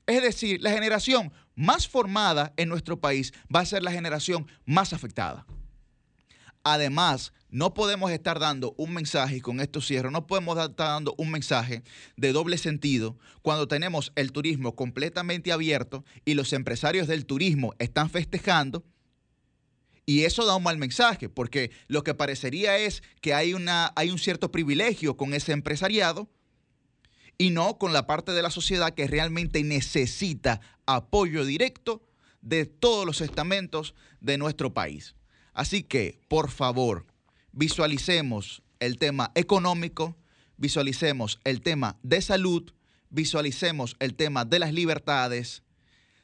[0.06, 4.92] Es decir, la generación más formada en nuestro país va a ser la generación más
[4.92, 5.46] afectada.
[6.62, 11.14] Además, no podemos estar dando un mensaje, y con esto cierro, no podemos estar dando
[11.16, 11.82] un mensaje
[12.16, 18.10] de doble sentido cuando tenemos el turismo completamente abierto y los empresarios del turismo están
[18.10, 18.84] festejando.
[20.04, 24.10] Y eso da un mal mensaje, porque lo que parecería es que hay, una, hay
[24.10, 26.28] un cierto privilegio con ese empresariado,
[27.38, 32.06] y no con la parte de la sociedad que realmente necesita apoyo directo
[32.42, 35.14] de todos los estamentos de nuestro país.
[35.52, 37.06] Así que, por favor,
[37.52, 40.16] visualicemos el tema económico,
[40.56, 42.72] visualicemos el tema de salud,
[43.10, 45.62] visualicemos el tema de las libertades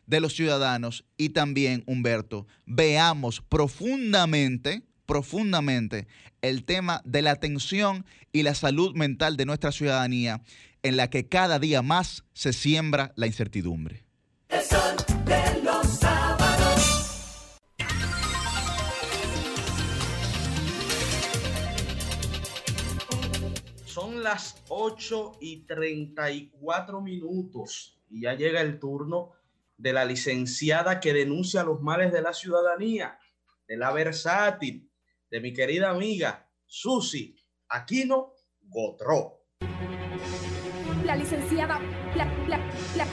[0.06, 6.06] de los ciudadanos y también, Humberto, veamos profundamente, profundamente
[6.42, 10.42] el tema de la atención y la salud mental de nuestra ciudadanía
[10.82, 14.04] en la que cada día más se siembra la incertidumbre.
[24.26, 29.30] Las 8 y 34 minutos y ya llega el turno
[29.78, 33.20] de la licenciada que denuncia los males de la ciudadanía,
[33.68, 34.90] de la versátil,
[35.30, 37.36] de mi querida amiga Susi
[37.68, 38.32] Aquino
[38.62, 39.44] Gotró.
[41.04, 41.78] La licenciada,
[42.16, 42.58] la, la,
[42.96, 43.06] la,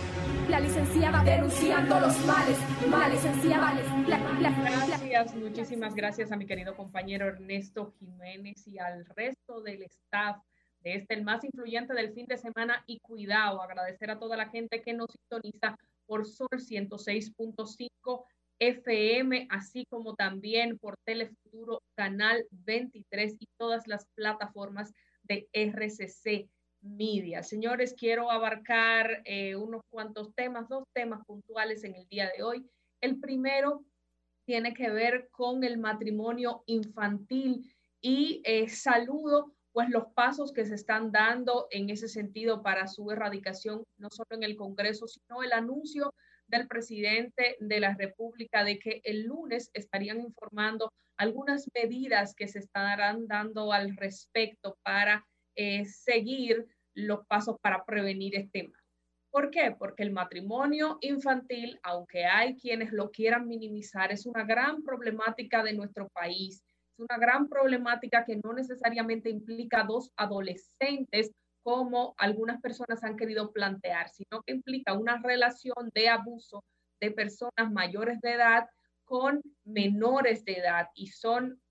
[0.49, 2.57] la licenciada denunciando los males,
[2.89, 3.71] males, licenciada.
[4.07, 10.37] Gracias, muchísimas gracias a mi querido compañero Ernesto Jiménez y al resto del staff
[10.83, 12.83] este, el más influyente del fin de semana.
[12.87, 18.25] Y cuidado, agradecer a toda la gente que nos sintoniza por Sol 106.5
[18.59, 24.93] FM, así como también por Telefuturo Canal 23 y todas las plataformas
[25.23, 26.49] de RCC
[26.81, 27.43] Media.
[27.43, 32.65] Señores, quiero abarcar eh, unos cuantos temas, dos temas puntuales en el día de hoy.
[33.01, 33.85] El primero
[34.45, 40.75] tiene que ver con el matrimonio infantil y eh, saludo pues los pasos que se
[40.75, 45.51] están dando en ese sentido para su erradicación, no solo en el Congreso, sino el
[45.51, 46.13] anuncio
[46.47, 52.59] del presidente de la República de que el lunes estarían informando algunas medidas que se
[52.59, 55.25] estarán dando al respecto para
[55.55, 58.81] eh, seguir los pasos para prevenir este mal.
[59.31, 59.75] ¿Por qué?
[59.77, 65.73] Porque el matrimonio infantil, aunque hay quienes lo quieran minimizar, es una gran problemática de
[65.73, 66.63] nuestro país
[66.93, 71.31] es una gran problemática que no necesariamente implica dos adolescentes
[71.63, 76.63] como algunas personas han querido plantear, sino que implica una relación de abuso
[76.99, 78.67] de personas mayores de edad
[79.05, 81.61] con menores de edad y son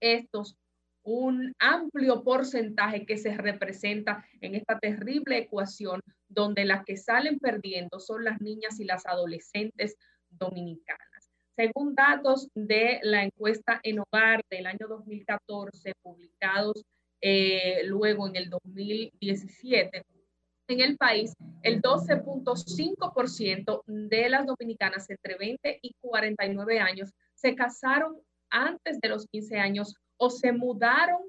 [0.00, 0.56] estos
[1.02, 8.00] un amplio porcentaje que se representa en esta terrible ecuación donde las que salen perdiendo
[8.00, 9.96] son las niñas y las adolescentes
[10.28, 11.15] dominicanas.
[11.56, 16.84] Según datos de la encuesta en hogar del año 2014, publicados
[17.22, 20.04] eh, luego en el 2017,
[20.68, 28.20] en el país, el 12.5% de las dominicanas entre 20 y 49 años se casaron
[28.50, 31.22] antes de los 15 años o se mudaron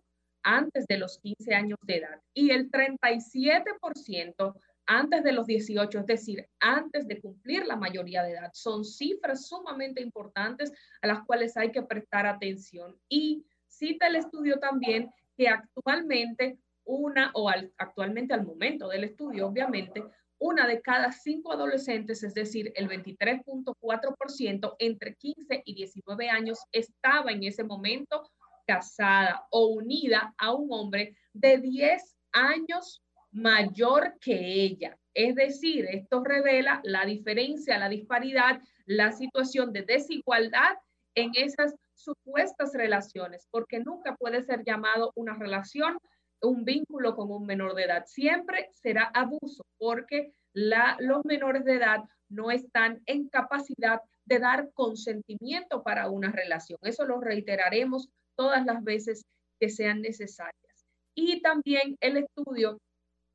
[0.44, 2.20] antes de los 15 años de edad.
[2.34, 4.56] Y el 37%
[4.88, 8.52] antes de los 18, es decir, antes de cumplir la mayoría de edad.
[8.54, 12.96] Son cifras sumamente importantes a las cuales hay que prestar atención.
[13.10, 20.04] Y cita el estudio también que actualmente una, o actualmente al momento del estudio, obviamente,
[20.40, 27.32] una de cada cinco adolescentes, es decir, el 23.4% entre 15 y 19 años, estaba
[27.32, 28.24] en ese momento
[28.66, 33.02] casada o unida a un hombre de 10 años
[33.38, 34.98] mayor que ella.
[35.14, 40.76] Es decir, esto revela la diferencia, la disparidad, la situación de desigualdad
[41.16, 45.98] en esas supuestas relaciones, porque nunca puede ser llamado una relación,
[46.42, 48.06] un vínculo con un menor de edad.
[48.06, 55.84] Siempre será abuso, porque los menores de edad no están en capacidad de dar consentimiento
[55.84, 56.80] para una relación.
[56.82, 59.24] Eso lo reiteraremos todas las veces
[59.60, 60.86] que sean necesarias.
[61.16, 62.78] Y también el estudio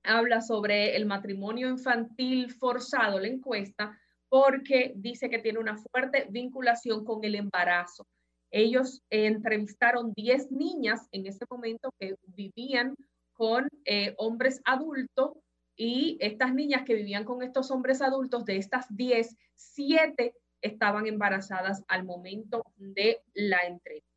[0.02, 3.98] habla sobre el matrimonio infantil forzado, la encuesta,
[4.28, 8.06] porque dice que tiene una fuerte vinculación con el embarazo.
[8.50, 12.94] Ellos entrevistaron 10 niñas en ese momento que vivían
[13.32, 15.32] con eh, hombres adultos
[15.76, 21.82] y estas niñas que vivían con estos hombres adultos, de estas 10, 7 estaban embarazadas
[21.88, 24.08] al momento de la entrevista.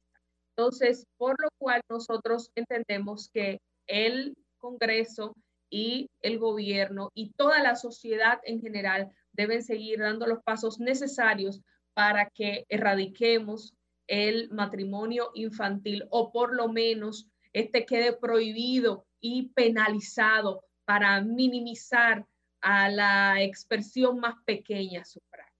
[0.55, 5.35] Entonces, por lo cual nosotros entendemos que el Congreso
[5.69, 11.61] y el gobierno y toda la sociedad en general deben seguir dando los pasos necesarios
[11.93, 13.73] para que erradiquemos
[14.07, 22.25] el matrimonio infantil o por lo menos este quede prohibido y penalizado para minimizar
[22.61, 25.55] a la expresión más pequeña su práctica.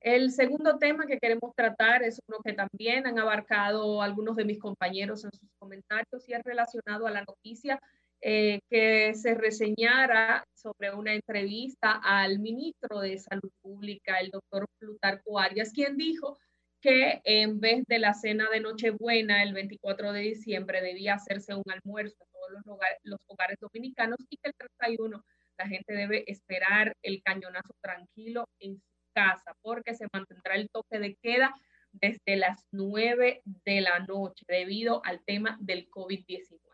[0.00, 4.58] El segundo tema que queremos tratar es uno que también han abarcado algunos de mis
[4.58, 7.80] compañeros en sus comentarios y es relacionado a la noticia
[8.20, 15.38] eh, que se reseñara sobre una entrevista al ministro de Salud Pública, el doctor Plutarco
[15.38, 16.38] Arias, quien dijo
[16.80, 21.64] que en vez de la cena de Nochebuena el 24 de diciembre debía hacerse un
[21.66, 22.28] almuerzo en
[22.64, 25.24] todos los, hogares dominicanos y que el 31
[25.58, 28.82] la gente debe esperar el cañonazo tranquilo en su
[29.12, 31.54] casa porque se mantendrá el toque de queda
[31.92, 36.67] desde las 9 de la noche debido al tema del COVID-19.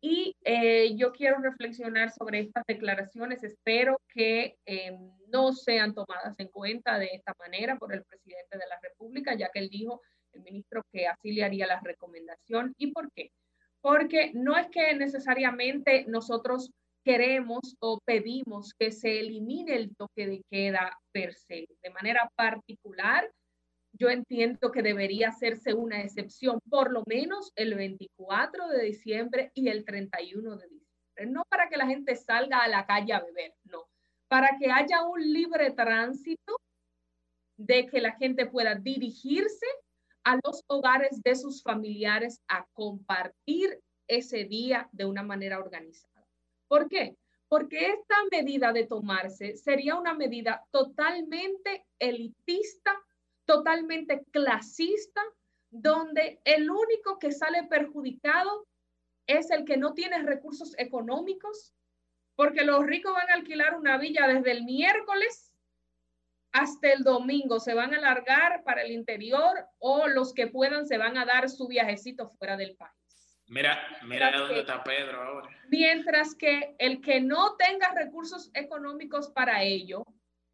[0.00, 3.42] Y eh, yo quiero reflexionar sobre estas declaraciones.
[3.42, 4.96] Espero que eh,
[5.28, 9.50] no sean tomadas en cuenta de esta manera por el presidente de la República, ya
[9.52, 10.00] que él dijo,
[10.32, 12.74] el ministro, que así le haría la recomendación.
[12.78, 13.32] ¿Y por qué?
[13.80, 16.70] Porque no es que necesariamente nosotros
[17.04, 21.66] queremos o pedimos que se elimine el toque de queda per se.
[21.82, 23.28] De manera particular,
[23.98, 29.68] yo entiendo que debería hacerse una excepción, por lo menos el 24 de diciembre y
[29.68, 31.26] el 31 de diciembre.
[31.26, 33.88] No para que la gente salga a la calle a beber, no.
[34.28, 36.56] Para que haya un libre tránsito
[37.56, 39.66] de que la gente pueda dirigirse
[40.22, 46.24] a los hogares de sus familiares a compartir ese día de una manera organizada.
[46.68, 47.16] ¿Por qué?
[47.48, 52.94] Porque esta medida de tomarse sería una medida totalmente elitista
[53.48, 55.22] totalmente clasista,
[55.70, 58.68] donde el único que sale perjudicado
[59.26, 61.74] es el que no tiene recursos económicos,
[62.36, 65.50] porque los ricos van a alquilar una villa desde el miércoles
[66.52, 70.98] hasta el domingo, se van a alargar para el interior o los que puedan se
[70.98, 72.92] van a dar su viajecito fuera del país.
[73.46, 75.48] Mira, mira dónde está Pedro ahora.
[75.70, 80.04] Mientras que el que no tenga recursos económicos para ello,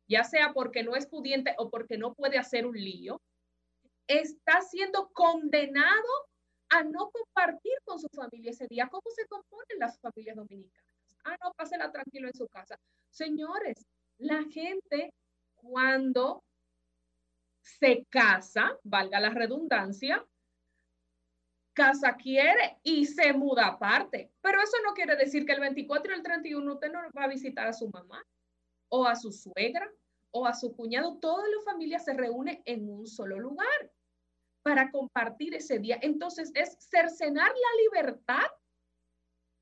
[0.07, 3.21] ya sea porque no es pudiente o porque no puede hacer un lío,
[4.07, 6.29] está siendo condenado
[6.69, 8.89] a no compartir con su familia ese día.
[8.89, 10.93] ¿Cómo se componen las familias dominicanas?
[11.25, 12.79] Ah, no, pásela tranquilo en su casa.
[13.11, 13.87] Señores,
[14.19, 15.13] la gente
[15.55, 16.43] cuando
[17.63, 20.25] se casa, valga la redundancia,
[21.73, 24.31] casa quiere y se muda aparte.
[24.43, 27.29] Pero eso no quiere decir que el 24 y el 31 usted no va a
[27.29, 28.23] visitar a su mamá
[28.97, 29.91] o a su suegra
[30.31, 33.93] o a su cuñado, toda la familia se reúne en un solo lugar
[34.63, 35.99] para compartir ese día.
[36.01, 38.47] Entonces es cercenar la libertad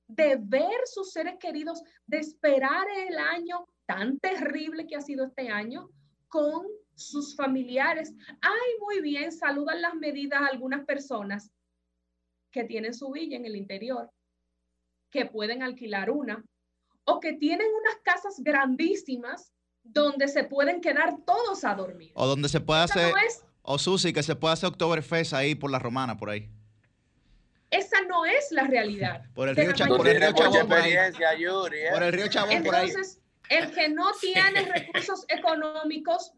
[0.06, 5.48] de ver sus seres queridos, de esperar el año tan terrible que ha sido este
[5.48, 5.88] año
[6.28, 8.14] con sus familiares.
[8.42, 11.50] Ay, muy bien, saludan las medidas a algunas personas
[12.50, 14.10] que tienen su villa en el interior,
[15.10, 16.44] que pueden alquilar una,
[17.04, 19.52] o que tienen unas casas grandísimas
[19.82, 22.12] donde se pueden quedar todos a dormir.
[22.14, 23.12] O donde se puede hacer,
[23.62, 26.48] o Susi, que se puede hacer Oktoberfest ahí por la Romana, por ahí.
[27.70, 29.24] Esa no es la realidad.
[29.34, 30.92] por el río, Chabón, por el río Chabón, por ahí.
[30.92, 31.90] ¿eh?
[31.92, 32.88] Por el río Chabón, por ahí.
[32.88, 36.32] Entonces, el que no tiene recursos económicos,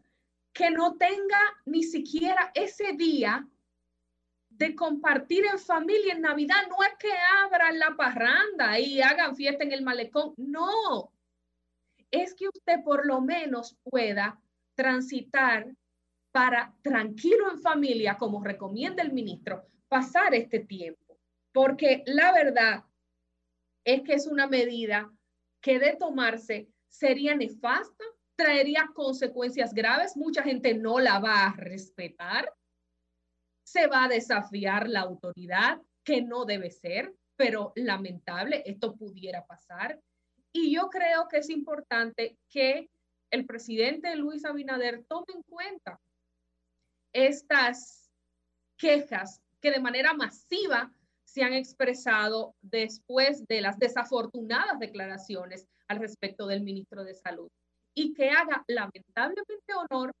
[0.53, 3.45] que no tenga ni siquiera ese día
[4.57, 6.67] de compartir en familia en Navidad.
[6.69, 7.11] No es que
[7.43, 10.33] abran la parranda y hagan fiesta en el malecón.
[10.37, 11.11] No.
[12.09, 14.39] Es que usted por lo menos pueda
[14.75, 15.67] transitar
[16.31, 21.17] para tranquilo en familia, como recomienda el ministro, pasar este tiempo.
[21.53, 22.83] Porque la verdad
[23.85, 25.11] es que es una medida
[25.61, 28.03] que de tomarse sería nefasta,
[28.35, 32.53] traería consecuencias graves, mucha gente no la va a respetar
[33.65, 39.99] se va a desafiar la autoridad, que no debe ser, pero lamentable, esto pudiera pasar.
[40.53, 42.89] Y yo creo que es importante que
[43.31, 45.99] el presidente Luis Abinader tome en cuenta
[47.11, 48.09] estas
[48.77, 50.93] quejas que de manera masiva
[51.23, 57.49] se han expresado después de las desafortunadas declaraciones al respecto del ministro de Salud
[57.95, 60.11] y que haga lamentablemente honor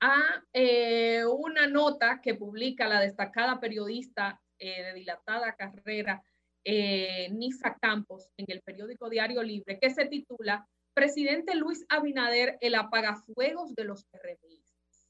[0.00, 6.22] a eh, una nota que publica la destacada periodista eh, de dilatada carrera
[6.64, 12.74] eh, Nisa Campos en el periódico Diario Libre, que se titula Presidente Luis Abinader, el
[12.74, 15.08] apagafuegos de los PRDistas.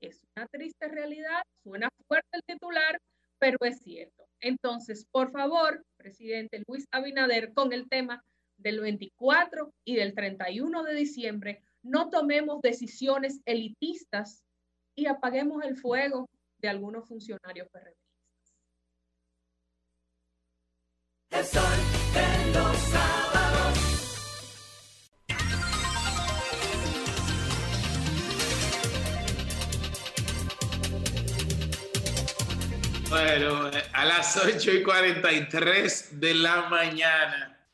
[0.00, 2.98] Es una triste realidad, suena fuerte el titular,
[3.38, 4.26] pero es cierto.
[4.40, 8.24] Entonces, por favor, presidente Luis Abinader, con el tema
[8.56, 14.44] del 24 y del 31 de diciembre, no tomemos decisiones elitistas
[14.96, 16.28] y apaguemos el fuego
[16.58, 18.00] de algunos funcionarios PRDistas.
[33.08, 37.68] Bueno, a las 8 y 43 de la mañana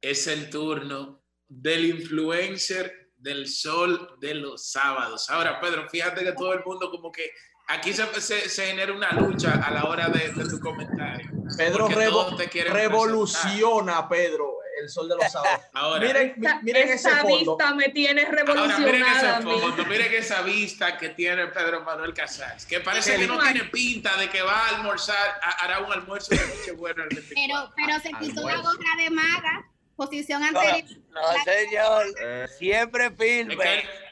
[0.00, 5.30] es el turno del influencer del sol de los sábados.
[5.30, 7.32] Ahora, Pedro, fíjate que todo el mundo como que
[7.68, 11.30] aquí se, se, genera una lucha a la hora de, tu comentario.
[11.56, 15.60] Pedro revoluciona, Pedro, el sol de los sábados.
[15.74, 17.56] Ahora, miren, miren ese fondo.
[17.56, 18.78] vista me tiene revolucionada.
[18.78, 23.38] miren ese fondo, miren esa vista que tiene Pedro Manuel Casals, que parece que no
[23.38, 27.72] tiene pinta de que va a almorzar, hará un almuerzo de noche bueno el Pero,
[27.76, 30.84] pero se quitó la gorra de maga, posición anterior.
[31.10, 32.46] No, señor, eh.
[32.56, 33.56] siempre firme.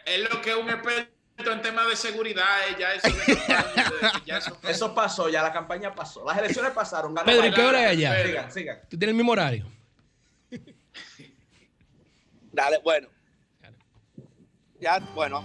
[0.04, 2.44] Es, lo que un experto en temas de seguridad,
[2.76, 6.24] ya eso, eso, pasó, ya la campaña pasó.
[6.26, 7.14] Las elecciones pasaron.
[7.14, 8.26] Pedro, ¿y qué hora es allá?
[8.26, 8.80] Sigan, sigan.
[8.90, 9.70] ¿Tú tienes el mismo horario?
[12.52, 13.08] Dale, bueno.
[14.80, 15.44] Ya, bueno.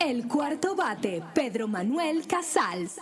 [0.00, 3.00] El cuarto bate, Pedro Manuel Casals.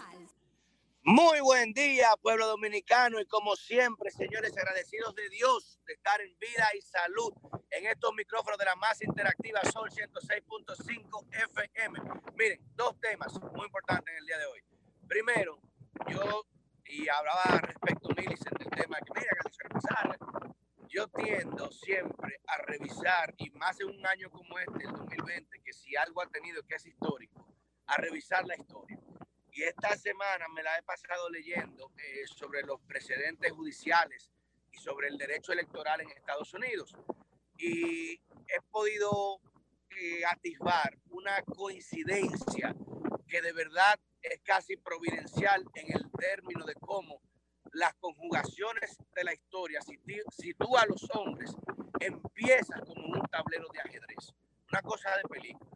[1.05, 6.39] Muy buen día, pueblo dominicano, y como siempre, señores, agradecidos de Dios de estar en
[6.39, 7.33] vida y salud
[7.71, 11.27] en estos micrófonos de la más interactiva Sol 106.5
[11.57, 11.99] FM.
[12.37, 14.61] Miren, dos temas muy importantes en el día de hoy.
[15.09, 15.59] Primero,
[16.07, 16.47] yo,
[16.85, 20.62] y hablaba respecto a Millicent del tema que, mira, que
[20.93, 25.73] yo tiendo siempre a revisar, y más en un año como este, el 2020, que
[25.73, 27.47] si algo ha tenido que es histórico,
[27.87, 28.99] a revisar la historia.
[29.53, 34.31] Y esta semana me la he pasado leyendo eh, sobre los precedentes judiciales
[34.71, 36.95] y sobre el derecho electoral en Estados Unidos.
[37.57, 39.41] Y he podido
[39.91, 42.75] eh, atisbar una coincidencia
[43.27, 47.21] que de verdad es casi providencial en el término de cómo
[47.73, 49.81] las conjugaciones de la historia
[50.31, 51.55] sitúa a los hombres
[52.01, 54.35] empieza como un tablero de ajedrez,
[54.71, 55.71] una cosa de película.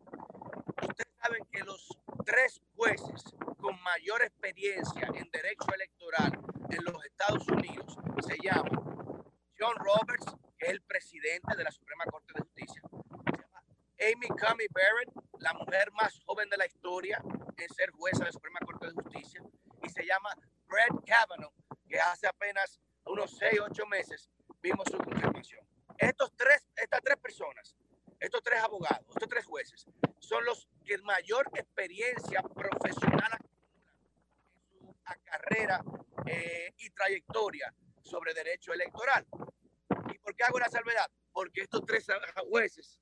[0.82, 1.89] Ustedes saben que los
[2.24, 3.24] tres jueces
[3.59, 6.32] con mayor experiencia en derecho electoral
[6.70, 7.97] en los Estados Unidos
[8.27, 8.85] se llaman
[9.59, 12.82] John Roberts, que es el presidente de la Suprema Corte de Justicia.
[13.98, 15.10] Amy Coney Barrett,
[15.40, 17.23] la mujer más joven de la historia
[17.56, 19.43] en ser jueza de la Suprema Corte de Justicia.
[19.82, 20.31] Y se llama
[20.66, 21.52] Brett Kavanaugh,
[21.89, 24.31] que hace apenas unos 6, 8 meses
[24.61, 25.67] vimos su confirmación.
[25.99, 27.77] Estos tres, estas tres personas,
[28.21, 29.87] estos tres abogados, estos tres jueces,
[30.19, 33.39] son los que mayor experiencia profesional
[34.73, 34.95] en su
[35.25, 35.83] carrera
[36.27, 37.73] eh, y trayectoria
[38.03, 39.27] sobre derecho electoral.
[40.13, 41.11] ¿Y por qué hago una salvedad?
[41.33, 42.07] Porque estos tres
[42.49, 43.01] jueces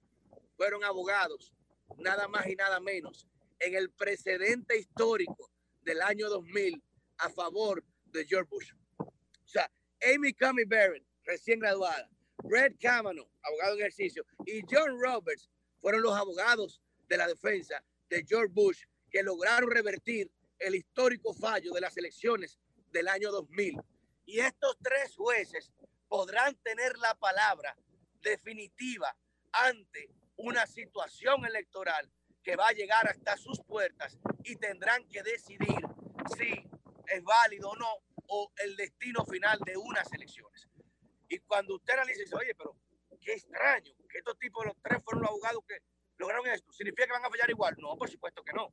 [0.57, 1.53] fueron abogados,
[1.99, 3.27] nada más y nada menos,
[3.59, 5.51] en el precedente histórico
[5.83, 6.83] del año 2000
[7.19, 7.83] a favor
[8.15, 8.73] de George Bush.
[8.99, 9.13] O
[9.45, 9.71] sea,
[10.15, 12.09] Amy Coney Barrett, recién graduada,
[12.45, 15.51] Brett Kavanaugh, abogado en ejercicio, y John Roberts
[15.81, 21.73] fueron los abogados de la defensa de George Bush que lograron revertir el histórico fallo
[21.73, 22.59] de las elecciones
[22.91, 23.81] del año 2000.
[24.27, 25.71] Y estos tres jueces
[26.09, 27.77] podrán tener la palabra
[28.23, 29.15] definitiva
[29.53, 32.11] ante una situación electoral
[32.43, 35.81] que va a llegar hasta sus puertas y tendrán que decidir
[36.37, 36.69] si
[37.09, 37.89] es válido o no,
[38.29, 40.69] o el destino final de unas elecciones.
[41.29, 42.77] Y cuando usted analiza, dice, oye, pero
[43.21, 45.79] qué extraño que estos tipos, los tres fueron los abogados que
[46.19, 46.73] lograron esto.
[46.73, 47.75] ¿Significa que van a fallar igual?
[47.79, 48.71] No, por supuesto que no.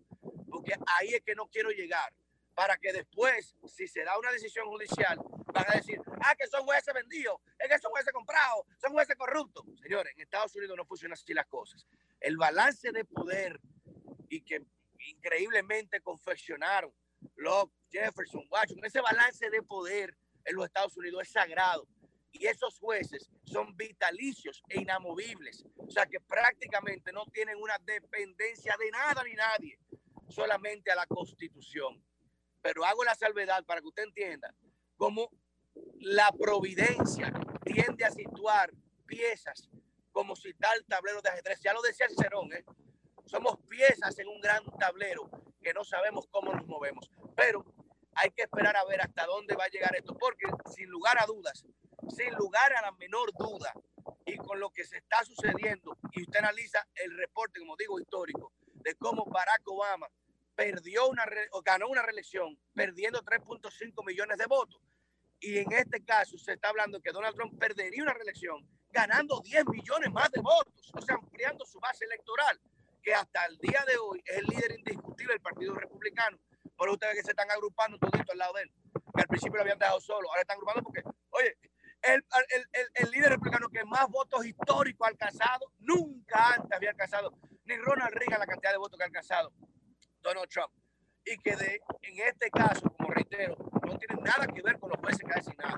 [0.49, 2.13] Porque ahí es que no quiero llegar.
[2.53, 5.17] Para que después, si se da una decisión judicial,
[5.53, 9.15] van a decir, ah, que son jueces vendidos, es que son jueces comprados, son jueces
[9.15, 9.65] corruptos.
[9.81, 11.87] Señores, en Estados Unidos no funcionan así las cosas.
[12.19, 13.59] El balance de poder
[14.29, 14.61] y que
[14.99, 16.93] increíblemente confeccionaron
[17.35, 20.15] Locke, Jefferson, Washington, ese balance de poder
[20.45, 21.87] en los Estados Unidos es sagrado.
[22.31, 25.65] Y esos jueces son vitalicios e inamovibles.
[25.75, 29.77] O sea que prácticamente no tienen una dependencia de nada ni nadie,
[30.29, 32.01] solamente a la constitución.
[32.61, 34.55] Pero hago la salvedad para que usted entienda
[34.95, 35.29] cómo
[35.99, 37.33] la providencia
[37.63, 38.71] tiende a situar
[39.05, 39.69] piezas
[40.11, 41.59] como si tal tablero de ajedrez.
[41.61, 42.63] Ya lo decía Cicerón, ¿eh?
[43.25, 45.29] somos piezas en un gran tablero
[45.61, 47.09] que no sabemos cómo nos movemos.
[47.35, 47.65] Pero
[48.15, 51.25] hay que esperar a ver hasta dónde va a llegar esto, porque sin lugar a
[51.25, 51.65] dudas,
[52.09, 53.73] sin lugar a la menor duda,
[54.25, 58.51] y con lo que se está sucediendo, y usted analiza el reporte, como digo, histórico,
[58.73, 60.07] de cómo Barack Obama
[60.55, 64.81] perdió una, o ganó una reelección perdiendo 3.5 millones de votos.
[65.39, 69.65] Y en este caso se está hablando que Donald Trump perdería una reelección ganando 10
[69.67, 72.59] millones más de votos, o sea, ampliando su base electoral,
[73.01, 76.37] que hasta el día de hoy es el líder indiscutible del Partido Republicano.
[76.75, 78.71] Por ustedes que se están agrupando todito al lado de él,
[79.13, 81.57] al principio lo habían dejado solo, ahora están agrupando porque, oye,
[82.01, 87.37] el, el, el, líder republicano que más votos históricos ha alcanzado, nunca antes había alcanzado,
[87.65, 89.53] ni Ronald Reagan la cantidad de votos que ha alcanzado
[90.21, 90.73] Donald Trump.
[91.23, 93.55] Y que en este caso, como reitero,
[93.85, 95.77] no tiene nada que ver con los jueces que ha designado.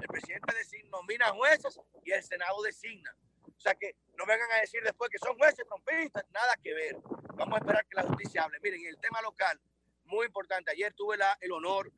[0.00, 3.10] El presidente designa, nomina jueces y el Senado designa.
[3.64, 6.98] O sea que no vengan a decir después que son jueces trompistas, nada que ver.
[7.34, 8.58] Vamos a esperar que la justicia hable.
[8.62, 9.58] Miren, el tema local,
[10.04, 10.70] muy importante.
[10.70, 11.90] Ayer tuve el honor,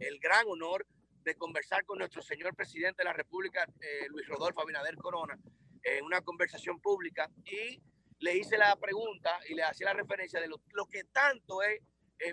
[0.00, 0.86] el gran honor
[1.22, 5.38] de conversar con nuestro señor presidente de la República, eh, Luis Rodolfo Abinader Corona,
[5.82, 7.80] en una conversación pública y
[8.18, 10.58] le hice la pregunta y le hacía la referencia de lo,
[10.90, 11.80] que tanto he,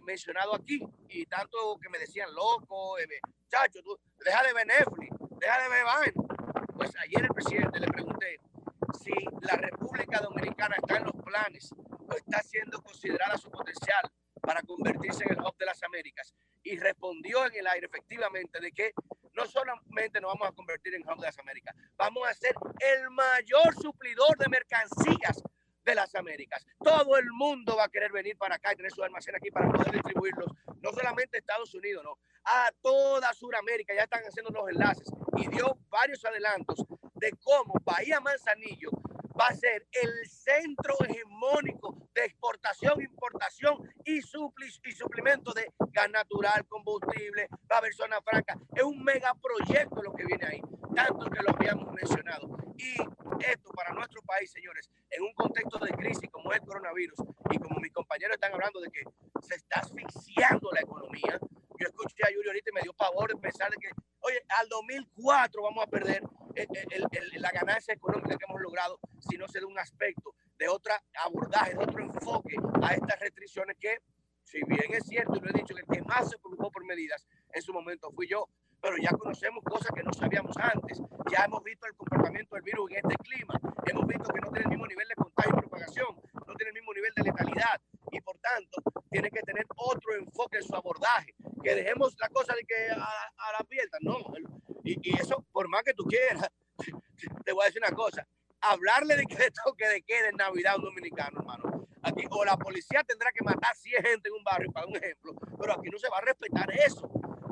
[0.04, 3.08] mencionado aquí y tanto que me decían loco, eh,
[3.48, 6.14] chacho, tú deja de ver Netflix, deja de ver vaina.
[6.76, 8.40] Pues ayer el presidente le pregunté
[9.02, 14.12] si la República Dominicana está en los planes o está siendo considerada su potencial
[14.42, 16.34] para convertirse en el hub de las Américas.
[16.64, 18.94] Y respondió en el aire efectivamente de que
[19.34, 23.10] no solamente nos vamos a convertir en hub de las Américas, vamos a ser el
[23.10, 25.42] mayor suplidor de mercancías
[25.84, 26.66] de las Américas.
[26.84, 29.72] Todo el mundo va a querer venir para acá y tener su almacén aquí para
[29.72, 30.52] poder distribuirlos,
[30.82, 35.78] no solamente Estados Unidos, no, a toda Sudamérica, ya están haciendo los enlaces y dio
[35.90, 36.86] varios adelantos
[37.22, 38.90] de cómo Bahía Manzanillo
[39.40, 46.10] va a ser el centro hegemónico de exportación, importación y, supli y suplemento de gas
[46.10, 48.60] natural, combustible, va a haber zona franca.
[48.76, 50.62] Es un megaproyecto lo que viene ahí,
[50.96, 52.50] tanto que lo habíamos mencionado.
[52.76, 52.94] Y
[53.46, 57.20] esto para nuestro país, señores, en un contexto de crisis como el coronavirus
[57.52, 59.04] y como mis compañeros están hablando de que
[59.42, 61.40] se está asfixiando la economía,
[61.80, 63.90] yo escuché a Julio ahorita y me dio pavor pensar de que,
[64.22, 66.24] oye, al 2004 vamos a perder
[67.38, 70.94] la ganancia económica que hemos logrado si no se da un aspecto de otro
[71.26, 74.00] abordaje, de otro enfoque a estas restricciones que,
[74.44, 76.86] si bien es cierto, y lo he dicho, que el que más se preocupó por
[76.86, 78.48] medidas en su momento fui yo,
[78.82, 81.00] pero ya conocemos cosas que no sabíamos antes.
[81.32, 83.54] Ya hemos visto el comportamiento del virus en este clima.
[83.86, 86.08] Hemos visto que no tiene el mismo nivel de contagio y propagación,
[86.48, 87.82] no tiene el mismo nivel de letalidad
[88.12, 91.34] y por tanto tiene que tener otro enfoque en su abordaje.
[91.64, 94.18] Que dejemos la cosa de que a, la pierda, no.
[94.84, 96.50] Y, y, eso, por más que tú quieras,
[97.46, 98.28] te voy a decir una cosa.
[98.62, 101.88] Hablarle de que de toque de queda en Navidad a un dominicano, hermano.
[102.04, 105.36] Aquí, o la policía tendrá que matar 100 gente en un barrio, para un ejemplo,
[105.60, 107.08] pero aquí no se va a respetar eso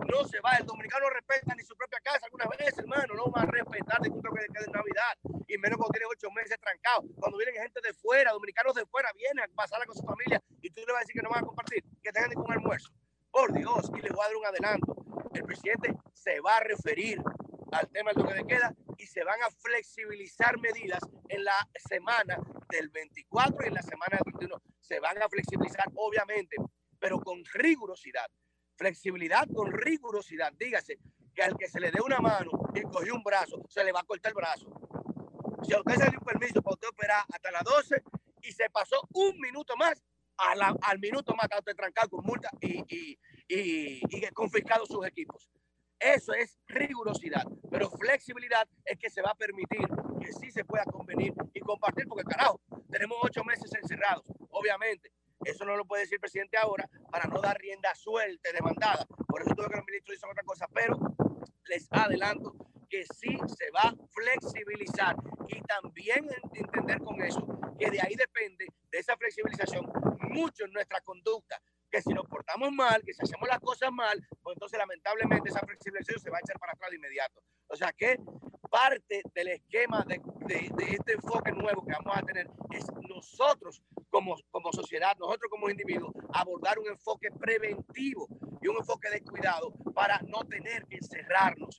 [0.09, 0.57] no se va.
[0.57, 3.13] El dominicano no respeta ni su propia casa alguna vez, hermano.
[3.13, 5.13] No va a respetar de un toque de queda en Navidad.
[5.47, 7.03] Y menos cuando tiene ocho meses trancado.
[7.15, 10.69] Cuando vienen gente de fuera, dominicanos de fuera, vienen a pasarla con su familia y
[10.71, 12.91] tú le vas a decir que no van a compartir, que tengan ningún almuerzo.
[13.31, 14.95] Por Dios, y les voy a dar un adelanto.
[15.33, 17.21] El presidente se va a referir
[17.71, 22.37] al tema del toque de queda y se van a flexibilizar medidas en la semana
[22.69, 24.61] del 24 y en la semana del 21.
[24.81, 26.57] Se van a flexibilizar, obviamente,
[26.99, 28.27] pero con rigurosidad
[28.79, 30.53] flexibilidad con rigurosidad.
[30.53, 30.97] Dígase
[31.35, 33.99] que al que se le dé una mano y cogió un brazo, se le va
[33.99, 34.67] a cortar el brazo.
[35.63, 38.01] Si a usted se dio un permiso para usted operar hasta las 12
[38.41, 40.01] y se pasó un minuto más,
[40.37, 43.19] al minuto más está usted trancado con multa y, y,
[43.49, 45.51] y, y confiscado sus equipos.
[45.99, 49.85] Eso es rigurosidad, pero flexibilidad es que se va a permitir
[50.21, 55.11] que sí se pueda convenir y compartir, porque carajo, tenemos ocho meses encerrados, obviamente.
[55.45, 59.05] Eso no lo puede decir el presidente ahora para no dar rienda suelta demandada.
[59.27, 60.97] Por eso tuve que los ministros dicen otra cosa, pero
[61.65, 62.55] les adelanto
[62.89, 65.15] que sí se va a flexibilizar
[65.47, 67.45] y también entender con eso
[67.77, 69.85] que de ahí depende de esa flexibilización
[70.29, 74.19] mucho en nuestra conducta que si nos portamos mal, que si hacemos las cosas mal,
[74.43, 77.41] pues entonces lamentablemente esa flexibilización se va a echar para atrás de inmediato.
[77.67, 78.17] O sea que
[78.69, 80.21] parte del esquema de,
[80.91, 84.35] este enfoque nuevo que vamos a tener es nosotros como,
[84.71, 88.27] sociedad, nosotros como individuos, abordar un enfoque preventivo
[88.61, 91.77] y un enfoque de cuidado para no tener que encerrarnos.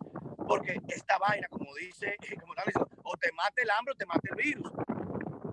[0.49, 4.07] Porque esta vaina, como dice, como están diciendo, o te mata el hambre o te
[4.07, 4.73] mata el virus.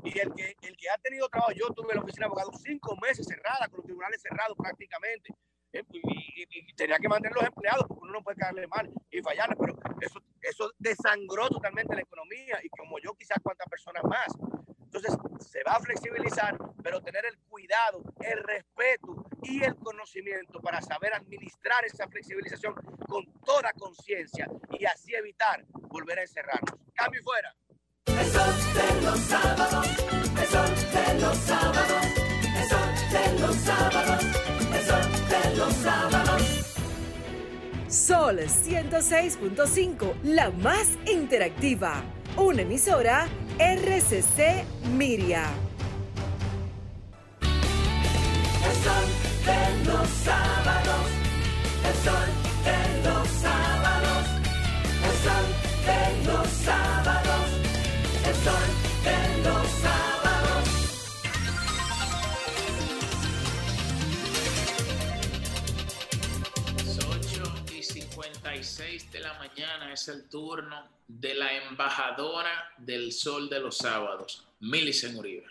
[0.03, 2.95] Y el que, el que ha tenido trabajo, yo tuve la oficina de abogados cinco
[3.01, 5.34] meses cerrada, con los tribunales cerrados prácticamente.
[5.73, 9.55] Eh, y, tenía que mantener los empleados porque uno no puede caerle mal y fallarle,
[9.59, 14.28] pero eso, eso desangró totalmente la economía y como yo quizás cuántas personas más.
[14.84, 20.82] Entonces se va a flexibilizar, pero tener el cuidado, el respeto y el conocimiento para
[20.82, 22.74] saber administrar esa flexibilización
[23.07, 24.48] con toda conciencia
[24.80, 26.80] y así evitar volver a encerrarnos.
[26.94, 27.56] Cambio y fuera.
[28.06, 29.88] El sol de los sábados,
[30.40, 32.06] el sol de los sábados,
[32.56, 34.24] el sol de los sábados,
[34.74, 36.77] el sol de los sábados.
[37.89, 42.03] Sol 106.5, la más interactiva.
[42.35, 45.45] Una emisora RCC Miria.
[47.41, 49.07] El sol
[49.45, 51.07] de los sábados,
[51.88, 52.30] el sol
[52.65, 54.23] de los sábados,
[55.05, 55.47] el sol
[55.85, 57.45] de los sábados,
[58.27, 58.68] el sol
[59.05, 60.16] de los sábados.
[68.64, 74.48] 56 de la mañana es el turno de la embajadora del sol de los sábados,
[74.60, 75.46] Milicen Uribe.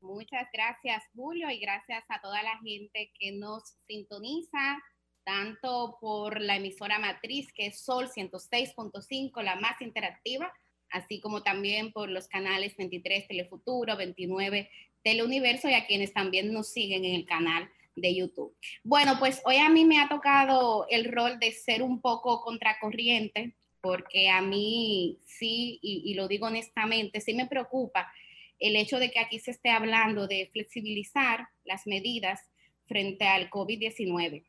[0.00, 4.82] Muchas gracias, Julio, y gracias a toda la gente que nos sintoniza,
[5.24, 10.50] tanto por la emisora matriz, que es Sol 106.5, la más interactiva,
[10.88, 14.70] así como también por los canales 23 Telefuturo, 29
[15.02, 18.54] Teleuniverso y a quienes también nos siguen en el canal de YouTube.
[18.82, 23.56] Bueno, pues hoy a mí me ha tocado el rol de ser un poco contracorriente,
[23.80, 28.12] porque a mí sí, y, lo digo honestamente, sí me preocupa
[28.58, 32.40] el hecho de que aquí se esté hablando de flexibilizar las medidas
[32.86, 34.44] frente al COVID-19.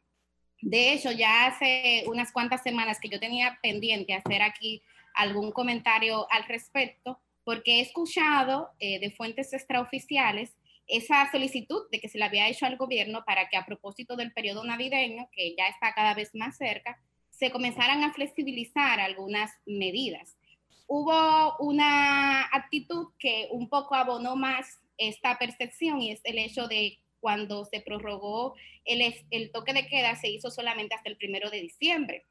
[0.61, 4.81] De hecho, ya hace unas cuantas semanas que yo tenía pendiente hacer aquí
[5.15, 10.53] algún comentario al respecto, porque he escuchado eh, de fuentes extraoficiales
[10.91, 14.33] esa solicitud de que se le había hecho al gobierno para que a propósito del
[14.33, 20.37] periodo navideño, que ya está cada vez más cerca, se comenzaran a flexibilizar algunas medidas
[20.93, 26.99] hubo una actitud que un poco abonó más esta percepción y es el hecho de
[27.21, 31.61] cuando se prorrogó el, el toque de queda se hizo solamente hasta el primero de
[31.61, 32.25] diciembre.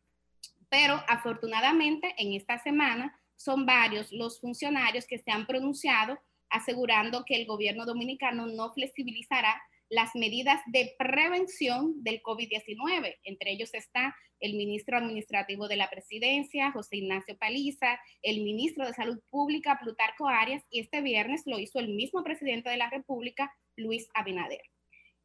[0.69, 6.19] Pero afortunadamente en esta semana son varios los funcionarios que se han pronunciado
[6.51, 9.60] asegurando que el gobierno dominicano no flexibilizará
[9.90, 13.16] las medidas de prevención del COVID-19.
[13.24, 18.94] Entre ellos está el ministro administrativo de la presidencia, José Ignacio Paliza, el ministro de
[18.94, 23.52] Salud Pública, Plutarco Arias, y este viernes lo hizo el mismo presidente de la República,
[23.77, 24.62] Luis Abinader.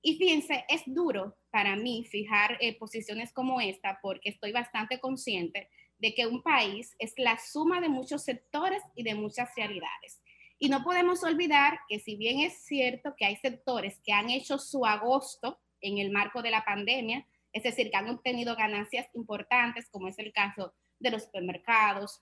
[0.02, 5.70] Y fíjense, es duro para mí fijar eh, posiciones como esta porque estoy bastante consciente
[5.98, 10.22] de que un país es la suma de muchos sectores y de muchas realidades.
[10.58, 14.58] Y no podemos olvidar que si bien es cierto que hay sectores que han hecho
[14.58, 19.90] su agosto en el marco de la pandemia, es decir, que han obtenido ganancias importantes,
[19.90, 22.22] como es el caso de los supermercados,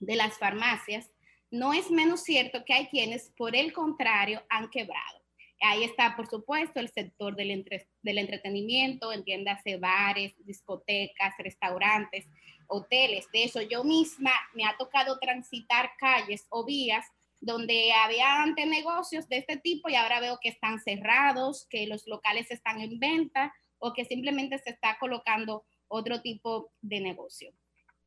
[0.00, 1.10] de las farmacias,
[1.50, 5.24] no es menos cierto que hay quienes, por el contrario, han quebrado.
[5.60, 12.26] Ahí está, por supuesto, el sector del, entre, del entretenimiento, entiéndase bares, discotecas, restaurantes,
[12.66, 13.30] hoteles.
[13.32, 17.06] De eso yo misma me ha tocado transitar calles o vías
[17.44, 22.06] donde había antes negocios de este tipo y ahora veo que están cerrados, que los
[22.06, 27.52] locales están en venta o que simplemente se está colocando otro tipo de negocio.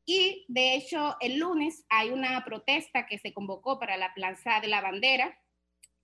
[0.04, 4.68] Y de hecho, el lunes hay una protesta que se convocó para la Plaza de
[4.68, 5.38] la Bandera,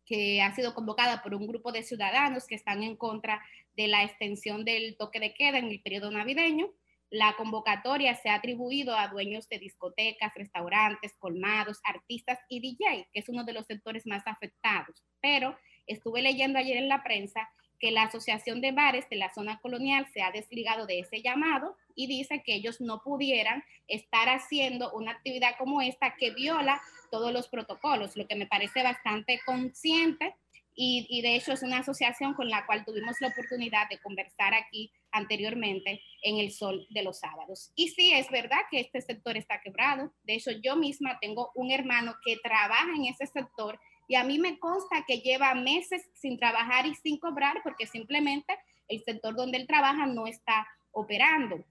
[0.07, 3.43] que ha sido convocada por un grupo de ciudadanos que están en contra
[3.77, 6.71] de la extensión del toque de queda en el periodo navideño.
[7.15, 13.21] La convocatoria se ha atribuido a dueños de discotecas, restaurantes, colmados, artistas y DJ, que
[13.21, 15.05] es uno de los sectores más afectados.
[15.23, 19.61] Pero estuve leyendo ayer en la prensa que la Asociación de Bares de la Zona
[19.61, 24.91] Colonial se ha desligado de ese llamado y dice que ellos no pudieran estar haciendo
[24.93, 26.83] una actividad como esta que viola
[27.13, 30.35] todos los protocolos, lo que me parece bastante consciente
[30.75, 34.55] y, y, de hecho es una asociación con la cual tuvimos la oportunidad de conversar
[34.55, 37.71] aquí anteriormente en el sol de los sábados.
[37.77, 40.13] Y sí, es verdad que este sector está quebrado.
[40.25, 43.79] De hecho, yo misma tengo un hermano que trabaja en ese sector
[44.09, 48.59] y a mí me consta que lleva meses sin trabajar y sin cobrar porque simplemente
[48.89, 51.65] el sector donde él trabaja no está operando.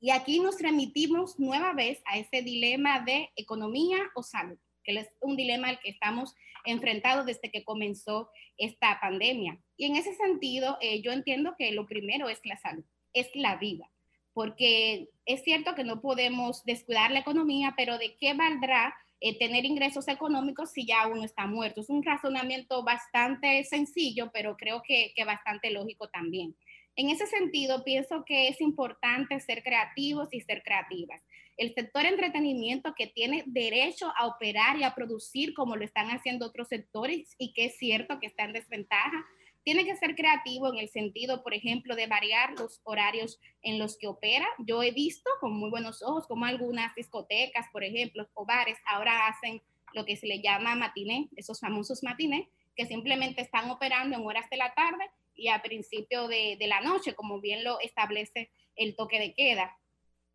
[0.00, 5.08] Y aquí nos remitimos nueva vez a ese dilema de economía o salud, que es
[5.20, 6.34] un dilema al que estamos
[6.64, 9.58] enfrentados desde que comenzó esta pandemia.
[9.76, 13.56] Y en ese sentido, eh, yo entiendo que lo primero es la salud, es la
[13.56, 13.90] vida,
[14.32, 19.64] porque es cierto que no podemos descuidar la economía, pero ¿de qué valdrá eh, tener
[19.64, 21.80] ingresos económicos si ya uno está muerto?
[21.80, 26.56] Es un razonamiento bastante sencillo, pero creo que, que bastante lógico también.
[26.94, 31.22] En ese sentido, pienso que es importante ser creativos y ser creativas.
[31.62, 36.46] El sector entretenimiento que tiene derecho a operar y a producir como lo están haciendo
[36.46, 39.24] otros sectores y que es cierto que está en desventaja,
[39.62, 43.96] tiene que ser creativo en el sentido, por ejemplo, de variar los horarios en los
[43.96, 44.44] que opera.
[44.66, 49.28] Yo he visto con muy buenos ojos como algunas discotecas, por ejemplo, o bares ahora
[49.28, 49.62] hacen
[49.92, 54.50] lo que se le llama matiné, esos famosos matiné, que simplemente están operando en horas
[54.50, 58.96] de la tarde y a principio de, de la noche, como bien lo establece el
[58.96, 59.76] toque de queda.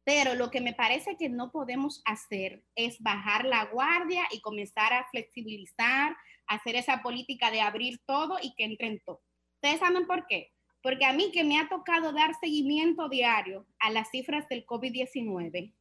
[0.07, 4.93] Pero lo que me parece que no podemos hacer es bajar la guardia y comenzar
[4.93, 6.15] a flexibilizar,
[6.47, 9.21] hacer esa política de abrir todo y que entren todo.
[9.55, 10.53] ¿Ustedes saben por qué?
[10.81, 15.73] Porque a mí que me ha tocado dar seguimiento diario a las cifras del COVID-19,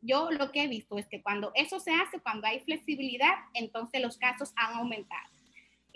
[0.00, 4.02] yo lo que he visto es que cuando eso se hace, cuando hay flexibilidad, entonces
[4.02, 5.37] los casos han aumentado.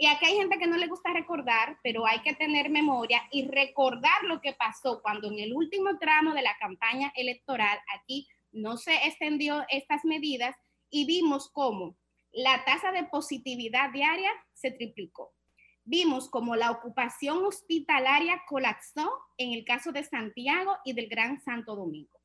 [0.03, 3.47] Y aquí hay gente que no le gusta recordar, pero hay que tener memoria y
[3.47, 8.79] recordar lo que pasó cuando en el último tramo de la campaña electoral aquí no
[8.79, 10.57] se extendió estas medidas
[10.91, 11.95] y vimos cómo
[12.33, 15.33] la tasa de positividad diaria se triplicó.
[15.85, 19.09] Vimos cómo la ocupación hospitalaria colapsó
[19.39, 22.19] en el caso de Santiago y del Gran Santo Domingo.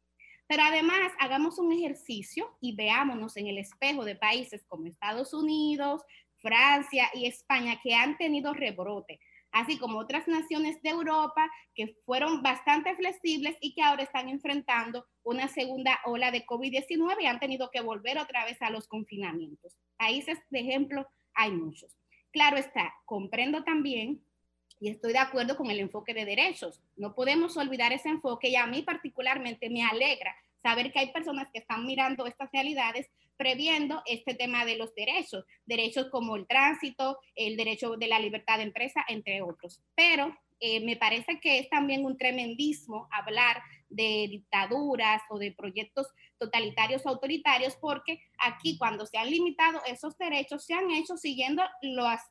[0.48, 6.02] Pero además, hagamos un ejercicio y veámonos en el espejo de países como Estados Unidos,
[6.41, 9.19] Francia y España que han tenido rebrote,
[9.51, 15.05] así como otras naciones de Europa que fueron bastante flexibles y que ahora están enfrentando
[15.23, 19.76] una segunda ola de COVID-19 y han tenido que volver otra vez a los confinamientos.
[19.97, 21.95] Países de ejemplo hay muchos.
[22.31, 24.22] Claro está, comprendo también
[24.80, 26.81] y estoy de acuerdo con el enfoque de derechos.
[26.95, 30.35] No podemos olvidar ese enfoque y a mí particularmente me alegra
[30.68, 33.07] saber que hay personas que están mirando estas realidades
[33.38, 38.57] previendo este tema de los derechos, derechos como el tránsito, el derecho de la libertad
[38.57, 39.81] de empresa, entre otros.
[39.95, 46.07] Pero eh, me parece que es también un tremendismo hablar de dictaduras o de proyectos
[46.38, 51.64] totalitarios o autoritarios, porque aquí cuando se han limitado esos derechos, se han hecho siguiendo
[51.81, 52.22] las,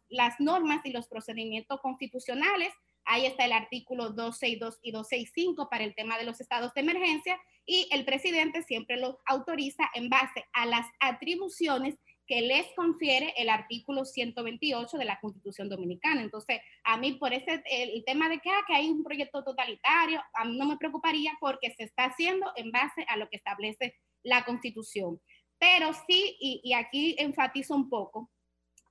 [0.41, 2.71] normas y los procedimientos constitucionales.
[3.07, 7.41] Ahí está el artículo 262 y 265 para el tema de los estados de emergencia
[7.67, 13.49] y el presidente siempre lo autoriza en base a las atribuciones que les confiere el
[13.49, 16.23] artículo 128 de la Constitución Dominicana.
[16.23, 20.21] Entonces, a mí por ese el tema de que, ah, que hay un proyecto totalitario,
[20.35, 23.95] a mí no me preocuparía porque se está haciendo en base a lo que establece
[24.23, 25.21] la Constitución.
[25.59, 28.31] Pero sí, y, y aquí enfatizo un poco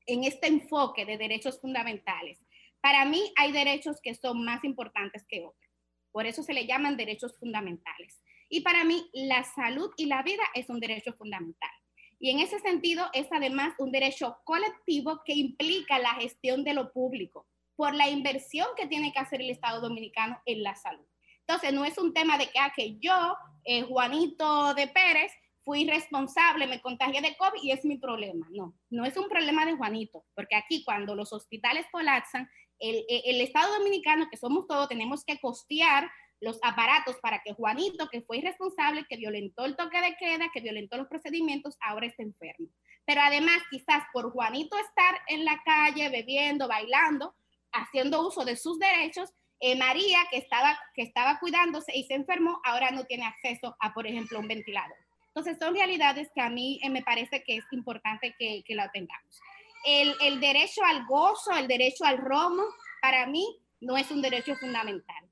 [0.06, 2.39] en este enfoque de derechos fundamentales.
[2.81, 5.72] Para mí hay derechos que son más importantes que otros.
[6.11, 8.22] Por eso se le llaman derechos fundamentales.
[8.49, 11.72] Y para mí la salud y la vida es un derecho fundamental.
[12.19, 16.91] Y en ese sentido es además un derecho colectivo que implica la gestión de lo
[16.91, 21.05] público por la inversión que tiene que hacer el Estado dominicano en la salud.
[21.41, 23.35] Entonces, no es un tema de que, ah, que yo,
[23.65, 25.31] eh, Juanito de Pérez,
[25.63, 28.47] fui responsable, me contagié de COVID y es mi problema.
[28.51, 32.49] No, no es un problema de Juanito, porque aquí cuando los hospitales colapsan,
[32.80, 36.09] el, el Estado dominicano, que somos todos, tenemos que costear
[36.41, 40.61] los aparatos para que Juanito, que fue irresponsable, que violentó el toque de queda, que
[40.61, 42.67] violentó los procedimientos, ahora esté enfermo.
[43.05, 47.35] Pero además, quizás por Juanito estar en la calle, bebiendo, bailando,
[47.71, 49.29] haciendo uso de sus derechos,
[49.59, 53.93] eh, María, que estaba, que estaba cuidándose y se enfermó, ahora no tiene acceso a,
[53.93, 54.97] por ejemplo, un ventilador.
[55.27, 58.91] Entonces, son realidades que a mí eh, me parece que es importante que, que la
[58.91, 59.39] tengamos.
[59.85, 62.63] El, el derecho al gozo, el derecho al romo,
[63.01, 65.29] para mí no es un derecho fundamental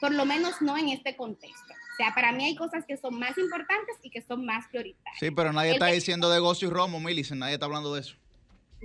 [0.00, 1.72] por lo menos no en este contexto.
[1.72, 5.18] O sea, para mí hay cosas que son más importantes y que son más prioritarias.
[5.18, 8.14] Sí, pero nadie está diciendo de gozo y romo, Milicen, nadie está hablando de eso.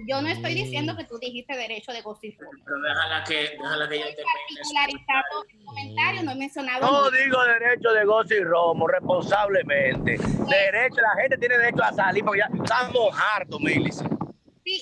[0.08, 2.60] Yo no estoy diciendo que tú dijiste derecho de gozo y romo.
[2.66, 6.92] Pero déjala que, déjala que yo te particularizado el comentario, no he mencionado.
[6.92, 10.18] No digo derecho de gozo y romo, responsablemente.
[10.18, 14.23] Derecho, la gente tiene derecho a salir porque ya estamos hartos, Milicen.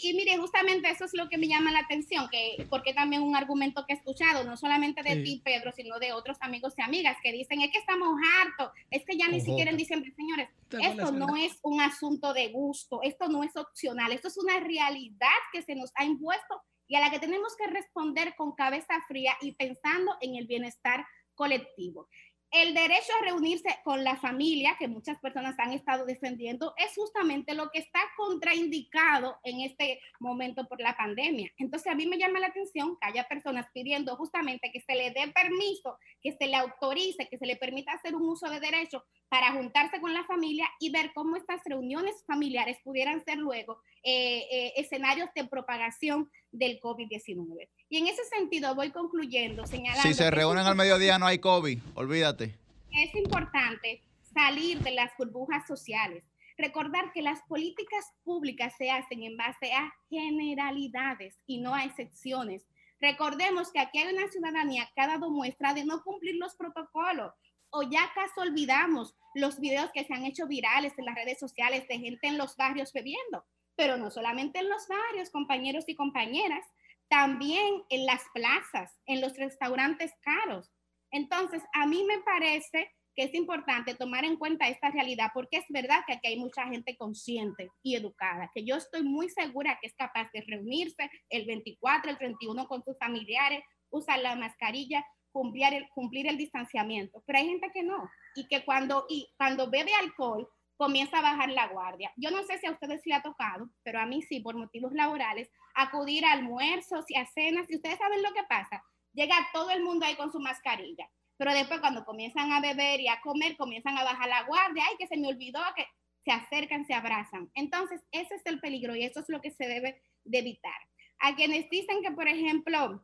[0.02, 3.22] Sí, y mire, justamente eso es lo que me llama la atención, que porque también
[3.22, 6.82] un argumento que he escuchado, no solamente de ti, Pedro, sino de otros amigos y
[6.82, 10.50] amigas que dicen, es que estamos hartos, es que ya ni siquiera en diciembre, señores,
[10.72, 15.30] esto no es un asunto de gusto, esto no es opcional, esto es una realidad
[15.52, 19.34] que se nos ha impuesto y a la que tenemos que responder con cabeza fría
[19.42, 21.06] y pensando en el bienestar
[21.36, 22.08] colectivo.
[22.52, 27.54] El derecho a reunirse con la familia, que muchas personas han estado defendiendo, es justamente
[27.54, 31.50] lo que está contraindicado en este momento por la pandemia.
[31.58, 35.12] Entonces, a mí me llama la atención que haya personas pidiendo justamente que se le
[35.12, 39.06] dé permiso, que se le autorice, que se le permita hacer un uso de derecho
[39.30, 44.48] para juntarse con la familia y ver cómo estas reuniones familiares pudieran ser luego eh,
[44.52, 47.70] eh, escenarios de propagación del COVID-19.
[47.90, 50.08] Y en ese sentido voy concluyendo, señalando...
[50.08, 52.56] Si se reúnen al mediodía no hay COVID, olvídate.
[52.92, 54.02] Es importante
[54.34, 56.24] salir de las burbujas sociales,
[56.58, 62.66] recordar que las políticas públicas se hacen en base a generalidades y no a excepciones.
[63.00, 67.34] Recordemos que aquí hay una ciudadanía que ha dado muestra de no cumplir los protocolos
[67.72, 71.88] o ya acaso olvidamos los videos que se han hecho virales en las redes sociales
[71.88, 73.46] de gente en los barrios bebiendo.
[73.76, 76.66] Pero no solamente en los barrios, compañeros y compañeras,
[77.10, 80.72] también en las plazas, en los restaurantes caros.
[81.12, 85.66] Entonces, a mí me parece que es importante tomar en cuenta esta realidad porque es
[85.70, 89.88] verdad que aquí hay mucha gente consciente y educada, que yo estoy muy segura que
[89.88, 95.74] es capaz de reunirse el 24, el 31 con sus familiares, usar la mascarilla, cumplir
[95.74, 99.92] el, cumplir el distanciamiento, pero hay gente que no y que cuando, y cuando bebe
[99.96, 102.12] alcohol comienza a bajar la guardia.
[102.18, 104.94] Yo no sé si a ustedes le ha tocado, pero a mí sí, por motivos
[104.94, 108.84] laborales, acudir a almuerzos y a cenas, y ustedes saben lo que pasa,
[109.14, 111.08] llega todo el mundo ahí con su mascarilla
[111.42, 114.96] pero después cuando comienzan a beber y a comer, comienzan a bajar la guardia, ay,
[115.00, 115.88] que se me olvidó, que
[116.24, 117.50] se acercan, se abrazan.
[117.56, 120.80] Entonces, ese es el peligro y eso es lo que se debe de evitar.
[121.18, 123.04] A quienes dicen que, por ejemplo,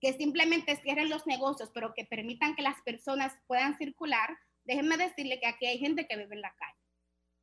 [0.00, 4.30] que simplemente cierren los negocios, pero que permitan que las personas puedan circular,
[4.62, 6.81] déjenme decirle que aquí hay gente que bebe en la calle.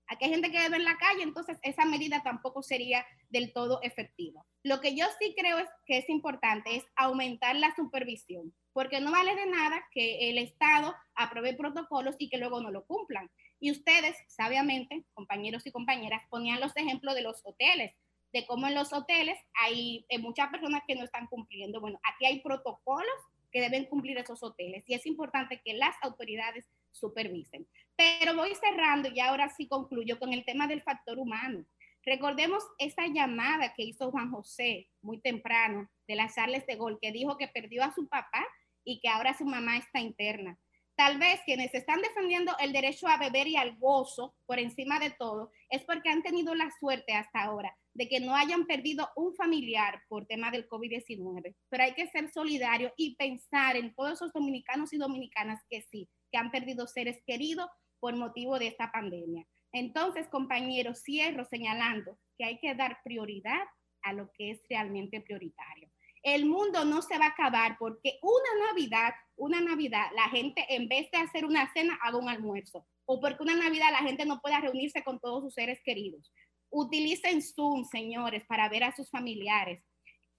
[0.10, 3.80] Aquí hay gente que bebe en la calle, entonces esa medida tampoco sería del todo
[3.84, 4.44] efectiva.
[4.64, 9.12] Lo que yo sí creo es que es importante es aumentar la supervisión porque no
[9.12, 13.30] vale de nada que el Estado apruebe protocolos y que luego no lo cumplan.
[13.60, 17.94] Y ustedes, sabiamente, compañeros y compañeras, ponían los ejemplos de los hoteles,
[18.32, 21.82] de cómo en los hoteles hay eh, muchas personas que no están cumpliendo.
[21.82, 23.20] Bueno, aquí hay protocolos
[23.52, 27.68] que deben cumplir esos hoteles y es importante que las autoridades supervisen.
[27.96, 31.66] Pero voy cerrando y ahora sí concluyo con el tema del factor humano.
[32.06, 37.12] Recordemos esa llamada que hizo Juan José muy temprano de las Charles de Gol, que
[37.12, 38.46] dijo que perdió a su papá
[38.84, 40.58] y que ahora su mamá está interna.
[40.96, 45.12] Tal vez quienes están defendiendo el derecho a beber y al gozo por encima de
[45.12, 49.34] todo es porque han tenido la suerte hasta ahora de que no hayan perdido un
[49.34, 51.56] familiar por tema del COVID-19.
[51.70, 56.10] Pero hay que ser solidario y pensar en todos esos dominicanos y dominicanas que sí,
[56.32, 57.70] que han perdido seres queridos
[58.00, 59.46] por motivo de esta pandemia.
[59.72, 63.64] Entonces, compañeros, cierro señalando que hay que dar prioridad
[64.04, 65.90] a lo que es realmente prioritario
[66.24, 70.88] el mundo no se va a acabar porque una Navidad, una Navidad, la gente en
[70.88, 72.86] vez de hacer una cena, haga un almuerzo.
[73.06, 76.32] O porque una Navidad la gente no pueda reunirse con todos sus seres queridos.
[76.70, 79.84] Utilicen Zoom, señores, para ver a sus familiares.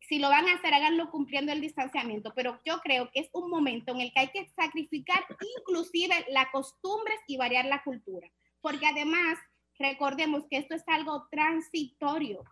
[0.08, 3.50] Si lo van a hacer, háganlo cumpliendo el distanciamiento, pero yo creo que es un
[3.50, 5.24] momento en el que hay que sacrificar
[5.58, 8.28] inclusive las costumbres y variar la cultura,
[8.60, 9.38] porque además
[9.78, 12.42] recordemos que esto es algo transitorio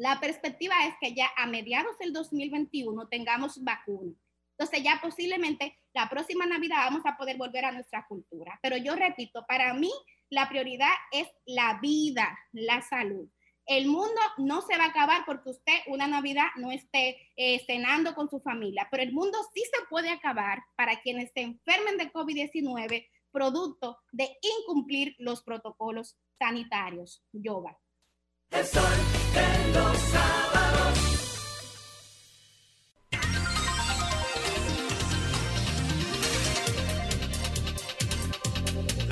[0.00, 4.14] la perspectiva es que ya a mediados del 2021 tengamos vacuna.
[4.52, 8.58] Entonces ya posiblemente la próxima Navidad vamos a poder volver a nuestra cultura.
[8.62, 9.90] Pero yo repito, para mí
[10.30, 13.28] la prioridad es la vida, la salud.
[13.70, 18.16] El mundo no se va a acabar porque usted una Navidad no esté eh, cenando
[18.16, 22.12] con su familia, pero el mundo sí se puede acabar para quienes se enfermen de
[22.12, 27.22] COVID-19 producto de incumplir los protocolos sanitarios.
[27.30, 27.78] Yoba.
[28.50, 28.82] El sol
[29.34, 30.98] de los sábados.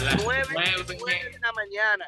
[0.03, 0.49] Las nueve,
[0.99, 2.07] nueve de la mañana.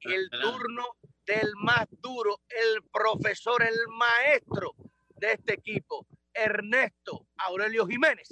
[0.00, 0.86] El turno
[1.26, 4.74] del más duro, el profesor, el maestro
[5.16, 8.28] de este equipo, Ernesto Aurelio Jiménez.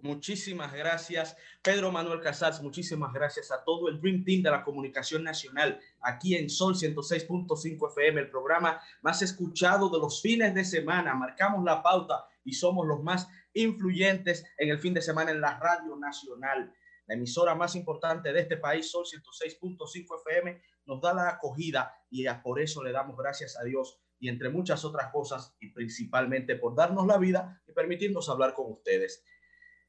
[0.00, 2.62] Muchísimas gracias, Pedro Manuel Casals.
[2.62, 7.90] Muchísimas gracias a todo el Dream Team de la Comunicación Nacional aquí en Sol 106.5
[7.90, 11.14] FM, el programa más escuchado de los fines de semana.
[11.14, 15.58] Marcamos la pauta y somos los más influyentes en el fin de semana en la
[15.58, 16.72] Radio Nacional.
[17.08, 22.24] La emisora más importante de este país, Sol 106.5 FM, nos da la acogida y
[22.42, 26.74] por eso le damos gracias a Dios y entre muchas otras cosas y principalmente por
[26.74, 29.22] darnos la vida y permitirnos hablar con ustedes.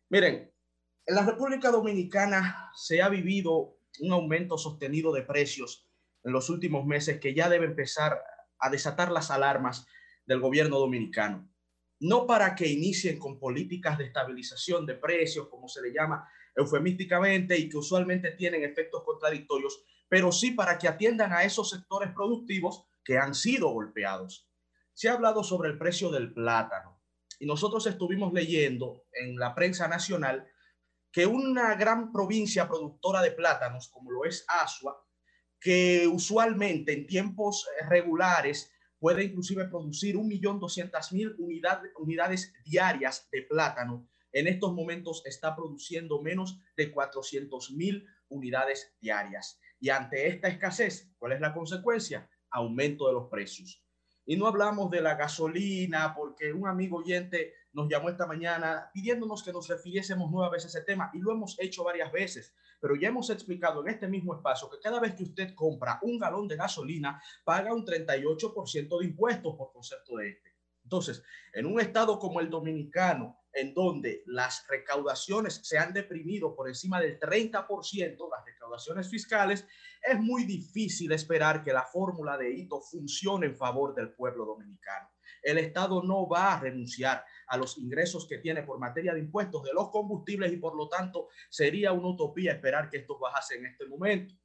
[0.09, 0.53] Miren,
[1.05, 5.89] en la República Dominicana se ha vivido un aumento sostenido de precios
[6.23, 8.21] en los últimos meses que ya debe empezar
[8.59, 9.87] a desatar las alarmas
[10.25, 11.49] del gobierno dominicano.
[12.01, 17.57] No para que inicien con políticas de estabilización de precios, como se le llama eufemísticamente,
[17.57, 22.85] y que usualmente tienen efectos contradictorios, pero sí para que atiendan a esos sectores productivos
[23.03, 24.49] que han sido golpeados.
[24.93, 27.01] Se ha hablado sobre el precio del plátano
[27.39, 30.45] y nosotros estuvimos leyendo en la prensa nacional
[31.11, 35.01] que una gran provincia productora de plátanos, como lo es Asua,
[35.59, 44.47] que usualmente en tiempos regulares puede inclusive producir 1.200.000 unidades, unidades diarias de plátano, en
[44.47, 49.59] estos momentos está produciendo menos de 400.000 unidades diarias.
[49.79, 52.29] Y ante esta escasez, ¿cuál es la consecuencia?
[52.51, 53.83] Aumento de los precios.
[54.25, 59.43] Y no hablamos de la gasolina, porque un amigo oyente nos llamó esta mañana pidiéndonos
[59.43, 63.07] que nos refiriésemos nuevamente a ese tema y lo hemos hecho varias veces, pero ya
[63.07, 66.55] hemos explicado en este mismo espacio que cada vez que usted compra un galón de
[66.55, 70.49] gasolina, paga un 38% de impuestos por concepto de este.
[70.83, 71.23] Entonces,
[71.53, 76.99] en un estado como el dominicano, en donde las recaudaciones se han deprimido por encima
[77.01, 79.67] del 30%, las recaudaciones fiscales,
[80.01, 85.09] es muy difícil esperar que la fórmula de hito funcione en favor del pueblo dominicano.
[85.41, 89.63] El Estado no va a renunciar a los ingresos que tiene por materia de impuestos
[89.63, 93.65] de los combustibles y por lo tanto sería una utopía esperar que esto bajase en
[93.65, 94.35] este momento.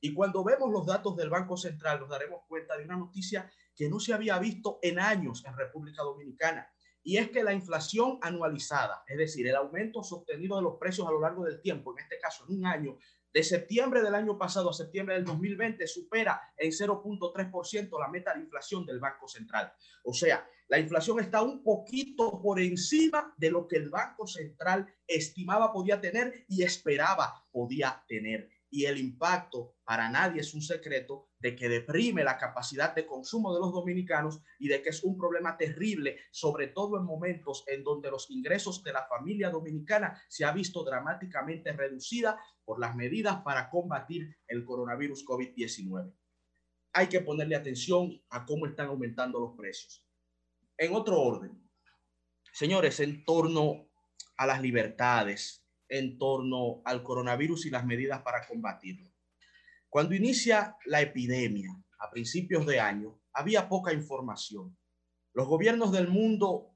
[0.00, 3.88] Y cuando vemos los datos del Banco Central nos daremos cuenta de una noticia que
[3.88, 6.68] no se había visto en años en República Dominicana
[7.04, 11.10] y es que la inflación anualizada, es decir, el aumento sostenido de los precios a
[11.10, 12.98] lo largo del tiempo, en este caso en un año,
[13.32, 18.40] de septiembre del año pasado a septiembre del 2020, supera en 0.3% la meta de
[18.40, 19.72] inflación del Banco Central.
[20.04, 24.86] O sea, la inflación está un poquito por encima de lo que el Banco Central
[25.06, 31.28] estimaba podía tener y esperaba podía tener y el impacto para nadie es un secreto
[31.42, 35.18] de que deprime la capacidad de consumo de los dominicanos y de que es un
[35.18, 40.44] problema terrible, sobre todo en momentos en donde los ingresos de la familia dominicana se
[40.44, 46.14] ha visto dramáticamente reducida por las medidas para combatir el coronavirus COVID-19.
[46.92, 50.06] Hay que ponerle atención a cómo están aumentando los precios.
[50.78, 51.60] En otro orden,
[52.52, 53.88] señores, en torno
[54.36, 59.11] a las libertades, en torno al coronavirus y las medidas para combatirlo.
[59.92, 64.74] Cuando inicia la epidemia a principios de año, había poca información.
[65.34, 66.70] Los gobiernos del mundo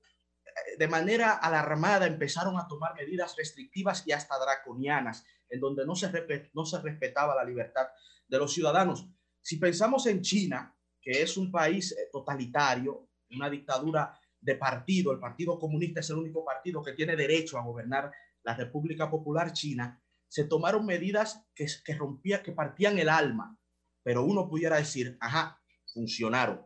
[0.45, 5.97] eh, de manera alarmada empezaron a tomar medidas restrictivas y hasta draconianas, en donde no
[5.97, 6.13] se,
[6.53, 7.87] no se respetaba la libertad
[8.29, 9.09] de los ciudadanos.
[9.41, 15.21] Si pensamos en China, que es un país eh, totalitario, una dictadura de partido, el
[15.21, 18.13] Partido Comunista es el único partido que tiene derecho a gobernar
[18.43, 23.59] la República Popular China, se tomaron medidas que, que rompían, que partían el alma,
[24.03, 25.61] pero uno pudiera decir, ajá,
[25.93, 26.65] funcionaron.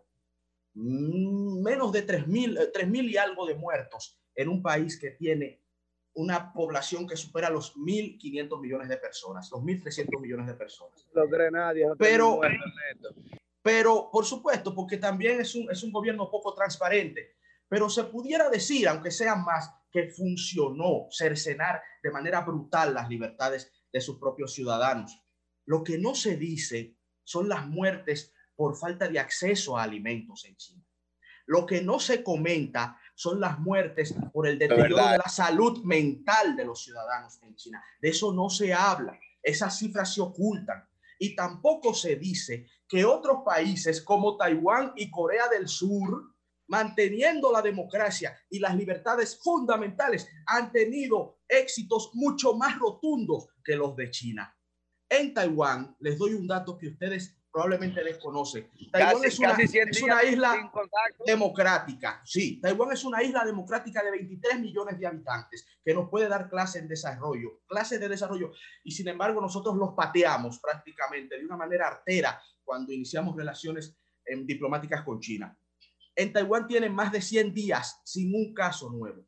[0.74, 5.62] Mm, menos de 3.000 eh, mil y algo de muertos en un país que tiene
[6.15, 11.09] una población que supera los 1.500 millones de personas, los 1.300 millones de personas.
[11.15, 11.87] No cree nadie.
[11.99, 12.41] pero,
[13.62, 17.37] pero, por supuesto, porque también es un, es un gobierno poco transparente,
[17.71, 23.73] pero se pudiera decir, aunque sean más, que funcionó cercenar de manera brutal las libertades
[23.93, 25.23] de sus propios ciudadanos.
[25.67, 30.57] Lo que no se dice son las muertes por falta de acceso a alimentos en
[30.57, 30.85] China.
[31.47, 36.57] Lo que no se comenta son las muertes por el deterioro de la salud mental
[36.57, 37.85] de los ciudadanos en China.
[38.01, 39.19] De eso no se habla.
[39.41, 40.85] Esas cifras se ocultan.
[41.21, 46.30] Y tampoco se dice que otros países como Taiwán y Corea del Sur
[46.71, 53.97] manteniendo la democracia y las libertades fundamentales, han tenido éxitos mucho más rotundos que los
[53.97, 54.57] de China.
[55.09, 58.71] En Taiwán, les doy un dato que ustedes probablemente desconocen.
[58.93, 60.73] Taiwán es, una, es una isla
[61.27, 62.23] democrática.
[62.25, 66.49] Sí, Taiwán es una isla democrática de 23 millones de habitantes que nos puede dar
[66.49, 68.53] clases en desarrollo, clases de desarrollo.
[68.85, 74.47] Y sin embargo, nosotros los pateamos prácticamente de una manera artera cuando iniciamos relaciones en
[74.47, 75.59] diplomáticas con China.
[76.21, 79.27] En Taiwán tienen más de 100 días sin un caso nuevo.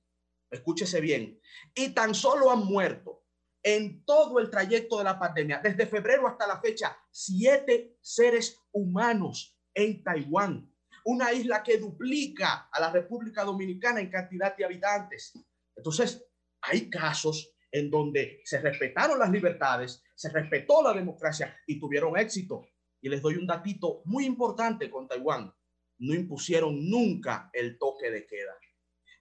[0.51, 1.41] Escúchese bien.
[1.75, 3.25] Y tan solo han muerto
[3.63, 9.59] en todo el trayecto de la pandemia, desde febrero hasta la fecha, siete seres humanos
[9.73, 10.71] en Taiwán,
[11.07, 15.33] una isla que duplica a la República Dominicana en cantidad de habitantes.
[15.75, 16.23] Entonces,
[16.61, 22.67] hay casos en donde se respetaron las libertades, se respetó la democracia y tuvieron éxito.
[23.01, 25.55] Y les doy un datito muy importante con Taiwán
[26.03, 28.55] no impusieron nunca el toque de queda.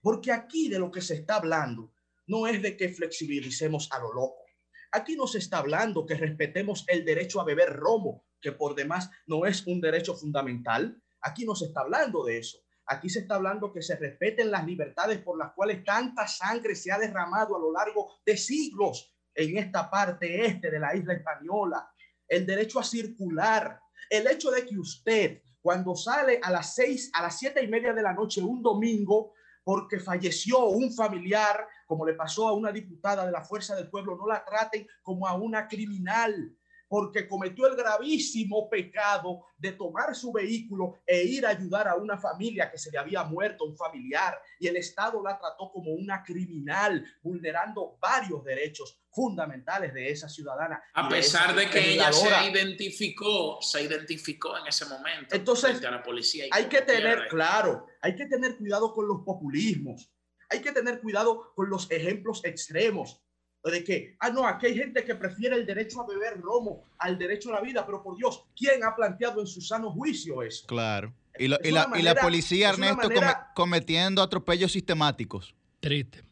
[0.02, 1.92] Porque aquí de lo que se está hablando
[2.26, 4.44] no es de que flexibilicemos a lo loco.
[4.90, 9.10] Aquí no se está hablando que respetemos el derecho a beber romo, que por demás
[9.26, 11.00] no es un derecho fundamental.
[11.20, 12.58] Aquí no se está hablando de eso.
[12.86, 16.90] Aquí se está hablando que se respeten las libertades por las cuales tanta sangre se
[16.90, 21.88] ha derramado a lo largo de siglos en esta parte este de la isla española.
[22.26, 23.78] El derecho a circular,
[24.10, 27.94] el hecho de que usted cuando sale a las seis, a las siete y media
[27.94, 29.32] de la noche un domingo,
[29.64, 34.16] porque falleció un familiar, como le pasó a una diputada de la Fuerza del Pueblo,
[34.16, 36.52] no la traten como a una criminal,
[36.92, 42.18] porque cometió el gravísimo pecado de tomar su vehículo e ir a ayudar a una
[42.18, 46.22] familia que se le había muerto un familiar y el Estado la trató como una
[46.22, 50.82] criminal, vulnerando varios derechos fundamentales de esa ciudadana.
[50.92, 55.34] A pesar de, que ella se identificó, se identificó en ese momento.
[55.34, 60.12] Entonces, a la policía hay que tener, claro, hay que tener cuidado con los populismos,
[60.50, 63.21] hay que tener cuidado con los ejemplos extremos
[63.70, 67.16] de que, ah, no, aquí hay gente que prefiere el derecho a beber romo al
[67.16, 70.66] derecho a la vida, pero por Dios, ¿quién ha planteado en su sano juicio eso?
[70.66, 71.14] Claro.
[71.38, 73.08] Y, la, y la, policía, Ernesto,
[73.54, 75.54] cometiendo atropellos sistemáticos.
[75.80, 76.22] Triste.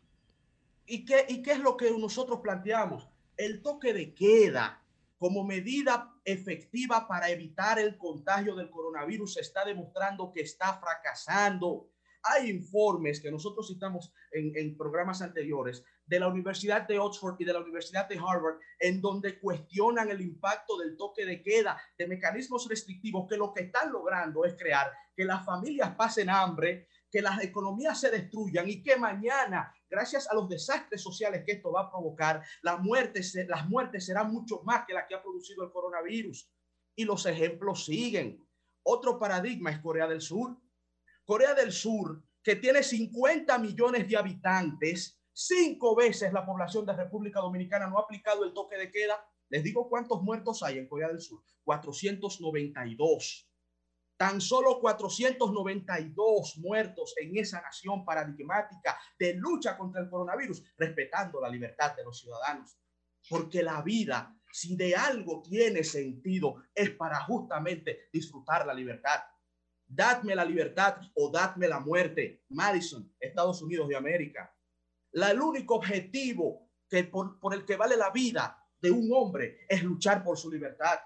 [0.87, 3.09] ¿Y qué, ¿Y qué es lo que nosotros planteamos?
[3.37, 4.83] El toque de queda
[5.19, 11.89] como medida efectiva para evitar el contagio del coronavirus se está demostrando que está fracasando.
[12.23, 17.45] Hay informes que nosotros citamos en, en programas anteriores de la Universidad de Oxford y
[17.45, 22.09] de la Universidad de Harvard, en donde cuestionan el impacto del toque de queda, de
[22.09, 27.23] mecanismos restrictivos, que lo que están logrando es crear que las familias pasen hambre, que
[27.23, 31.83] las economías se destruyan y que mañana, gracias a los desastres sociales que esto va
[31.83, 35.71] a provocar, las muertes, las muertes serán mucho más que las que ha producido el
[35.71, 36.51] coronavirus.
[36.97, 38.45] Y los ejemplos siguen.
[38.83, 40.57] Otro paradigma es Corea del Sur.
[41.25, 47.41] Corea del Sur, que tiene 50 millones de habitantes, Cinco veces la población de República
[47.41, 49.25] Dominicana no ha aplicado el toque de queda.
[49.49, 51.43] Les digo cuántos muertos hay en Corea del Sur.
[51.65, 53.49] 492.
[54.17, 61.49] Tan solo 492 muertos en esa nación paradigmática de lucha contra el coronavirus, respetando la
[61.49, 62.77] libertad de los ciudadanos.
[63.29, 69.21] Porque la vida, si de algo tiene sentido, es para justamente disfrutar la libertad.
[69.87, 72.45] Dadme la libertad o dadme la muerte.
[72.51, 74.55] Madison, Estados Unidos de América.
[75.13, 79.83] La, el único objetivo que por, el que vale la vida de un hombre es
[79.83, 80.99] luchar por su libertad.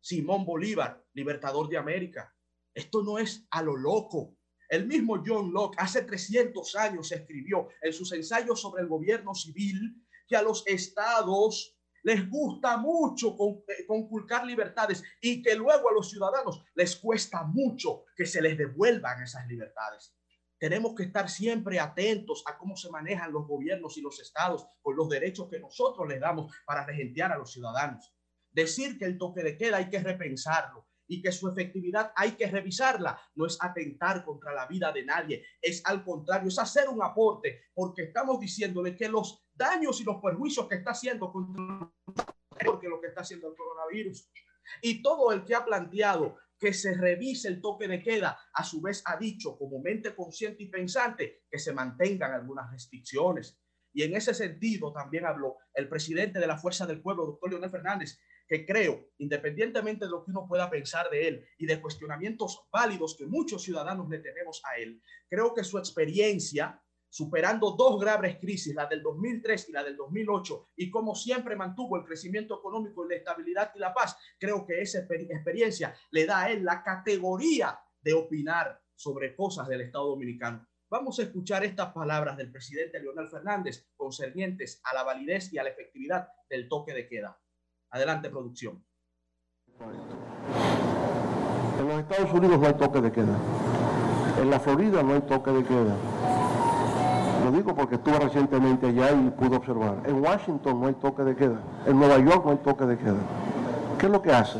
[0.00, 2.34] Simón Bolívar, libertador de América.
[2.74, 4.36] Esto no es a lo loco.
[4.68, 10.02] El mismo John Locke hace 300 años escribió en sus ensayos sobre el gobierno civil
[10.26, 13.36] que a los estados les gusta mucho
[13.68, 18.56] eh, conculcar libertades y que luego a los ciudadanos les cuesta mucho que se les
[18.58, 20.14] devuelvan esas libertades.
[20.62, 24.94] Tenemos que estar siempre atentos a cómo se manejan los gobiernos y los estados con
[24.94, 28.14] los derechos que nosotros les damos para regentear a los ciudadanos.
[28.52, 32.46] Decir que el toque de queda hay que repensarlo y que su efectividad hay que
[32.46, 33.20] revisarla.
[33.34, 37.62] No es atentar contra la vida de nadie, es al contrario, es hacer un aporte,
[37.74, 41.90] porque estamos diciéndole que los daños y los perjuicios que está haciendo contra
[42.64, 44.30] porque lo que está haciendo el coronavirus.
[44.80, 48.80] Y todo el que ha planteado que se revise el toque de queda, a su
[48.80, 53.58] vez ha dicho como mente consciente y pensante que se mantengan algunas restricciones.
[53.92, 57.68] Y en ese sentido también habló el presidente de la Fuerza del Pueblo, doctor Leonel
[57.68, 58.16] Fernández,
[58.46, 63.16] que creo, independientemente de lo que uno pueda pensar de él y de cuestionamientos válidos
[63.18, 66.80] que muchos ciudadanos le tenemos a él, creo que su experiencia
[67.12, 71.98] superando dos graves crisis, la del 2003 y la del 2008, y como siempre mantuvo
[71.98, 76.50] el crecimiento económico, la estabilidad y la paz, creo que esa experiencia le da a
[76.50, 80.66] él la categoría de opinar sobre cosas del Estado Dominicano.
[80.88, 85.64] Vamos a escuchar estas palabras del presidente Leonel Fernández concernientes a la validez y a
[85.64, 87.38] la efectividad del toque de queda.
[87.90, 88.82] Adelante, producción.
[91.78, 93.38] En los Estados Unidos no hay toque de queda.
[94.40, 96.31] En la Florida no hay toque de queda.
[97.44, 99.96] Lo digo porque estuve recientemente allá y pude observar.
[100.04, 101.60] En Washington no hay toque de queda.
[101.86, 103.20] En Nueva York no hay toque de queda.
[103.98, 104.58] ¿Qué es lo que hace?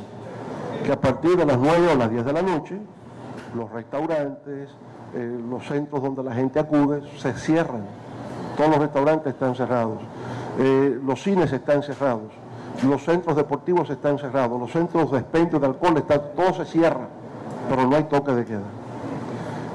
[0.85, 2.81] Que a partir de las 9 o las 10 de la noche,
[3.55, 4.71] los restaurantes,
[5.15, 7.83] eh, los centros donde la gente acude, se cierran.
[8.57, 9.99] Todos los restaurantes están cerrados.
[10.59, 12.33] Eh, los cines están cerrados.
[12.83, 14.59] Los centros deportivos están cerrados.
[14.59, 17.07] Los centros de expendio de alcohol, están, todo se cierra.
[17.69, 18.83] Pero no hay toque de queda.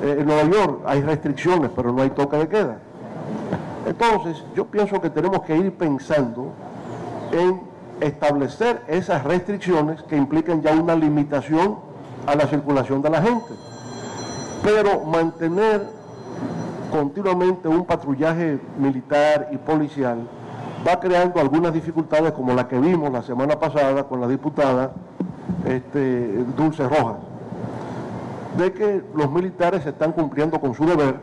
[0.02, 2.78] Eh, en Nueva York hay restricciones, pero no hay toque de queda.
[3.88, 6.52] Entonces, yo pienso que tenemos que ir pensando
[7.32, 7.62] en
[8.02, 11.78] establecer esas restricciones que implican ya una limitación
[12.26, 13.54] a la circulación de la gente,
[14.62, 15.88] pero mantener
[16.92, 20.18] continuamente un patrullaje militar y policial
[20.86, 24.92] va creando algunas dificultades como la que vimos la semana pasada con la diputada
[25.66, 27.16] este, Dulce Rojas,
[28.58, 31.16] de que los militares están cumpliendo con su deber,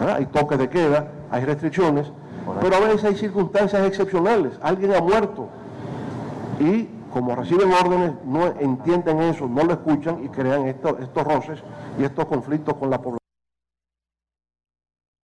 [0.00, 2.12] hay toque de queda, hay restricciones,
[2.60, 4.58] pero a veces hay circunstancias excepcionales.
[4.62, 5.48] Alguien ha muerto
[6.58, 11.62] y como reciben órdenes, no entienden eso, no lo escuchan y crean estos, estos roces
[11.98, 13.18] y estos conflictos con la población.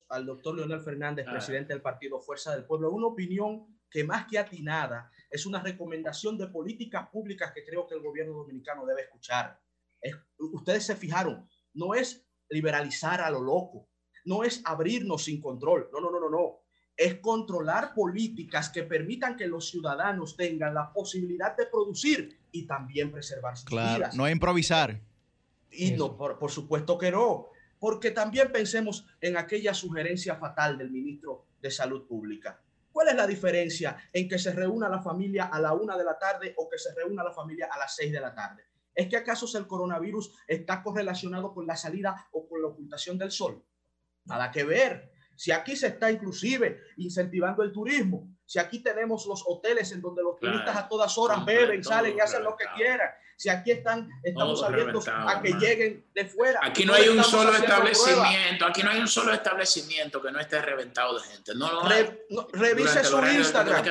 [0.09, 1.33] al doctor Leonel Fernández, ah.
[1.33, 6.39] presidente del partido Fuerza del Pueblo, una opinión que más que atinada es una recomendación
[6.39, 9.61] de políticas públicas que creo que el gobierno dominicano debe escuchar.
[10.39, 13.89] ustedes se fijaron, no es liberalizar a lo loco,
[14.27, 16.61] no es abrirnos sin control, no, no, no, no, no.
[16.97, 23.11] Es controlar políticas que permitan que los ciudadanos tengan la posibilidad de producir y también
[23.11, 24.17] preservar sus claro, vidas.
[24.17, 25.01] No improvisar.
[25.71, 27.49] Y no, por, por supuesto que no,
[27.79, 32.61] porque también pensemos en aquella sugerencia fatal del ministro de Salud Pública.
[32.91, 36.19] ¿Cuál es la diferencia en que se reúna la familia a la una de la
[36.19, 38.65] tarde o que se reúna la familia a las seis de la tarde?
[38.95, 43.31] ¿Es que acaso el coronavirus está correlacionado con la salida o con la ocultación del
[43.31, 43.63] sol?
[44.27, 45.13] Nada que ver.
[45.35, 50.23] Si aquí se está inclusive incentivando el turismo, si aquí tenemos los hoteles en donde
[50.23, 54.09] los turistas a todas horas beben, salen y hacen lo que quieran, si aquí están,
[54.23, 56.59] estamos abiertos a que lleguen de fuera.
[56.63, 60.63] Aquí no hay un solo establecimiento, aquí no hay un solo establecimiento que no esté
[60.63, 61.55] reventado de gente.
[61.55, 63.85] No lo revise su Instagram.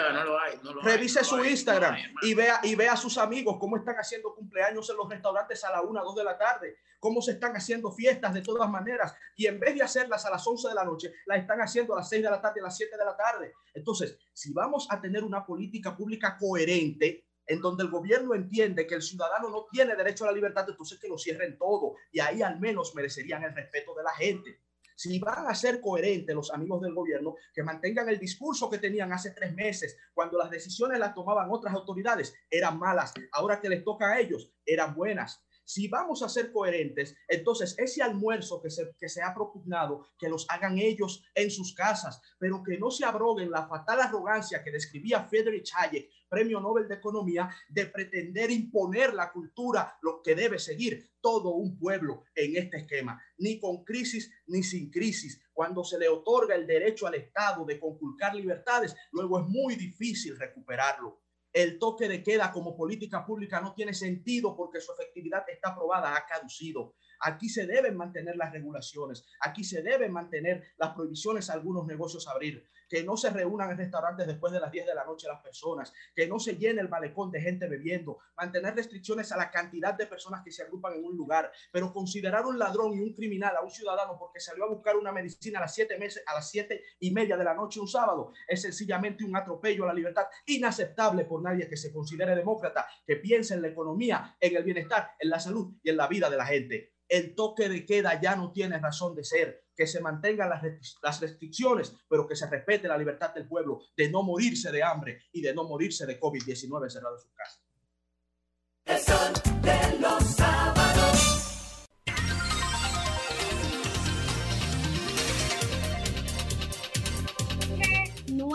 [0.82, 4.98] revise su Instagram y vea y vea a sus amigos cómo están haciendo cumpleaños en
[4.98, 8.42] los restaurantes a la una, dos de la tarde, cómo se están haciendo fiestas de
[8.42, 11.62] todas maneras y en vez de hacerlas a las 11 de la noche, las están
[11.62, 13.54] haciendo a las 6 de la tarde, a las 7 de la tarde.
[13.76, 18.96] Entonces, si vamos a tener una política pública coherente, en donde el gobierno entiende que
[18.96, 22.42] el ciudadano no tiene derecho a la libertad, entonces que lo cierren todo y ahí
[22.42, 24.62] al menos merecerían el respeto de la gente.
[24.96, 29.12] Si van a ser coherentes los amigos del gobierno, que mantengan el discurso que tenían
[29.12, 33.84] hace tres meses, cuando las decisiones las tomaban otras autoridades, eran malas, ahora que les
[33.84, 35.45] toca a ellos, eran buenas.
[35.68, 40.78] Si vamos a ser coherentes, entonces ese almuerzo que se, ha propugnado, que los hagan
[40.78, 45.72] ellos en sus casas, pero que no se abroguen la fatal arrogancia que describía Friedrich
[45.76, 51.56] Hayek, premio Nobel de Economía, de pretender imponer la cultura, lo que debe seguir todo
[51.56, 55.42] un pueblo en este esquema, ni con crisis ni sin crisis.
[55.52, 60.38] Cuando se le otorga el derecho al Estado de conculcar libertades, luego es muy difícil
[60.38, 61.25] recuperarlo
[61.56, 66.14] el toque de queda como política pública no tiene sentido porque su efectividad está aprobada,
[66.14, 66.96] ha caducido.
[67.28, 72.28] Aquí se deben mantener las regulaciones, aquí se deben mantener las prohibiciones a algunos negocios
[72.28, 75.42] abrir, que no se reúnan en restaurantes después de las 10 de la noche las
[75.42, 79.96] personas, que no se llene el malecón de gente bebiendo, mantener restricciones a la cantidad
[79.96, 83.56] de personas que se agrupan en un lugar, pero considerar un ladrón y un criminal
[83.56, 86.48] a un ciudadano porque salió a buscar una medicina a las 7 meses, a las
[86.48, 90.28] siete y media de la noche un sábado, es sencillamente un atropello a la libertad
[90.46, 95.16] inaceptable por nadie que se considere demócrata, que piense en la economía, en el bienestar,
[95.18, 98.36] en la salud y en la vida de la gente el toque de queda ya
[98.36, 102.98] no tiene razón de ser, que se mantengan las, restricciones, pero que se respete la
[102.98, 107.16] libertad del pueblo de no morirse de hambre y de no morirse de COVID-19 encerrado
[107.18, 107.62] en su casa.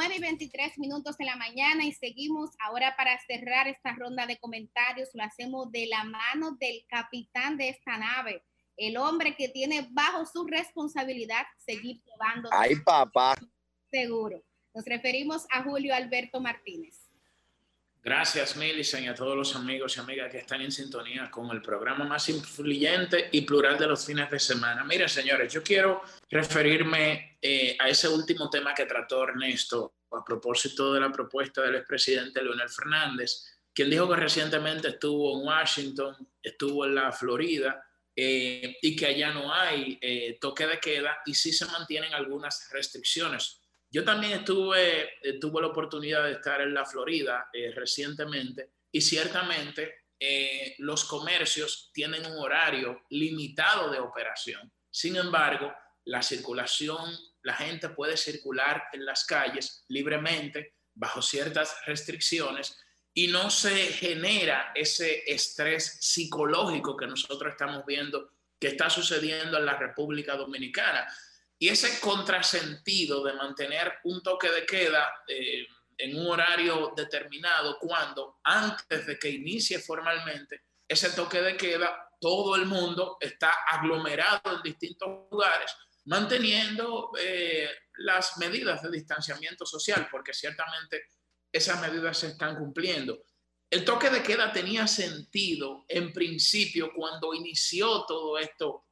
[0.01, 4.39] 9 y 23 minutos de la mañana y seguimos ahora para cerrar esta ronda de
[4.39, 5.11] comentarios.
[5.13, 8.43] Lo hacemos de la mano del capitán de esta nave,
[8.79, 12.49] el hombre que tiene bajo su responsabilidad seguir llevando.
[12.51, 13.35] Ay, papá.
[13.91, 14.43] Seguro.
[14.73, 17.00] Nos referimos a Julio Alberto Martínez.
[18.03, 21.61] Gracias, Millicent, y a todos los amigos y amigas que están en sintonía con el
[21.61, 24.83] programa más influyente y plural de los fines de semana.
[24.85, 30.95] Miren, señores, yo quiero referirme eh, a ese último tema que trató Ernesto a propósito
[30.95, 36.87] de la propuesta del expresidente Leonel Fernández, quien dijo que recientemente estuvo en Washington, estuvo
[36.87, 37.85] en la Florida,
[38.17, 42.69] eh, y que allá no hay eh, toque de queda y sí se mantienen algunas
[42.73, 43.60] restricciones
[43.91, 50.05] yo también estuve, tuve la oportunidad de estar en la Florida eh, recientemente y ciertamente
[50.19, 54.71] eh, los comercios tienen un horario limitado de operación.
[54.91, 55.73] Sin embargo,
[56.05, 57.11] la circulación,
[57.43, 62.79] la gente puede circular en las calles libremente bajo ciertas restricciones
[63.15, 69.67] y no se genera ese estrés psicológico que nosotros estamos viendo que está sucediendo en
[69.67, 71.07] la República Dominicana.
[71.63, 75.67] Y ese contrasentido de mantener un toque de queda eh,
[75.99, 82.57] en un horario determinado, cuando antes de que inicie formalmente ese toque de queda, todo
[82.57, 85.71] el mundo está aglomerado en distintos lugares,
[86.07, 91.09] manteniendo eh, las medidas de distanciamiento social, porque ciertamente
[91.53, 93.23] esas medidas se están cumpliendo.
[93.69, 98.87] El toque de queda tenía sentido en principio cuando inició todo esto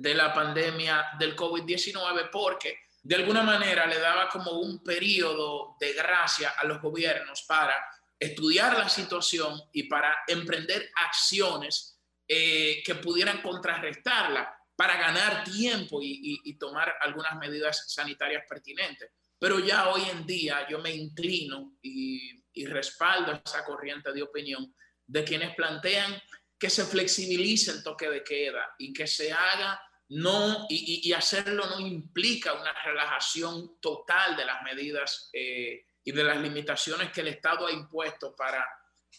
[0.00, 5.92] de la pandemia del COVID-19 porque de alguna manera le daba como un periodo de
[5.92, 7.74] gracia a los gobiernos para
[8.18, 16.56] estudiar la situación y para emprender acciones eh, que pudieran contrarrestarla para ganar tiempo y,
[16.58, 19.10] tomar algunas medidas sanitarias pertinentes.
[19.38, 24.72] Pero ya hoy en día yo me inclino y, y respaldo esa corriente de opinión
[25.06, 26.20] de quienes plantean
[26.62, 31.80] que se flexibilice el toque de queda y que se haga no, y, hacerlo no
[31.80, 37.66] implica una relajación total de las medidas eh, y de las limitaciones que el Estado
[37.66, 38.64] ha impuesto para,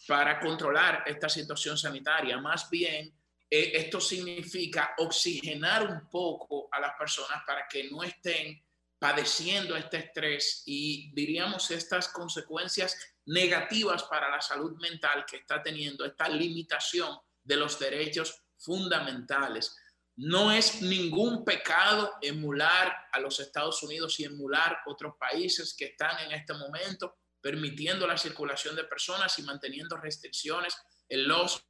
[0.07, 2.37] para controlar esta situación sanitaria.
[2.37, 3.13] Más bien,
[3.49, 8.63] eh, esto significa oxigenar un poco a las personas para que no estén
[8.97, 16.05] padeciendo este estrés y diríamos estas consecuencias negativas para la salud mental que está teniendo
[16.05, 19.75] esta limitación de los derechos fundamentales.
[20.15, 26.19] No es ningún pecado emular a los Estados Unidos y emular otros países que están
[26.19, 30.77] en este momento permitiendo la circulación de personas y manteniendo restricciones
[31.09, 31.67] en los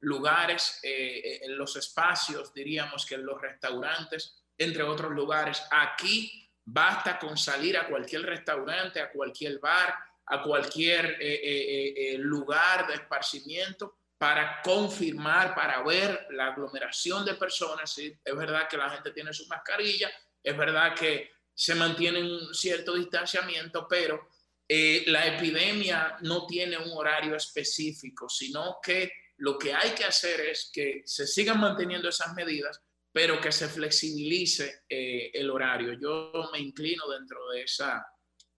[0.00, 5.62] lugares, eh, en los espacios, diríamos que en los restaurantes, entre otros lugares.
[5.70, 9.94] Aquí basta con salir a cualquier restaurante, a cualquier bar,
[10.26, 17.96] a cualquier eh, eh, lugar de esparcimiento para confirmar, para ver la aglomeración de personas.
[17.98, 20.10] Es verdad que la gente tiene su mascarilla,
[20.42, 24.28] es verdad que se mantiene un cierto distanciamiento, pero
[24.68, 30.40] eh, la epidemia no tiene un horario específico, sino que lo que hay que hacer
[30.40, 32.80] es que se sigan manteniendo esas medidas,
[33.12, 35.92] pero que se flexibilice eh, el horario.
[36.00, 38.04] Yo me inclino dentro de esa,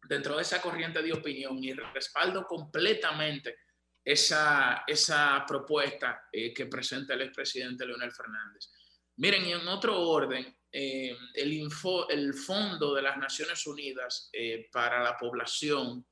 [0.09, 3.57] dentro de esa corriente de opinión y respaldo completamente
[4.07, 8.71] esa, esa propuesta eh, que presenta el expresidente Leonel Fernández.
[9.17, 16.07] Miren, en otro orden, eh, el Fondo de las Naciones Unidas eh, para la Población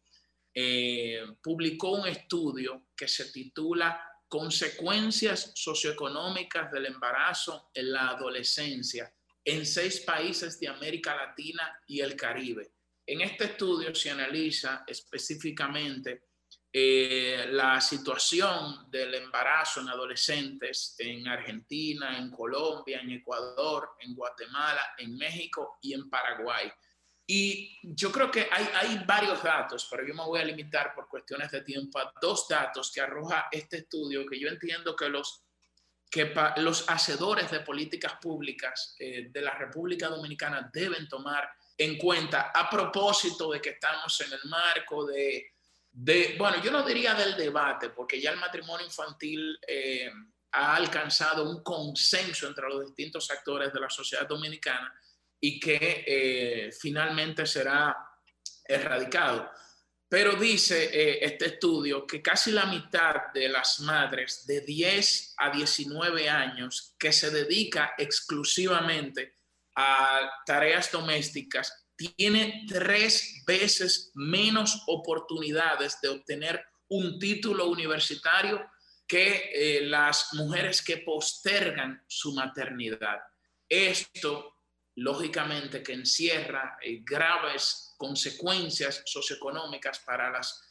[1.43, 9.13] publicó un estudio que se titula Consecuencias socioeconómicas del embarazo en la adolescencia
[9.45, 12.71] en seis países de América Latina y el Caribe.
[13.05, 16.23] En este estudio se analiza específicamente
[16.77, 24.93] eh, la situación del embarazo en adolescentes en Argentina, en Colombia, en Ecuador, en Guatemala,
[24.99, 26.69] en México y en Paraguay.
[27.29, 31.07] Y yo creo que hay, hay varios datos, pero yo me voy a limitar por
[31.09, 35.45] cuestiones de tiempo a dos datos que arroja este estudio que yo entiendo que los,
[36.11, 42.51] que los hacedores de políticas públicas eh, de la República Dominicana deben tomar en cuenta
[42.53, 45.54] a propósito de que estamos en el marco de
[45.97, 50.11] bueno, yo no diría del debate, porque ya el matrimonio infantil eh,
[50.53, 54.93] ha alcanzado un consenso entre los distintos actores de la sociedad dominicana
[55.41, 57.97] y que eh, finalmente será
[58.65, 59.51] erradicado.
[60.09, 65.51] Pero dice eh, este estudio que casi la mitad de las madres de 10 a
[65.51, 69.37] 19 años que se dedica exclusivamente
[69.77, 78.65] a tareas domésticas tiene tres veces menos oportunidades de obtener un título universitario
[79.07, 83.21] que eh, las mujeres que postergan su maternidad.
[83.69, 84.61] Esto,
[84.97, 90.63] lógicamente, que encierra eh, graves consecuencias socioeconómicas para las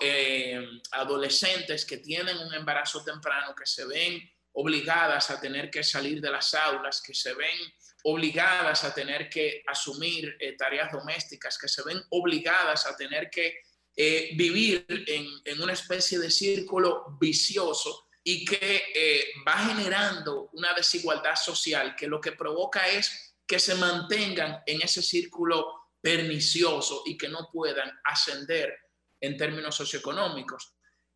[0.00, 4.20] eh, adolescentes que tienen un embarazo temprano, que se ven
[4.52, 7.58] obligadas a tener que salir de las aulas, que se ven
[8.06, 13.60] obligadas a tener que asumir eh, tareas domésticas, que se ven obligadas a tener que
[13.96, 21.36] eh, vivir en, una especie de círculo vicioso y que eh, va generando una desigualdad
[21.36, 27.28] social que lo que provoca es que se mantengan en ese círculo pernicioso y que
[27.28, 28.74] no puedan ascender
[29.20, 30.74] en términos socioeconómicos.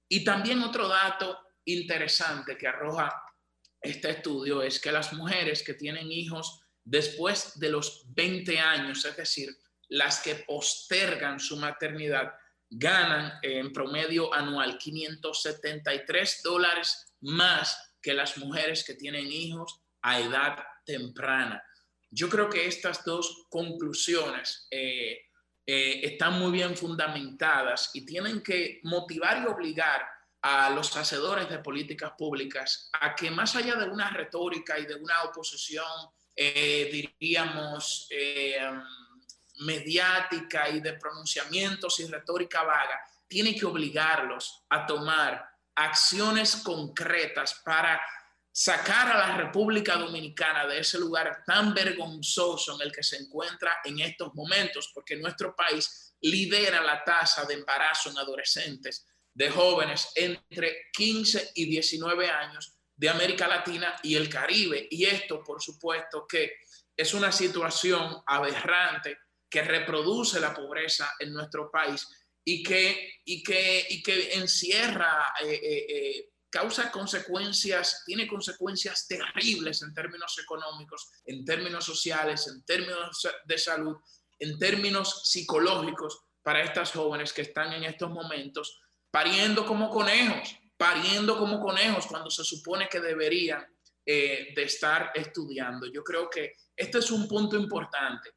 [0.09, 3.13] Y también otro dato interesante que arroja
[3.81, 9.17] este estudio es que las mujeres que tienen hijos después de los 20 años, es
[9.17, 9.55] decir,
[9.89, 12.33] las que postergan su maternidad,
[12.71, 20.59] ganan en promedio anual 573 dólares más que las mujeres que tienen hijos a edad
[20.85, 21.63] temprana.
[22.11, 25.19] Yo creo que estas dos conclusiones eh,
[25.67, 30.09] eh, están muy bien fundamentadas y tienen que motivar y obligar
[30.41, 34.95] a los hacedores de políticas públicas a que más allá de una retórica y de
[34.95, 35.85] una oposición
[36.41, 38.61] eh, diríamos, eh,
[39.57, 45.45] mediática y de pronunciamientos y retórica vaga, tiene que obligarlos a tomar
[45.75, 48.01] acciones concretas para
[48.53, 53.79] sacar a la República Dominicana de ese lugar tan vergonzoso en el que se encuentra
[53.83, 60.13] en estos momentos, porque nuestro país lidera la tasa de embarazo en adolescentes, de jóvenes
[60.15, 64.89] entre 15 y 19 años, de América Latina y el Caribe.
[64.91, 66.59] Y esto, por supuesto, que
[66.97, 69.19] es una situación aberrante
[69.49, 72.07] que reproduce la pobreza en nuestro país
[72.45, 79.83] y que, y que, y que encierra, eh, eh, eh, causa consecuencias, tiene consecuencias terribles
[79.83, 83.97] en términos económicos, en términos sociales, en términos de salud,
[84.41, 91.37] en términos psicológicos para estas jóvenes que están en estos momentos pariendo como conejos, pariendo
[91.37, 93.67] como conejos cuando se supone que deberían
[94.07, 95.87] de estar estudiando.
[95.93, 98.31] Yo creo que este es un punto importante.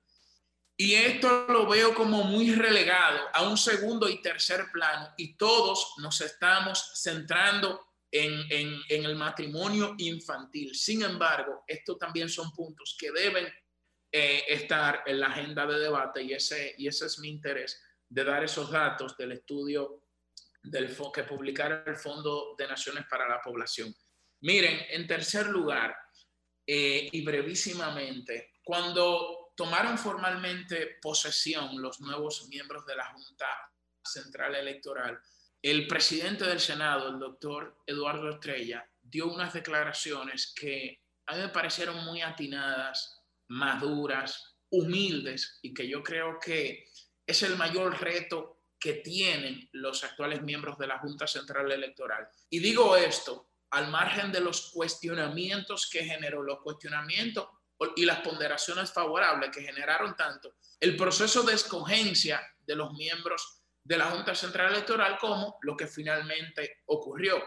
[0.82, 5.94] Y esto lo veo como muy relegado a un segundo y tercer plano y todos
[5.98, 7.80] nos estamos centrando
[8.10, 10.74] en, el matrimonio infantil.
[10.74, 13.45] Sin embargo, estos también son puntos que deben
[14.11, 17.80] eh, estar en la agenda de debate y ese, y ese es mi interés
[18.10, 20.01] de dar esos datos del estudio
[20.64, 23.93] del, que publicara el Fondo de Naciones para la Población.
[24.41, 25.95] Miren, en tercer lugar,
[26.65, 33.48] eh, y brevísimamente, cuando tomaron formalmente posesión los nuevos miembros de la Junta
[34.03, 35.19] Central Electoral,
[35.61, 41.49] el presidente del Senado, el doctor Eduardo Estrella, dio unas declaraciones que a mí me
[41.49, 46.88] parecieron muy atinadas, maduras, humildes y que yo creo que
[47.27, 52.27] es el mayor reto que tienen los actuales miembros de la Junta Central Electoral.
[52.50, 57.48] Y digo esto al margen de los cuestionamientos que generó, los cuestionamientos
[57.95, 63.98] y las ponderaciones favorables que generaron tanto el proceso de escogencia de los miembros de
[63.98, 67.42] la Junta Central Electoral como lo que finalmente ocurrió.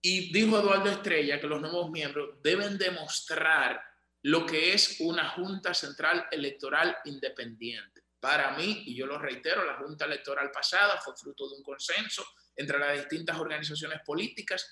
[0.00, 3.82] Y dijo Eduardo Estrella que los nuevos miembros deben demostrar
[4.22, 7.97] lo que es una Junta Central Electoral independiente.
[8.20, 12.24] Para mí, y yo lo reitero, la Junta Electoral pasada fue fruto de un consenso
[12.56, 14.68] entre las distintas organizaciones políticas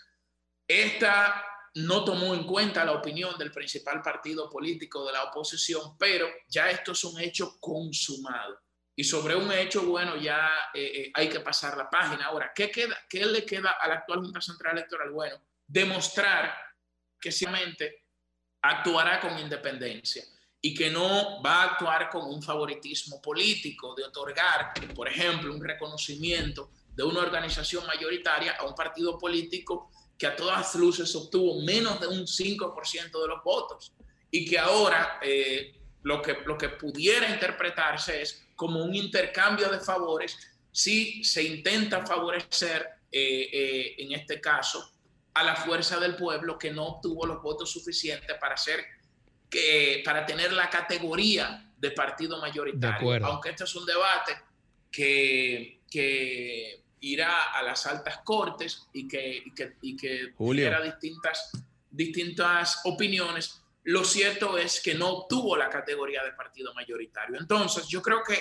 [0.67, 1.45] esta
[1.75, 6.71] no tomó en cuenta la opinión del principal partido político de la oposición, pero ya
[6.71, 8.61] esto es un hecho consumado.
[8.97, 12.27] Y sobre un hecho, bueno, ya eh, eh, hay que pasar la página.
[12.27, 15.11] Ahora, ¿qué, queda, ¿qué le queda a la actual Junta Central Electoral?
[15.11, 16.57] Bueno, demostrar
[17.21, 18.05] que simplemente
[18.63, 20.25] actuará con independencia
[20.67, 25.63] y que no va a actuar con un favoritismo político de otorgar, por ejemplo, un
[25.63, 32.01] reconocimiento de una organización mayoritaria a un partido político que a todas luces obtuvo menos
[32.01, 33.93] de un 5% de los votos
[34.29, 35.73] y que ahora eh,
[36.03, 40.37] lo, que, lo que pudiera interpretarse es como un intercambio de favores
[40.73, 44.97] si se intenta favorecer, eh, eh, en este caso,
[45.33, 48.85] a la fuerza del pueblo que no obtuvo los votos suficientes para, ser,
[49.51, 53.27] que, para tener la categoría de partido mayoritario.
[53.27, 54.37] Aunque este es un debate
[54.91, 61.51] que, que irá a las altas cortes y que, y que, y que tuviera distintas,
[61.91, 67.39] distintas opiniones, lo cierto es que no obtuvo la categoría de partido mayoritario.
[67.39, 68.37] Entonces, yo creo que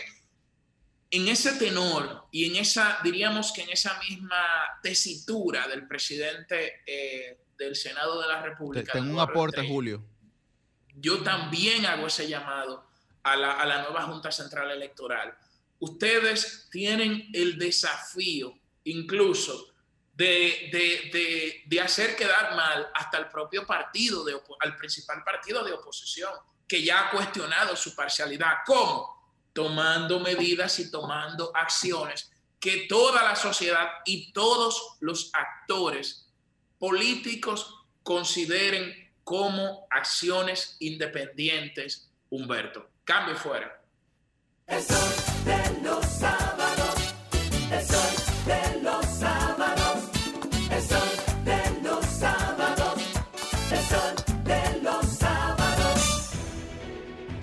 [1.11, 4.43] en ese tenor y en esa, diríamos que en esa misma
[4.81, 8.91] tesitura del presidente eh, del Senado de la República.
[8.93, 10.03] Tengo un aporte, Julio.
[10.95, 12.85] Yo también hago ese llamado
[13.23, 15.37] a la, a la nueva Junta Central Electoral
[15.79, 19.67] ustedes tienen el desafío incluso
[20.13, 26.31] de, hacer quedar mal hasta el propio partido, de, al principal partido de oposición,
[26.67, 28.59] que ya ha cuestionado su parcialidad.
[28.65, 29.33] ¿Cómo?
[29.53, 36.31] Tomando medidas y tomando acciones que toda la sociedad y todos los actores
[36.79, 42.87] políticos consideren como acciones independientes, Humberto.
[43.03, 43.81] Cambio fuera.
[44.67, 45.13] El sol
[45.43, 47.15] de los sábados,
[47.71, 50.09] el sol de los sábados,
[50.71, 51.09] el sol
[51.43, 53.01] de los sábados,
[53.71, 56.29] el sol de los sábados.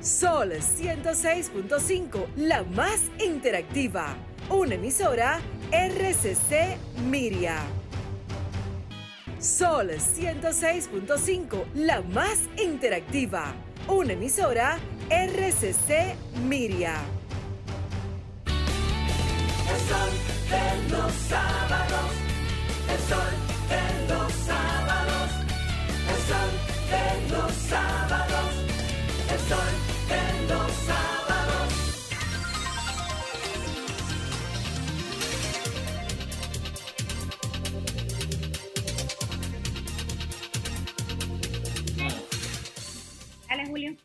[0.01, 4.17] Sol 106.5, la más interactiva.
[4.49, 5.41] Una emisora
[5.73, 6.79] RCC
[7.09, 7.82] Miria.
[9.43, 13.53] Sol 106.5, la más interactiva.
[13.89, 14.79] Una emisora
[15.11, 16.15] RCC
[16.47, 16.95] Miria.
[19.67, 20.11] El sol
[20.49, 22.13] de los sábados,
[22.89, 23.35] el sol
[23.69, 25.31] de los sábados,
[26.09, 26.53] el sol
[26.93, 27.05] de
[27.35, 28.12] los sábados,
[43.63, 43.97] Dale, Julio.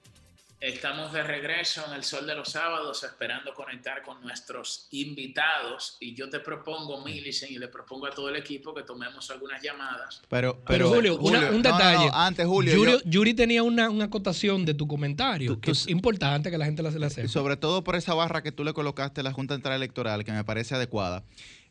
[0.59, 6.15] Estamos de regreso en el Sol de los Sábados esperando conectar con nuestros invitados y
[6.15, 10.23] yo te propongo, Millicent, y le propongo a todo el equipo que tomemos algunas llamadas.
[10.27, 12.09] Pero, pero, Julio, un detalle.
[12.11, 12.99] antes, Julio.
[13.05, 16.89] Yuri, tenía una, una, acotación de tu comentario que es importante que la gente la,
[16.89, 17.27] la sepa.
[17.27, 20.31] Sobre todo por esa barra que tú le colocaste a la Junta Central Electoral, que
[20.31, 21.23] me parece adecuada.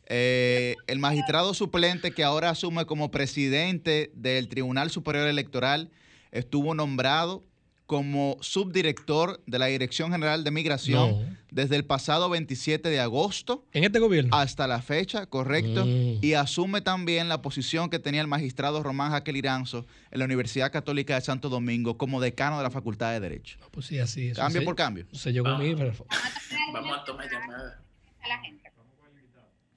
[0.05, 5.91] Eh, el magistrado suplente que ahora asume como presidente del Tribunal Superior Electoral
[6.31, 7.43] estuvo nombrado
[7.87, 13.65] como subdirector de la Dirección General de Migración desde el pasado 27 de agosto.
[13.71, 14.35] En este gobierno.
[14.35, 15.85] Hasta la fecha, correcto.
[15.85, 16.19] Mm.
[16.21, 20.69] Y asume también la posición que tenía el magistrado Román Jaquel Iranzo en la Universidad
[20.71, 23.57] Católica de Santo Domingo como decano de la Facultad de Derecho.
[23.71, 24.37] pues sí, así es.
[24.37, 25.07] Cambio por cambio.
[25.13, 27.81] Se llegó Vamos a tomar llamada.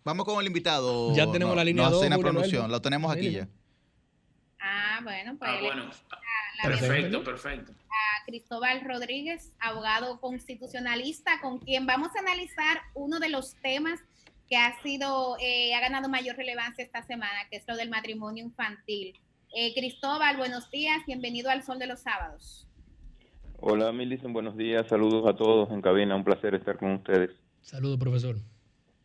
[0.03, 1.15] Vamos con el invitado.
[1.15, 2.07] Ya tenemos la línea 2.
[2.19, 3.49] producción, lo tenemos aquí ya.
[4.61, 5.51] Ah, bueno, pues.
[5.51, 5.91] Ah, bueno.
[6.63, 7.73] Perfecto, perfecto.
[7.73, 14.01] A Cristóbal Rodríguez, abogado constitucionalista, con quien vamos a analizar uno de los temas
[14.49, 18.45] que ha sido, eh, ha ganado mayor relevancia esta semana, que es lo del matrimonio
[18.45, 19.19] infantil.
[19.55, 22.67] Eh, Cristóbal, buenos días, bienvenido al Sol de los Sábados.
[23.61, 27.31] Hola, Milicen, buenos días, saludos a todos en cabina, un placer estar con ustedes.
[27.63, 28.37] Saludos, profesor.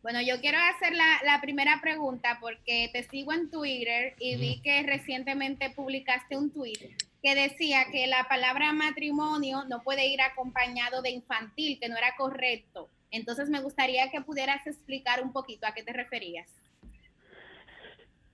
[0.02, 4.82] Bueno, yo quiero hacer la, primera pregunta porque te sigo en Twitter y vi que
[4.84, 6.96] recientemente publicaste un tweet
[7.26, 12.14] que decía que la palabra matrimonio no puede ir acompañado de infantil, que no era
[12.16, 12.88] correcto.
[13.10, 16.48] Entonces me gustaría que pudieras explicar un poquito a qué te referías.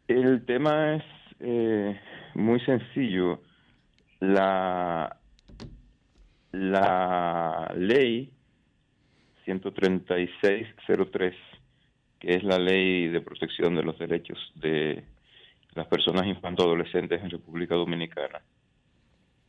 [0.09, 1.05] El tema es
[1.41, 1.99] eh,
[2.35, 3.41] muy sencillo.
[4.21, 5.17] La,
[6.53, 8.31] la ley
[9.47, 11.35] 13603
[12.21, 15.03] que es la ley de protección de los derechos de
[15.75, 18.43] las personas infanto-adolescentes en República Dominicana,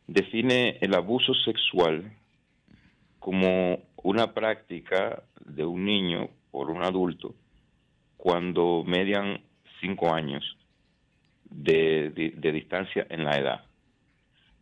[0.07, 2.11] define el abuso sexual
[3.19, 7.35] como una práctica de un niño por un adulto
[8.17, 9.41] cuando median
[9.79, 10.57] cinco años
[11.49, 12.11] de,
[12.53, 13.65] distancia en la edad.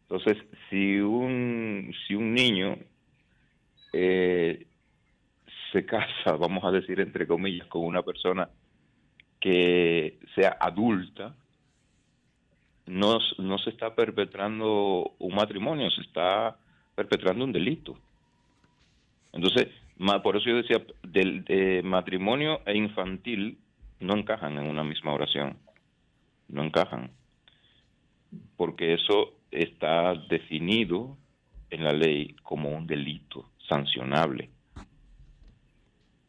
[0.03, 0.37] Entonces,
[0.69, 2.77] si un, si un niño
[3.93, 4.65] eh,
[5.71, 8.49] se casa, vamos a decir entre comillas, con una persona
[9.39, 11.35] que sea adulta,
[12.85, 16.57] no, no se está perpetrando un matrimonio, se está
[16.95, 17.97] perpetrando un delito.
[19.33, 19.67] Entonces,
[20.23, 23.59] por eso yo decía, del de matrimonio e infantil
[23.99, 25.57] no encajan en una misma oración,
[26.47, 27.11] no encajan,
[28.57, 31.17] porque eso está definido
[31.69, 34.49] en la ley como un delito sancionable.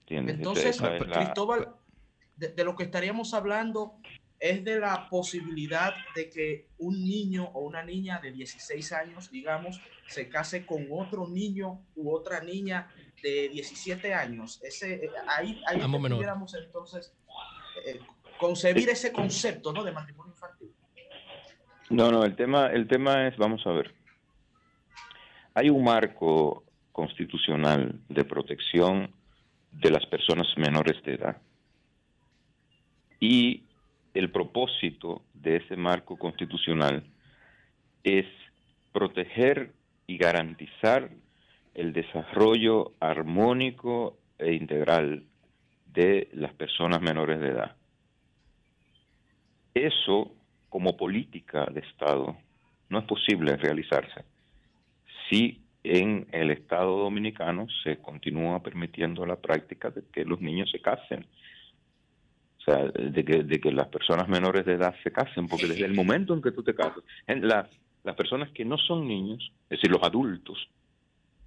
[0.06, 0.80] Entonces,
[1.12, 1.68] Cristóbal,
[2.36, 3.94] de, lo que estaríamos hablando
[4.42, 9.80] es de la posibilidad de que un niño o una niña de 16 años, digamos,
[10.08, 12.90] se case con otro niño u otra niña
[13.22, 14.60] de 17 años.
[14.64, 17.14] Ese, eh, ahí ahí pudiéramos entonces
[17.86, 18.00] eh,
[18.36, 19.84] concebir ese concepto ¿no?
[19.84, 20.74] de matrimonio infantil.
[21.90, 23.94] No, no, el tema, el tema es, vamos a ver,
[25.54, 29.14] hay un marco constitucional de protección
[29.70, 31.36] de las personas menores de edad.
[33.20, 33.62] Y
[34.14, 37.04] el propósito de ese marco constitucional
[38.04, 38.26] es
[38.92, 39.72] proteger
[40.06, 41.10] y garantizar
[41.74, 45.24] el desarrollo armónico e integral
[45.86, 47.76] de las personas menores de edad.
[49.74, 50.32] Eso,
[50.68, 52.36] como política de Estado,
[52.88, 54.24] no es posible realizarse
[55.28, 60.80] si en el Estado dominicano se continúa permitiendo la práctica de que los niños se
[60.80, 61.26] casen.
[62.62, 65.84] O sea, de que, de que las personas menores de edad se casen, porque desde
[65.84, 67.68] el momento en que tú te casas, las,
[68.04, 70.68] las personas que no son niños, es decir, los adultos,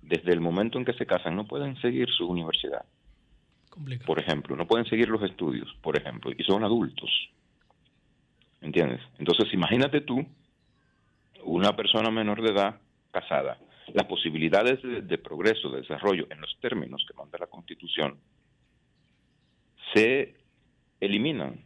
[0.02, 2.86] desde el momento en que se casan no pueden seguir su universidad.
[4.06, 7.10] Por ejemplo, no pueden seguir los estudios, por ejemplo, y son adultos.
[8.62, 9.02] ¿Entiendes?
[9.18, 10.26] Entonces, imagínate tú,
[11.44, 12.80] una persona menor de edad
[13.12, 13.58] casada,
[13.94, 18.18] las posibilidades de, progreso, de desarrollo en los términos que manda la Constitución
[19.94, 20.36] se
[21.00, 21.62] eliminan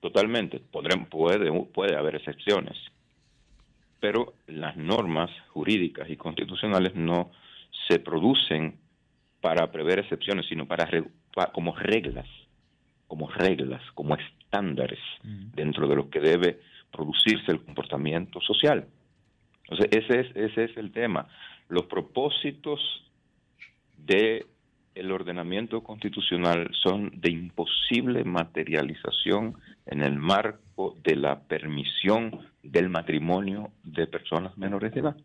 [0.00, 0.60] totalmente.
[1.10, 2.76] puede, puede haber excepciones,
[4.00, 7.30] pero las normas jurídicas y constitucionales no
[7.88, 8.78] se producen
[9.40, 10.88] para prever excepciones, sino para,
[11.52, 12.28] como reglas,
[13.06, 16.60] como reglas, como estándares dentro de lo que debe
[16.90, 18.86] producirse el comportamiento social.
[19.68, 21.26] Entonces, ese es, ese es el tema.
[21.68, 22.80] Los propósitos
[23.96, 24.46] de
[24.94, 29.56] el ordenamiento constitucional son de imposible materialización
[29.86, 35.16] en el marco de la permisión del matrimonio de personas menores de edad.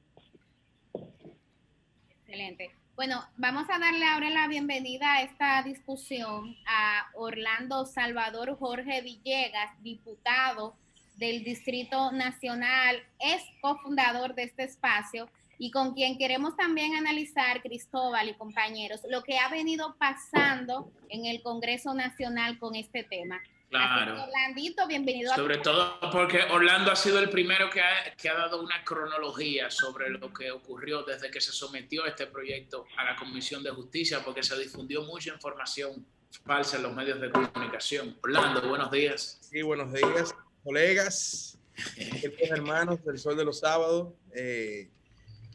[2.22, 2.72] Excelente.
[2.96, 9.72] Bueno, vamos a darle ahora la bienvenida a esta discusión a Orlando Salvador Jorge Villegas,
[9.84, 10.76] diputado
[11.18, 15.30] del Distrito Nacional, es cofundador de este espacio
[15.60, 21.26] y con quien queremos también analizar, Cristóbal y compañeros, lo que ha venido pasando en
[21.26, 23.42] el Congreso Nacional con este tema.
[23.70, 24.24] Claro.
[24.24, 25.36] Orlandito, bienvenido.
[25.36, 29.70] Sobre todo porque Orlando ha sido el primero que ha, que ha dado una cronología
[29.70, 34.22] sobre lo que ocurrió desde que se sometió este proyecto a la Comisión de Justicia,
[34.24, 36.06] porque se difundió mucha información
[36.46, 38.18] falsa en los medios de comunicación.
[38.24, 39.38] Orlando, buenos días.
[39.42, 41.60] Sí, buenos días, colegas,
[42.40, 44.14] hermanos del Sol de los Sábados.
[44.34, 44.90] Eh,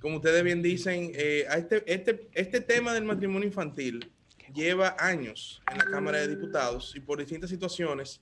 [0.03, 4.13] como ustedes bien dicen, eh, a este, este, este tema del matrimonio infantil
[4.53, 8.21] lleva años en la Cámara de Diputados y por distintas situaciones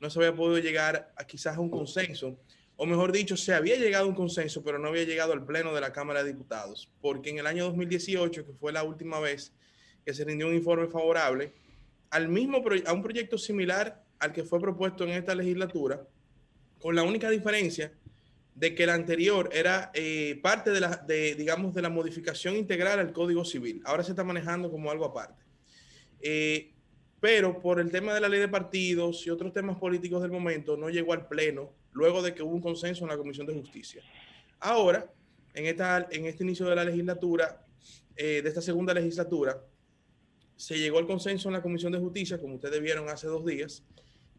[0.00, 2.36] no se había podido llegar a quizás a un consenso,
[2.76, 5.72] o mejor dicho, se había llegado a un consenso, pero no había llegado al Pleno
[5.72, 9.52] de la Cámara de Diputados, porque en el año 2018, que fue la última vez
[10.04, 11.52] que se rindió un informe favorable,
[12.10, 16.02] al mismo a un proyecto similar al que fue propuesto en esta legislatura,
[16.80, 17.92] con la única diferencia
[18.54, 23.12] de que el anterior era eh, parte de la, digamos, de la modificación integral al
[23.12, 23.80] Código Civil.
[23.84, 25.42] Ahora se está manejando como algo aparte.
[26.20, 26.72] Eh,
[27.20, 30.76] pero por el tema de la ley de partidos y otros temas políticos del momento,
[30.76, 34.02] no llegó al Pleno luego de que hubo un consenso en la Comisión de Justicia.
[34.58, 35.10] Ahora,
[35.54, 37.64] en, esta, en este inicio de la legislatura,
[38.16, 39.62] eh, de esta segunda legislatura,
[40.56, 43.84] se llegó al consenso en la Comisión de Justicia, como ustedes vieron hace dos días,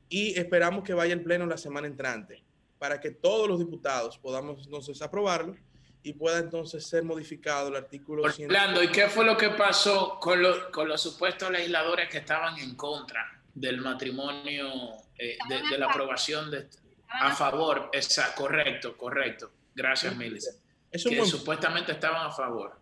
[0.09, 2.43] y esperamos que vaya al Pleno la semana entrante
[2.81, 5.55] para que todos los diputados podamos entonces aprobarlo
[6.01, 8.23] y pueda entonces ser modificado el artículo.
[8.23, 10.41] Orlando, ¿y qué fue lo que pasó con,
[10.73, 16.69] con, los supuestos legisladores que estaban en contra del matrimonio, eh, de, la aprobación de
[17.07, 17.91] a favor?
[17.93, 19.51] Esa, correcto, correcto.
[19.75, 20.49] Gracias, Melissa.
[20.89, 22.79] Es que supuestamente estaban a favor.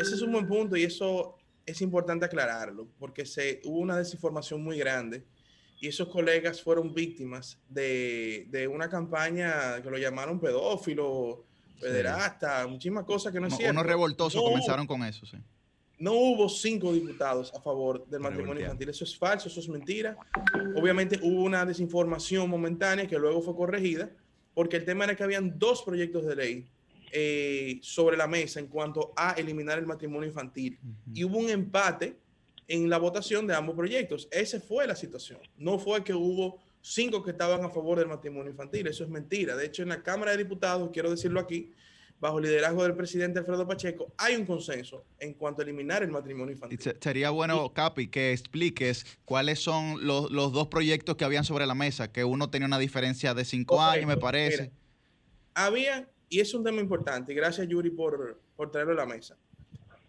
[0.00, 4.64] Ese es un buen punto y eso es importante aclararlo porque se, hubo una desinformación
[4.64, 5.26] muy grande
[5.80, 11.44] y esos colegas fueron víctimas de, de una campaña que lo llamaron pedófilo,
[11.80, 13.72] pederasta, muchísimas cosas que no es cierto.
[13.72, 15.38] Unos revoltosos comenzaron con eso, sí.
[15.98, 18.88] No hubo cinco diputados a favor del matrimonio infantil.
[18.88, 20.16] Eso es falso, eso es mentira.
[20.74, 24.10] Obviamente hubo una desinformación momentánea que luego fue corregida,
[24.54, 26.66] porque el tema era que habían dos proyectos de ley
[27.12, 30.78] eh, sobre la mesa en cuanto a eliminar el matrimonio infantil.
[31.12, 32.16] Y hubo un empate
[32.70, 34.28] en la votación de ambos proyectos.
[34.30, 35.40] Esa fue la situación.
[35.58, 38.86] No fue que hubo cinco que estaban a favor del matrimonio infantil.
[38.86, 39.56] Eso es mentira.
[39.56, 41.72] De hecho, en la Cámara de Diputados, quiero decirlo aquí,
[42.20, 46.12] bajo el liderazgo del presidente Alfredo Pacheco, hay un consenso en cuanto a eliminar el
[46.12, 46.78] matrimonio infantil.
[47.00, 52.12] Sería bueno, Capi, que expliques cuáles son los, dos proyectos que habían sobre la mesa,
[52.12, 54.70] que uno tenía una diferencia de cinco años, me parece.
[55.54, 59.36] había, y es un tema importante, gracias Yuri por, por traerlo a la mesa.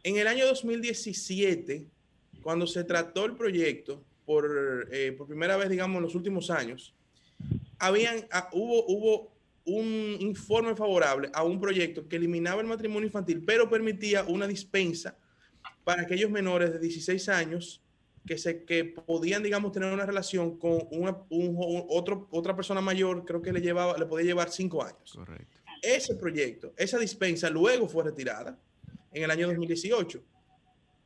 [0.04, 1.88] En el año 2017,
[2.42, 6.94] cuando se trató el proyecto por, eh, por primera vez, digamos, en los últimos años,
[7.80, 9.32] habían, ah, hubo, hubo
[9.66, 15.16] un informe favorable a un proyecto que eliminaba el matrimonio infantil, pero permitía una dispensa
[15.84, 17.82] para aquellos menores de 16 años
[18.26, 21.56] que, se, que podían, digamos, tener una relación con una, un,
[21.90, 25.14] otro, otra persona mayor, creo que le, llevaba, le podía llevar 5 años.
[25.16, 25.58] Correcto.
[25.82, 28.60] Ese proyecto, esa dispensa luego fue retirada
[29.12, 30.22] en el año 2018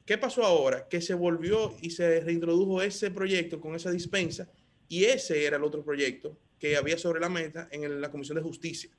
[0.05, 0.87] ¿Qué pasó ahora?
[0.87, 4.47] Que se volvió y se reintrodujo ese proyecto con esa dispensa
[4.87, 8.43] y ese era el otro proyecto que había sobre la mesa en la Comisión de
[8.43, 8.91] Justicia.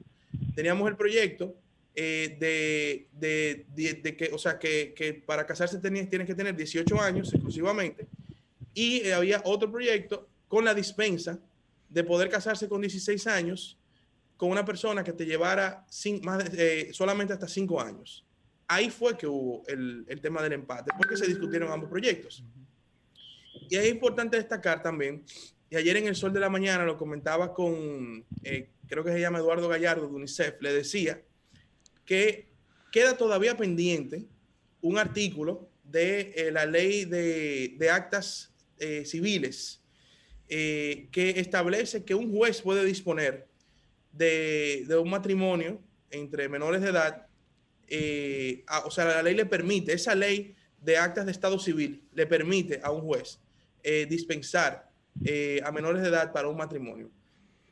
[0.56, 1.54] Teníamos el proyecto
[1.94, 2.36] eh,
[3.20, 8.06] de, que, o sea, que, para casarse tienes, que tener 18 años exclusivamente
[8.74, 11.38] y eh, había otro proyecto con la dispensa
[11.88, 13.78] de poder casarse con 16 años
[14.36, 15.86] con una persona que te llevara
[16.22, 18.25] más eh, solamente hasta 5 años
[18.68, 22.44] ahí fue que hubo el, el, tema del empate, porque se discutieron ambos proyectos.
[23.68, 25.24] Y es importante destacar también,
[25.68, 29.20] y ayer en el Sol de la Mañana lo comentaba con, eh, creo que se
[29.20, 31.22] llama Eduardo Gallardo de UNICEF, le decía
[32.04, 32.48] que
[32.92, 34.26] queda todavía pendiente
[34.80, 39.82] un artículo de eh, la ley de, de actas eh, civiles
[40.48, 43.48] que establece que un juez puede disponer
[44.12, 47.25] de, de un matrimonio entre menores de edad
[47.88, 52.26] eh, o sea, la ley le permite, esa ley de actas de Estado civil le
[52.26, 53.40] permite a un juez
[53.82, 54.90] eh, dispensar
[55.24, 57.10] eh, a menores de edad para un matrimonio.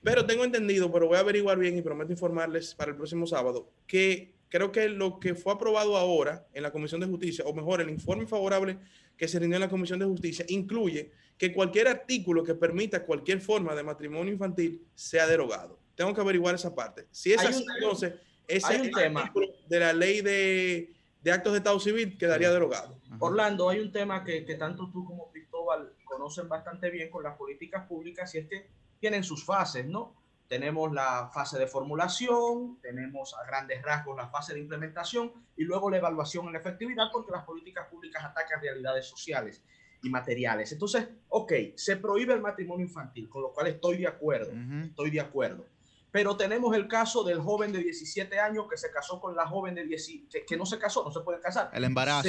[0.02, 3.70] Pero tengo entendido, pero voy a averiguar bien y prometo informarles para el próximo sábado,
[3.86, 7.80] que creo que lo que fue aprobado ahora en la Comisión de Justicia, o mejor,
[7.80, 8.78] el informe favorable
[9.16, 13.40] que se rindió en la Comisión de Justicia, incluye que cualquier artículo que permita cualquier
[13.40, 15.78] forma de matrimonio infantil sea derogado.
[15.94, 17.06] Tengo que averiguar esa parte.
[17.10, 18.14] Si es así, entonces
[18.48, 19.32] ese Hay un tema.
[19.68, 22.98] de la ley de, de actos de Estado civil quedaría derogado.
[23.18, 27.36] Orlando, hay un tema que, que tanto tú como Cristóbal conocen bastante bien con las
[27.36, 28.68] políticas públicas y es que
[29.00, 30.14] tienen sus fases, ¿no?
[30.48, 35.90] Tenemos la fase de formulación, tenemos a grandes rasgos la fase de implementación y luego
[35.90, 39.62] la evaluación en la efectividad porque las políticas públicas atacan realidades sociales
[40.02, 40.70] y materiales.
[40.72, 44.52] Entonces, ok, se prohíbe el matrimonio infantil, con lo cual estoy de acuerdo,
[44.84, 45.66] estoy de acuerdo.
[46.14, 49.74] Pero tenemos el caso del joven de 17 años que se casó con la joven
[49.74, 50.10] de 10,
[50.46, 51.70] que, no se casó, no se puede casar.
[51.72, 52.28] El embarazo.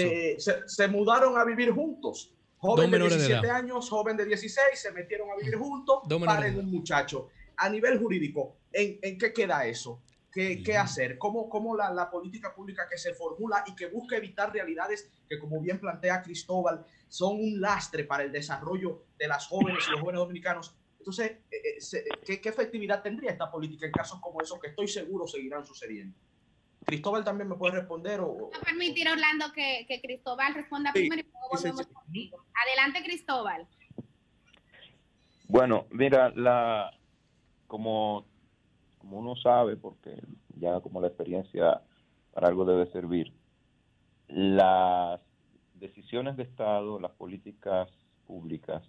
[0.66, 2.34] Se, mudaron a vivir juntos.
[2.58, 7.30] Joven de 17 años, joven de 16, se metieron a vivir juntos, paren un muchacho
[7.58, 10.02] a nivel jurídico, ¿en, en qué queda eso?
[10.32, 11.20] ¿Qué, qué hacer?
[11.20, 15.38] ¿Cómo, cómo la, la, política pública que se formula y que busca evitar realidades que,
[15.38, 20.02] como bien plantea Cristóbal, son un lastre para el desarrollo de las jóvenes y los
[20.02, 20.76] jóvenes dominicanos?
[21.06, 24.88] Entonces, eh, eh, ¿qué, ¿qué, efectividad tendría esta política en casos como esos que estoy
[24.88, 26.18] seguro seguirán sucediendo?
[26.84, 28.50] Cristóbal también me puede responder o...
[28.52, 32.44] No permitir, Orlando, que, que Cristóbal responda primero y luego volvemos contigo.
[32.66, 33.68] Adelante, Cristóbal.
[35.48, 36.92] Bueno, mira, la,
[37.68, 38.26] como,
[38.98, 40.20] como uno sabe, porque
[40.58, 41.84] ya como la experiencia
[42.34, 43.32] para algo debe servir,
[44.28, 45.22] las
[45.76, 47.92] decisiones de Estado, las políticas
[48.26, 48.84] públicas,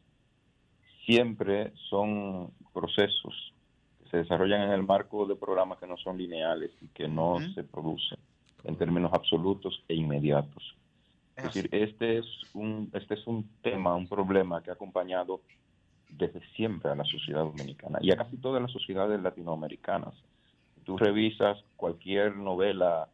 [1.07, 3.55] siempre son procesos
[4.02, 7.39] que se desarrollan en el marco de programas que no son lineales y que no
[7.55, 8.18] se producen
[8.65, 10.76] en términos absolutos e inmediatos.
[11.36, 15.41] Es decir, este es un este es un tema, un problema que ha acompañado
[16.09, 20.15] desde siempre a la sociedad dominicana y a casi todas las sociedades latinoamericanas.
[20.85, 23.09] tú revisas cualquier novela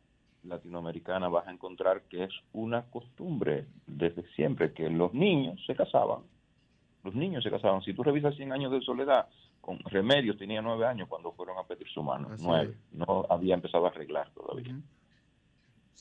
[0.44, 6.22] latinoamericana, vas a encontrar que es una costumbre desde siempre que los niños se casaban.
[7.05, 7.82] Los niños se casaban.
[7.82, 9.28] Si tú revisas 100 años de soledad,
[9.60, 12.28] con Remedios tenía nueve años cuando fueron a pedir su mano.
[12.40, 12.76] nueve.
[12.92, 14.76] No había empezado a arreglar todavía.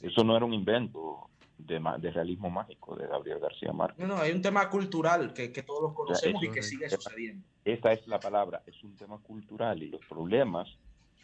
[0.01, 3.99] Eso no era un invento de, realismo mágico de Gabriel García Márquez.
[3.99, 7.45] No, no, hay un tema cultural que, que todos conocemos y que sigue sucediendo.
[7.63, 10.67] Esa es la palabra, es un tema cultural y los problemas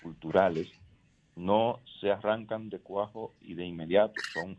[0.03, 0.71] culturales
[1.35, 4.57] no se arrancan de cuajo y de inmediato, son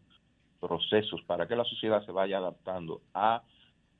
[0.60, 3.42] procesos para que la sociedad se vaya adaptando a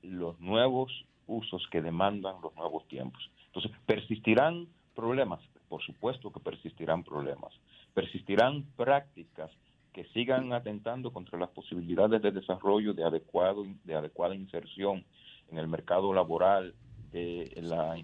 [0.03, 3.31] los nuevos usos que demandan los nuevos tiempos.
[3.47, 5.41] Entonces, ¿persistirán problemas?
[5.69, 7.53] Por supuesto que persistirán problemas.
[7.95, 9.51] Persistirán prácticas
[9.93, 15.05] que sigan atentando contra las posibilidades de desarrollo de, adecuado, de adecuada inserción
[15.51, 16.75] en el mercado laboral
[17.13, 17.97] de la,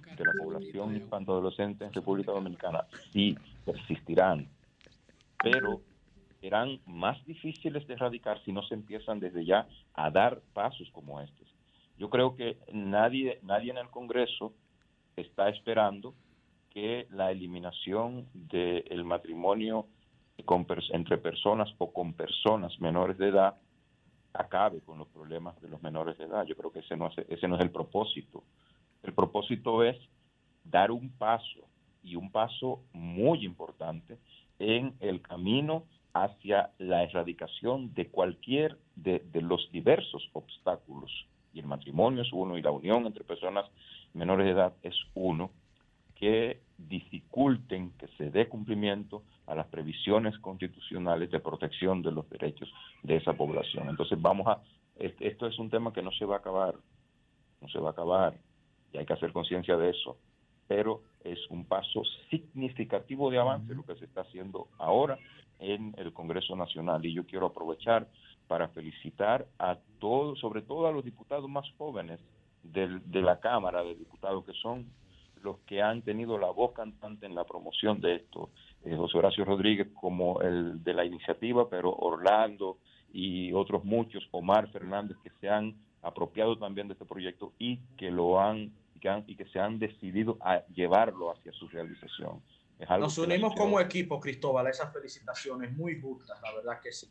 [0.42, 2.84] población infanto-adolescente en República Dominicana.
[3.12, 4.48] Sí, persistirán,
[5.42, 5.82] pero
[6.40, 11.20] serán más difíciles de erradicar si no se empiezan desde ya a dar pasos como
[11.20, 11.53] estos.
[11.98, 14.52] Yo creo que nadie, nadie en el Congreso
[15.16, 16.14] está esperando
[16.70, 19.86] que la eliminación del matrimonio
[20.90, 23.56] entre personas o con personas menores de edad
[24.32, 26.44] acabe con los problemas de los menores de edad.
[26.44, 28.42] Yo creo que ese no es, ese no es el propósito.
[29.04, 29.96] El propósito es
[30.64, 31.60] dar un paso
[32.02, 34.18] y un paso muy importante
[34.58, 41.10] en el camino hacia la erradicación de cualquier de, de, los diversos obstáculos.
[41.54, 43.64] Y el matrimonio es uno y la unión entre personas
[44.12, 45.50] menores de edad es uno
[46.16, 52.68] que dificulten que se dé cumplimiento a las previsiones constitucionales de protección de los derechos
[53.02, 53.88] de esa población.
[53.88, 54.60] Entonces vamos a,
[54.98, 56.74] esto es un tema que no se va a acabar,
[57.60, 58.34] no se va a acabar,
[58.92, 60.16] y hay que hacer conciencia de eso,
[60.66, 65.18] pero es un paso significativo de avance lo que se está haciendo ahora
[65.58, 67.04] en el Congreso Nacional.
[67.04, 68.08] Y yo quiero aprovechar
[68.46, 72.20] para felicitar a todos, sobre todo a los diputados más jóvenes
[72.62, 74.86] de la Cámara de Diputados, que son
[75.42, 78.50] los que han tenido la voz cantante en la promoción de esto.
[78.84, 82.78] Eh, José Horacio Rodríguez como el de la iniciativa, pero Orlando
[83.12, 88.10] y otros muchos, Omar Fernández, que se han apropiado también de este proyecto y que
[88.10, 88.72] lo han,
[89.26, 92.40] y que se han decidido a llevarlo hacia su realización.
[92.98, 97.08] Nos unimos como equipo, Cristóbal, a esas felicitaciones muy justas, la verdad que sí.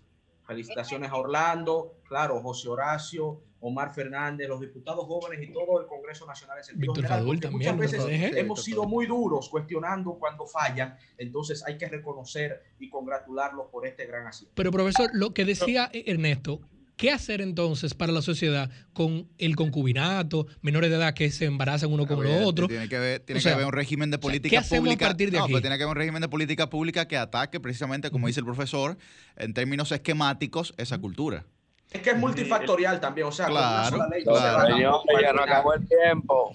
[0.53, 6.25] Felicitaciones a Orlando, claro, José Horacio, Omar Fernández, los diputados jóvenes y todo el Congreso
[6.25, 11.77] Nacional en sentido general, muchas veces hemos sido muy duros cuestionando cuando fallan, entonces hay
[11.77, 14.53] que reconocer y congratularlos por este gran acierto.
[14.55, 16.59] Pero profesor, lo que decía Ernesto,
[16.95, 21.91] ¿Qué hacer entonces para la sociedad con el concubinato, menores de edad que se embarazan
[21.91, 22.67] uno con el otro?
[22.67, 25.05] Tiene que haber, tiene que haber un régimen de política ¿qué pública.
[25.05, 25.53] A partir de no, aquí?
[25.53, 28.45] Pues tiene que haber un régimen de política pública que ataque precisamente, como dice el
[28.45, 28.97] profesor,
[29.37, 31.45] en términos esquemáticos, esa cultura.
[31.91, 35.03] Es que es multifactorial también, o sea, claro, con una sola ley claro.
[35.05, 36.51] no ya no acabó el tiempo.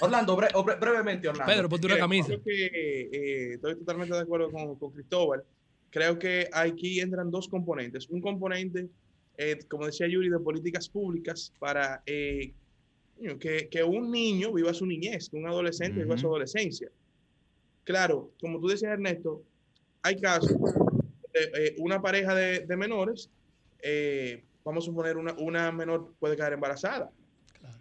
[0.00, 0.48] Orlando, bre
[0.80, 1.52] brevemente, Orlando.
[1.52, 2.30] Pedro, ponte una camisa.
[2.30, 2.66] Yo que,
[3.12, 5.44] eh, estoy totalmente de acuerdo con, con Cristóbal
[5.90, 8.08] creo que aquí entran dos componentes.
[8.08, 8.88] Un componente,
[9.36, 12.52] eh, como decía Yuri, de políticas públicas para eh,
[13.40, 16.90] que, que, un niño viva su niñez, que un adolescente viva su adolescencia.
[17.84, 19.42] Claro, como tú decías, Ernesto,
[20.02, 20.56] hay casos
[21.32, 23.30] de eh, una pareja de, de menores,
[24.64, 27.10] vamos a suponer una, una menor puede quedar embarazada.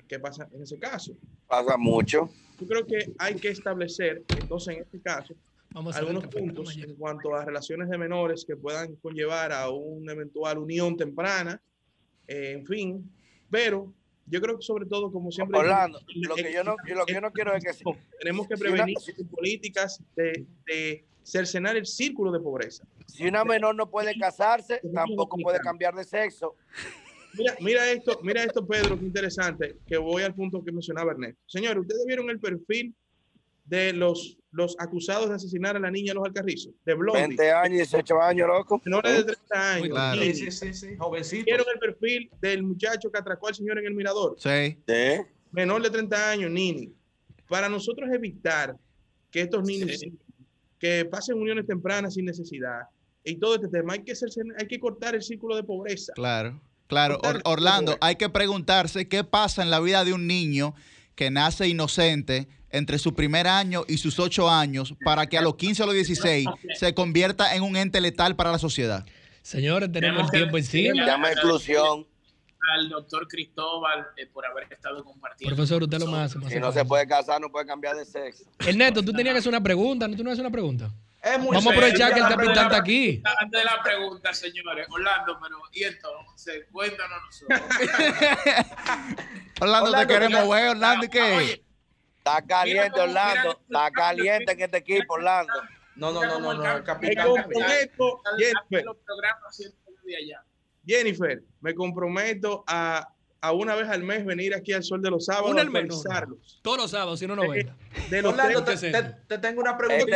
[0.07, 1.13] ¿Qué pasa en ese caso?
[1.47, 2.29] Pasa mucho.
[2.59, 5.35] Yo creo que hay que establecer, entonces, en este caso,
[5.93, 10.97] algunos puntos en cuanto a relaciones de menores que puedan conllevar a una eventual unión
[10.97, 11.61] temprana,
[12.27, 13.11] eh, en fin,
[13.49, 13.93] pero
[14.25, 15.59] yo creo que sobre todo, como siempre...
[15.59, 17.71] Orlando, lo que yo no, lo que yo no quiero es que...
[18.19, 18.97] Tenemos que prevenir
[19.31, 22.85] políticas de, de cercenar el círculo de pobreza.
[23.05, 26.55] Si una menor no puede casarse, tampoco puede cambiar de sexo.
[27.37, 31.41] Mira, mira esto, mira esto, Pedro, qué interesante, que voy al punto que mencionaba Ernesto.
[31.45, 32.95] Señores, ustedes vieron el perfil
[33.65, 37.27] de los, los acusados de asesinar a la niña Los Alcarrizos, de Blondie.
[37.27, 38.81] 20 años, 18 años, loco.
[38.83, 39.89] Menores de 30 años.
[39.89, 40.21] Claro.
[40.21, 41.45] Sí, sí, sí, sí, jovencito.
[41.45, 44.35] ¿Vieron el perfil del muchacho que atracó al señor en el mirador?
[44.39, 44.75] Sí.
[44.87, 45.21] ¿Sí?
[45.51, 46.91] Menor de 30 años, Nini.
[47.47, 48.75] Para nosotros evitar
[49.29, 50.11] que estos niños sí.
[50.79, 52.81] que pasen uniones tempranas sin necesidad
[53.23, 56.13] y todo este tema, hay que, hacer, hay que cortar el círculo de pobreza.
[56.15, 56.59] Claro.
[56.87, 60.73] Claro, Or Orlando, hay que preguntarse qué pasa en la vida de un niño
[61.15, 65.55] que nace inocente entre su primer año y sus ocho años para que a los
[65.55, 69.05] 15 o los 16 se convierta en un ente letal para la sociedad.
[69.41, 71.05] Señores, tenemos el tiempo encima.
[71.05, 72.05] Llama exclusión.
[72.73, 75.55] Al doctor Cristóbal eh, por haber estado compartiendo.
[75.55, 76.35] Profesor, usted lo más.
[76.49, 78.43] Si no se puede casar, no puede cambiar de sexo.
[78.59, 80.17] Ernesto, tú tenías que hacer una pregunta, ¿no?
[80.17, 80.91] ¿Tú no haces una pregunta?
[81.23, 83.21] Vamos a aprovechar que el capitán está aquí.
[83.39, 87.61] Antes de la pregunta, señores, Orlando, pero y entonces, cuéntanos nosotros.
[89.61, 91.63] Orlando, te queremos ver, Orlando, ¿y qué?
[92.27, 93.59] Está caliente, Orlando.
[93.61, 95.53] Está caliente en este equipo, Orlando.
[95.95, 97.27] No, no, no, no, no, capitán.
[98.37, 98.85] Jennifer,
[100.85, 105.25] Jennifer, me comprometo a a una vez al mes venir aquí al Sol de los
[105.25, 106.59] Sábados una a revisarlos.
[106.63, 107.75] Todos los sábados, si no, no venga.
[108.09, 110.15] De los Orlando, te, te, te, tengo una pregunta.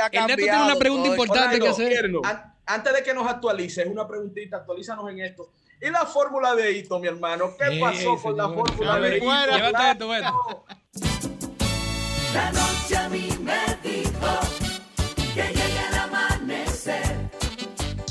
[0.00, 2.10] ha Ernesto tiene una pregunta importante Orlando, que hacer.
[2.24, 5.52] An antes de que nos actualices, una preguntita, actualízanos en esto.
[5.80, 7.54] ¿Y la fórmula de hito, mi hermano?
[7.56, 9.26] ¿Qué Sí, pasó con la fórmula de hito?
[9.26, 10.64] Llévate esto,
[12.36, 12.42] esto.
[12.42, 14.30] La noche a mí me dijo
[15.34, 17.30] que llegue el amanecer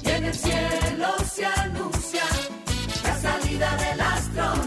[0.04, 2.24] y en el cielo se anuncia
[3.04, 4.65] la salida del astro